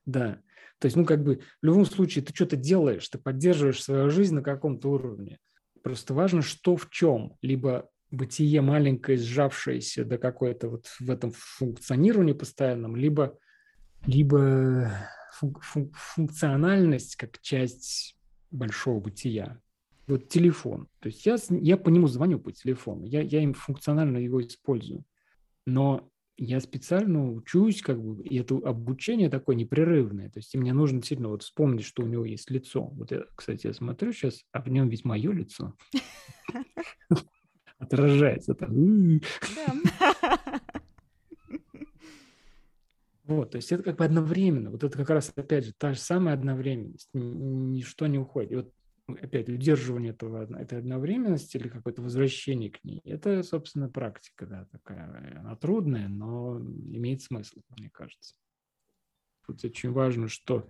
Да. 0.04 0.20
да. 0.20 0.42
То 0.86 0.88
есть, 0.88 0.96
ну, 0.96 1.04
как 1.04 1.24
бы 1.24 1.40
в 1.62 1.66
любом 1.66 1.84
случае 1.84 2.24
ты 2.24 2.32
что-то 2.32 2.54
делаешь, 2.54 3.08
ты 3.08 3.18
поддерживаешь 3.18 3.82
свою 3.82 4.08
жизнь 4.08 4.36
на 4.36 4.40
каком-то 4.40 4.88
уровне. 4.88 5.40
Просто 5.82 6.14
важно, 6.14 6.42
что 6.42 6.76
в 6.76 6.90
чем. 6.90 7.34
Либо 7.42 7.90
бытие 8.12 8.60
маленькое, 8.60 9.18
сжавшееся 9.18 10.04
до 10.04 10.16
какой-то 10.16 10.68
вот 10.68 10.86
в 11.00 11.10
этом 11.10 11.32
функционировании 11.34 12.34
постоянном, 12.34 12.94
либо, 12.94 13.36
либо 14.06 14.92
функ 15.32 15.60
функ 15.64 15.96
функциональность 15.96 17.16
как 17.16 17.40
часть 17.40 18.16
большого 18.52 19.00
бытия. 19.00 19.60
Вот 20.06 20.28
телефон. 20.28 20.86
То 21.00 21.08
есть 21.08 21.26
я, 21.26 21.36
я 21.48 21.76
по 21.76 21.88
нему 21.88 22.06
звоню 22.06 22.38
по 22.38 22.52
телефону, 22.52 23.06
я, 23.06 23.22
я 23.22 23.42
им 23.42 23.54
функционально 23.54 24.18
его 24.18 24.40
использую. 24.40 25.04
Но 25.66 26.08
я 26.38 26.60
специально 26.60 27.32
учусь, 27.32 27.80
как 27.80 28.02
бы, 28.02 28.22
и 28.22 28.38
это 28.38 28.56
обучение 28.56 29.30
такое 29.30 29.56
непрерывное. 29.56 30.28
То 30.30 30.38
есть 30.38 30.54
мне 30.54 30.72
нужно 30.72 31.02
сильно 31.02 31.28
вот 31.28 31.42
вспомнить, 31.42 31.84
что 31.84 32.02
у 32.02 32.06
него 32.06 32.24
есть 32.24 32.50
лицо. 32.50 32.88
Вот 32.88 33.10
я, 33.10 33.24
кстати, 33.34 33.66
я 33.66 33.72
смотрю 33.72 34.12
сейчас, 34.12 34.44
а 34.52 34.60
в 34.60 34.68
нем 34.68 34.88
ведь 34.88 35.04
мое 35.04 35.32
лицо 35.32 35.74
отражается. 37.78 38.56
Вот, 43.24 43.50
то 43.50 43.56
есть 43.56 43.72
это 43.72 43.82
как 43.82 43.96
бы 43.96 44.04
одновременно. 44.04 44.70
Вот 44.70 44.84
это 44.84 44.96
как 44.96 45.10
раз, 45.10 45.32
опять 45.34 45.64
же, 45.64 45.72
та 45.76 45.94
же 45.94 45.98
самая 45.98 46.34
одновременность. 46.34 47.08
Ничто 47.12 48.06
не 48.06 48.18
уходит. 48.18 48.52
И 48.52 48.56
вот 48.56 48.72
опять 49.08 49.48
удерживание 49.48 50.10
этого, 50.12 50.44
этой 50.58 50.78
одновременности 50.78 51.56
или 51.56 51.68
какое-то 51.68 52.02
возвращение 52.02 52.70
к 52.70 52.82
ней, 52.84 53.00
это, 53.04 53.42
собственно, 53.42 53.88
практика, 53.88 54.46
да, 54.46 54.64
такая, 54.72 55.38
она 55.40 55.56
трудная, 55.56 56.08
но 56.08 56.58
имеет 56.58 57.22
смысл, 57.22 57.60
мне 57.76 57.90
кажется. 57.90 58.34
Тут 59.46 59.64
очень 59.64 59.92
важно, 59.92 60.28
что 60.28 60.68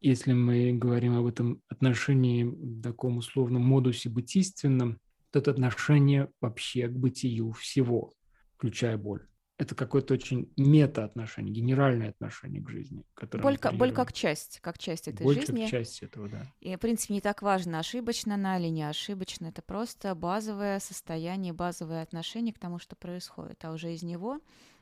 если 0.00 0.32
мы 0.32 0.72
говорим 0.72 1.16
об 1.16 1.26
этом 1.26 1.62
отношении, 1.68 2.82
таком 2.82 3.18
условном 3.18 3.62
модусе 3.62 4.08
бытийственном, 4.08 5.00
то 5.30 5.38
это 5.38 5.50
отношение 5.50 6.30
вообще 6.40 6.88
к 6.88 6.92
бытию 6.92 7.52
всего, 7.52 8.14
включая 8.56 8.96
боль 8.96 9.28
это 9.58 9.74
какое-то 9.74 10.14
очень 10.14 10.52
мета-отношение, 10.56 11.52
генеральное 11.52 12.10
отношение 12.10 12.62
к 12.62 12.70
жизни. 12.70 13.04
Боль, 13.32 13.58
боль 13.74 13.92
как 13.92 14.12
часть, 14.12 14.60
как 14.60 14.78
часть 14.78 15.08
этой 15.08 15.24
боль 15.24 15.34
жизни. 15.34 15.52
Боль 15.52 15.60
как 15.62 15.70
часть 15.70 16.02
этого, 16.02 16.28
да. 16.28 16.46
И, 16.60 16.74
в 16.74 16.78
принципе, 16.78 17.14
не 17.14 17.20
так 17.20 17.42
важно, 17.42 17.80
ошибочно 17.80 18.34
она 18.34 18.58
или 18.58 18.68
не 18.68 18.84
ошибочно. 18.84 19.46
Это 19.46 19.60
просто 19.60 20.14
базовое 20.14 20.78
состояние, 20.78 21.52
базовое 21.52 22.02
отношение 22.02 22.54
к 22.54 22.58
тому, 22.58 22.78
что 22.78 22.94
происходит. 22.94 23.64
А 23.64 23.72
уже 23.72 23.92
из 23.92 24.04
него 24.04 24.40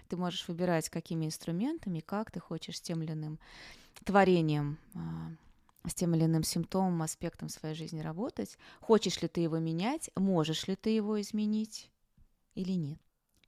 ты 0.09 0.19
можешь 0.19 0.47
выбирать, 0.47 0.91
какими 0.91 1.25
инструментами, 1.25 2.01
как 2.01 2.31
ты 2.31 2.39
хочешь 2.39 2.77
с 2.77 2.81
тем 2.83 3.03
или 3.03 3.13
иным 3.13 3.41
творением, 4.05 4.79
а, 4.95 5.89
с 5.89 5.95
тем 5.95 6.15
или 6.15 6.27
иным 6.27 6.43
симптомом, 6.43 7.01
аспектом 7.01 7.49
своей 7.49 7.75
жизни 7.75 8.01
работать. 8.01 8.59
Хочешь 8.81 9.23
ли 9.23 9.29
ты 9.29 9.41
его 9.41 9.59
менять, 9.59 10.11
можешь 10.17 10.69
ли 10.69 10.77
ты 10.77 10.91
его 10.91 11.19
изменить 11.19 11.91
или 12.55 12.73
нет. 12.73 13.01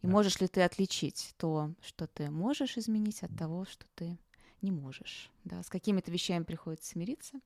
И 0.02 0.06
да. 0.06 0.12
можешь 0.12 0.40
ли 0.40 0.48
ты 0.48 0.62
отличить 0.62 1.34
то, 1.36 1.72
что 1.82 2.06
ты 2.06 2.30
можешь 2.30 2.76
изменить, 2.76 3.22
от 3.22 3.36
того, 3.36 3.64
что 3.64 3.84
ты 3.94 4.18
не 4.62 4.70
можешь? 4.70 5.30
Да? 5.44 5.62
С 5.62 5.68
какими-то 5.68 6.10
вещами 6.10 6.44
приходится 6.44 6.90
смириться. 6.90 7.40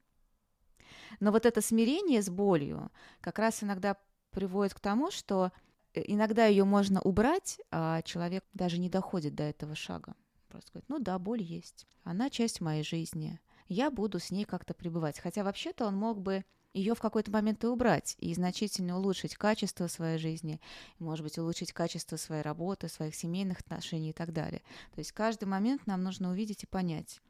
Но 1.20 1.33
вот 1.33 1.47
это 1.47 1.61
смирение 1.61 2.23
с 2.23 2.29
болью 2.29 2.91
как 3.20 3.39
раз 3.39 3.62
иногда 3.62 3.97
приводит 4.31 4.74
к 4.74 4.81
тому, 4.81 5.11
что 5.11 5.53
э, 5.95 6.03
иногда 6.07 6.47
ее 6.47 6.65
можно 6.65 7.01
убрать, 7.01 7.61
а 7.70 8.03
человек 8.03 8.45
даже 8.55 8.79
не 8.79 8.89
доходит 8.89 9.35
до 9.35 9.45
этого 9.45 9.74
шага. 9.74 10.15
Просто 10.49 10.73
говорит, 10.73 10.89
ну 10.89 10.99
да, 10.99 11.19
боль 11.19 11.43
есть, 11.43 11.87
она 12.05 12.29
часть 12.29 12.61
моей 12.61 12.83
жизни, 12.83 13.41
я 13.69 13.91
буду 13.91 14.19
с 14.19 14.31
ней 14.31 14.45
как-то 14.45 14.74
пребывать. 14.74 15.19
Хотя 15.19 15.45
вообще-то 15.45 15.87
он 15.87 15.97
мог 15.97 16.20
бы 16.20 16.45
ее 16.74 16.94
в 16.94 17.01
какой-то 17.01 17.31
момент 17.31 17.65
и 17.65 17.66
убрать, 17.66 18.16
и 18.19 18.35
значительно 18.35 18.99
улучшить 18.99 19.36
качество 19.36 19.86
своей 19.86 20.19
жизни, 20.19 20.61
может 20.99 21.24
быть, 21.24 21.39
улучшить 21.39 21.73
качество 21.73 22.16
своей 22.16 22.43
работы, 22.43 22.89
своих 22.89 23.15
семейных 23.15 23.61
отношений 23.61 24.11
и 24.11 24.15
так 24.15 24.32
далее. 24.32 24.62
То 24.94 24.99
есть 25.01 25.12
каждый 25.12 25.44
момент 25.44 25.86
нам 25.86 26.03
нужно 26.03 26.31
увидеть 26.31 26.62
и 26.65 26.66
понять, 26.66 27.20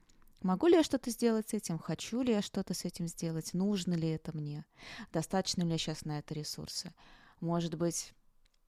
Могу 0.42 0.66
ли 0.66 0.74
я 0.74 0.82
что-то 0.82 1.10
сделать 1.10 1.50
с 1.50 1.54
этим? 1.54 1.78
Хочу 1.78 2.20
ли 2.22 2.32
я 2.32 2.42
что-то 2.42 2.74
с 2.74 2.84
этим 2.84 3.06
сделать? 3.06 3.54
Нужно 3.54 3.94
ли 3.94 4.08
это 4.08 4.36
мне? 4.36 4.64
Достаточно 5.12 5.62
ли 5.62 5.70
я 5.70 5.78
сейчас 5.78 6.04
на 6.04 6.18
это 6.18 6.34
ресурсы? 6.34 6.92
Может 7.38 7.76
быть, 7.76 8.12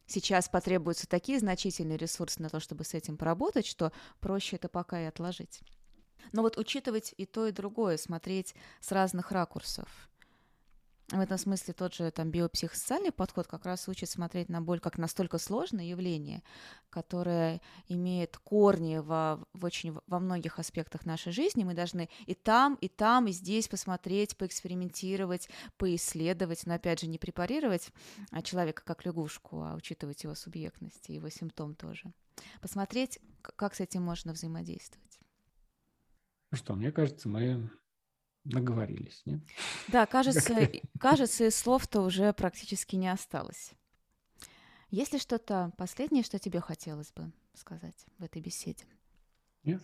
сейчас 0.06 0.48
потребуются 0.48 1.08
такие 1.08 1.40
значительные 1.40 1.98
ресурсы 1.98 2.40
на 2.40 2.48
то, 2.48 2.60
чтобы 2.60 2.84
с 2.84 2.94
этим 2.94 3.16
поработать, 3.16 3.66
что 3.66 3.92
проще 4.20 4.54
это 4.54 4.68
пока 4.68 5.02
и 5.02 5.06
отложить. 5.06 5.62
Но 6.32 6.42
вот 6.42 6.58
учитывать 6.58 7.12
и 7.16 7.26
то, 7.26 7.48
и 7.48 7.52
другое, 7.52 7.96
смотреть 7.96 8.54
с 8.80 8.92
разных 8.92 9.32
ракурсов 9.32 9.88
в 11.10 11.20
этом 11.20 11.36
смысле 11.36 11.74
тот 11.74 11.94
же 11.94 12.10
там 12.10 12.30
биопсихосоциальный 12.30 13.12
подход 13.12 13.46
как 13.46 13.66
раз 13.66 13.88
учит 13.88 14.08
смотреть 14.08 14.48
на 14.48 14.62
боль 14.62 14.80
как 14.80 14.96
настолько 14.96 15.36
сложное 15.36 15.84
явление, 15.84 16.42
которое 16.88 17.60
имеет 17.88 18.38
корни 18.38 18.98
во, 18.98 19.40
в 19.52 19.64
очень, 19.64 19.94
во 20.06 20.18
многих 20.18 20.58
аспектах 20.58 21.04
нашей 21.04 21.32
жизни. 21.32 21.62
Мы 21.62 21.74
должны 21.74 22.08
и 22.26 22.34
там, 22.34 22.76
и 22.76 22.88
там, 22.88 23.26
и 23.26 23.32
здесь 23.32 23.68
посмотреть, 23.68 24.36
поэкспериментировать, 24.38 25.50
поисследовать, 25.76 26.64
но 26.64 26.74
опять 26.74 27.00
же 27.00 27.06
не 27.06 27.18
препарировать 27.18 27.90
а 28.30 28.40
человека 28.40 28.82
как 28.84 29.04
лягушку, 29.04 29.62
а 29.62 29.74
учитывать 29.74 30.24
его 30.24 30.34
субъектность 30.34 31.10
и 31.10 31.14
его 31.14 31.28
симптом 31.28 31.74
тоже. 31.74 32.12
Посмотреть, 32.62 33.20
как 33.42 33.74
с 33.74 33.80
этим 33.80 34.02
можно 34.02 34.32
взаимодействовать. 34.32 35.18
Ну 36.50 36.56
что, 36.56 36.74
мне 36.74 36.92
кажется, 36.92 37.28
мы 37.28 37.70
наговорились, 38.44 39.22
нет? 39.24 39.40
Да, 39.88 40.06
кажется, 40.06 40.70
кажется, 41.00 41.46
из 41.46 41.56
слов-то 41.56 42.02
уже 42.02 42.32
практически 42.32 42.96
не 42.96 43.08
осталось. 43.08 43.72
Есть 44.90 45.12
ли 45.12 45.18
что-то 45.18 45.72
последнее, 45.76 46.22
что 46.22 46.38
тебе 46.38 46.60
хотелось 46.60 47.12
бы 47.12 47.32
сказать 47.54 48.06
в 48.18 48.22
этой 48.22 48.40
беседе? 48.40 48.84
Нет. 49.64 49.82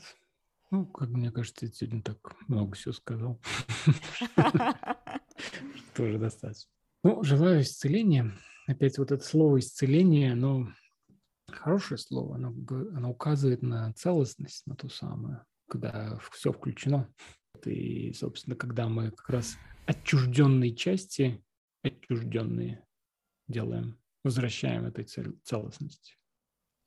Ну, 0.71 0.87
как 0.87 1.09
мне 1.09 1.33
кажется, 1.33 1.67
я 1.67 1.73
сегодня 1.73 2.03
так 2.03 2.37
много 2.49 2.77
всего 2.77 2.93
сказал. 2.93 3.41
Тоже 5.95 6.19
достаточно. 6.19 6.71
Ну, 7.03 7.25
желаю 7.25 7.63
исцеления. 7.63 8.33
Опять 8.69 8.99
вот 8.99 9.11
это 9.11 9.25
слово 9.25 9.59
исцеление, 9.59 10.33
оно 10.33 10.69
хорошее 11.49 11.99
слово, 11.99 12.37
оно, 12.37 12.55
оно 12.69 13.11
указывает 13.11 13.63
на 13.63 13.93
целостность, 13.95 14.65
на 14.67 14.77
ту 14.77 14.89
самую, 14.89 15.45
когда 15.69 16.19
все 16.31 16.53
включено. 16.53 17.13
И, 17.65 18.13
собственно, 18.13 18.57
когда 18.57 18.89
мы 18.89 19.11
как 19.11 19.29
раз 19.29 19.57
отчужденной 19.87 20.75
части 20.75 21.45
отчужденные 21.83 22.87
делаем, 23.49 23.99
возвращаем 24.25 24.87
этой 24.87 25.05
цел- 25.05 25.39
целостности. 25.45 26.15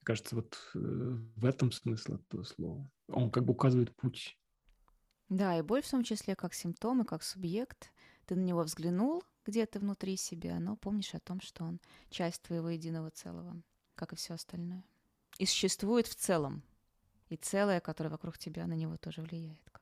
Мне 0.02 0.06
кажется, 0.06 0.35
вот 0.35 0.57
э, 0.76 0.80
в 0.80 1.45
этом 1.45 1.72
смысл 1.72 2.15
этого 2.15 2.44
слова. 2.44 2.90
Он 3.07 3.31
как 3.31 3.45
бы 3.45 3.53
указывает 3.53 3.95
путь. 3.95 4.38
Да, 5.30 5.57
и 5.57 5.61
боль 5.61 5.81
в 5.81 5.90
том 5.90 6.03
числе 6.03 6.35
как 6.35 6.53
симптом 6.53 7.02
и 7.02 7.06
как 7.06 7.23
субъект. 7.23 7.91
Ты 8.26 8.35
на 8.35 8.41
него 8.41 8.64
взглянул 8.64 9.23
где-то 9.45 9.80
внутри 9.80 10.15
себя, 10.15 10.60
но 10.60 10.76
помнишь 10.76 11.14
о 11.14 11.19
том, 11.19 11.41
что 11.41 11.64
он 11.64 11.80
часть 12.10 12.41
твоего 12.44 12.69
единого 12.69 13.10
целого, 13.10 13.61
как 13.95 14.14
и 14.14 14.15
все 14.15 14.35
остальное. 14.35 14.84
И 15.40 15.45
существует 15.45 16.07
в 16.07 16.15
целом. 16.15 16.64
И 17.30 17.35
целое, 17.35 17.80
которое 17.80 18.10
вокруг 18.10 18.38
тебя, 18.38 18.68
на 18.68 18.73
него 18.73 18.95
тоже 18.98 19.22
влияет. 19.22 19.72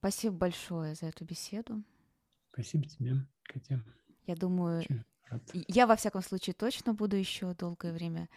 Спасибо 0.00 0.34
большое 0.34 0.94
за 0.94 1.06
эту 1.06 1.26
беседу. 1.26 1.82
Спасибо 2.52 2.84
тебе, 2.86 3.16
Катя. 3.42 3.84
Я 4.26 4.34
думаю, 4.34 4.82
я 5.52 5.86
во 5.86 5.94
всяком 5.96 6.22
случае 6.22 6.54
точно 6.54 6.94
буду 6.94 7.16
еще 7.16 7.52
долгое 7.52 7.92
время 7.92 8.30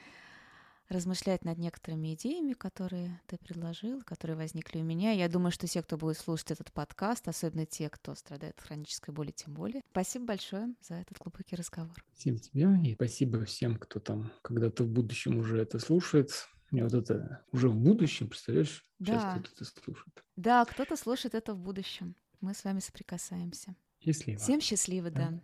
размышлять 0.90 1.46
над 1.46 1.58
некоторыми 1.58 2.16
идеями, 2.16 2.52
которые 2.52 3.22
ты 3.28 3.38
предложил, 3.38 4.02
которые 4.04 4.36
возникли 4.36 4.80
у 4.80 4.84
меня. 4.84 5.14
Я 5.14 5.30
думаю, 5.30 5.52
что 5.54 5.66
все, 5.66 5.82
кто 5.82 5.98
будет 5.98 6.18
слушать 6.18 6.52
этот 6.52 6.74
подкаст, 6.74 7.30
особенно 7.30 7.66
те, 7.66 7.90
кто 7.90 8.14
страдает 8.14 8.58
от 8.58 8.66
хронической 8.66 9.14
боли, 9.14 9.32
тем 9.32 9.54
более. 9.54 9.82
Спасибо 9.92 10.26
большое 10.26 10.74
за 10.82 10.96
этот 10.96 11.18
глубокий 11.18 11.56
разговор. 11.56 11.96
Спасибо 12.14 12.40
тебе 12.40 12.92
и 12.92 12.94
спасибо 12.96 13.46
всем, 13.46 13.78
кто 13.78 14.02
там 14.02 14.34
когда-то 14.42 14.84
в 14.84 14.90
будущем 14.90 15.38
уже 15.38 15.62
это 15.62 15.80
слушает. 15.80 16.50
Мне 16.74 16.84
вот 16.84 16.96
это 16.96 17.46
уже 17.52 17.70
в 17.70 17.76
будущем, 17.76 18.28
представляешь, 18.28 18.84
да. 18.98 19.14
сейчас 19.14 19.34
кто-то 19.36 19.50
это 19.54 19.66
слушает. 19.66 20.24
Да, 20.36 20.66
кто-то 20.66 20.98
слушает 20.98 21.36
это 21.36 21.54
в 21.54 21.60
будущем. 21.60 22.16
Мы 22.42 22.56
с 22.56 22.64
вами 22.64 22.80
соприкасаемся. 22.80 23.76
Счастливо. 24.04 24.40
Всем 24.40 24.60
счастливо, 24.60 25.12
да. 25.12 25.30
да. 25.30 25.40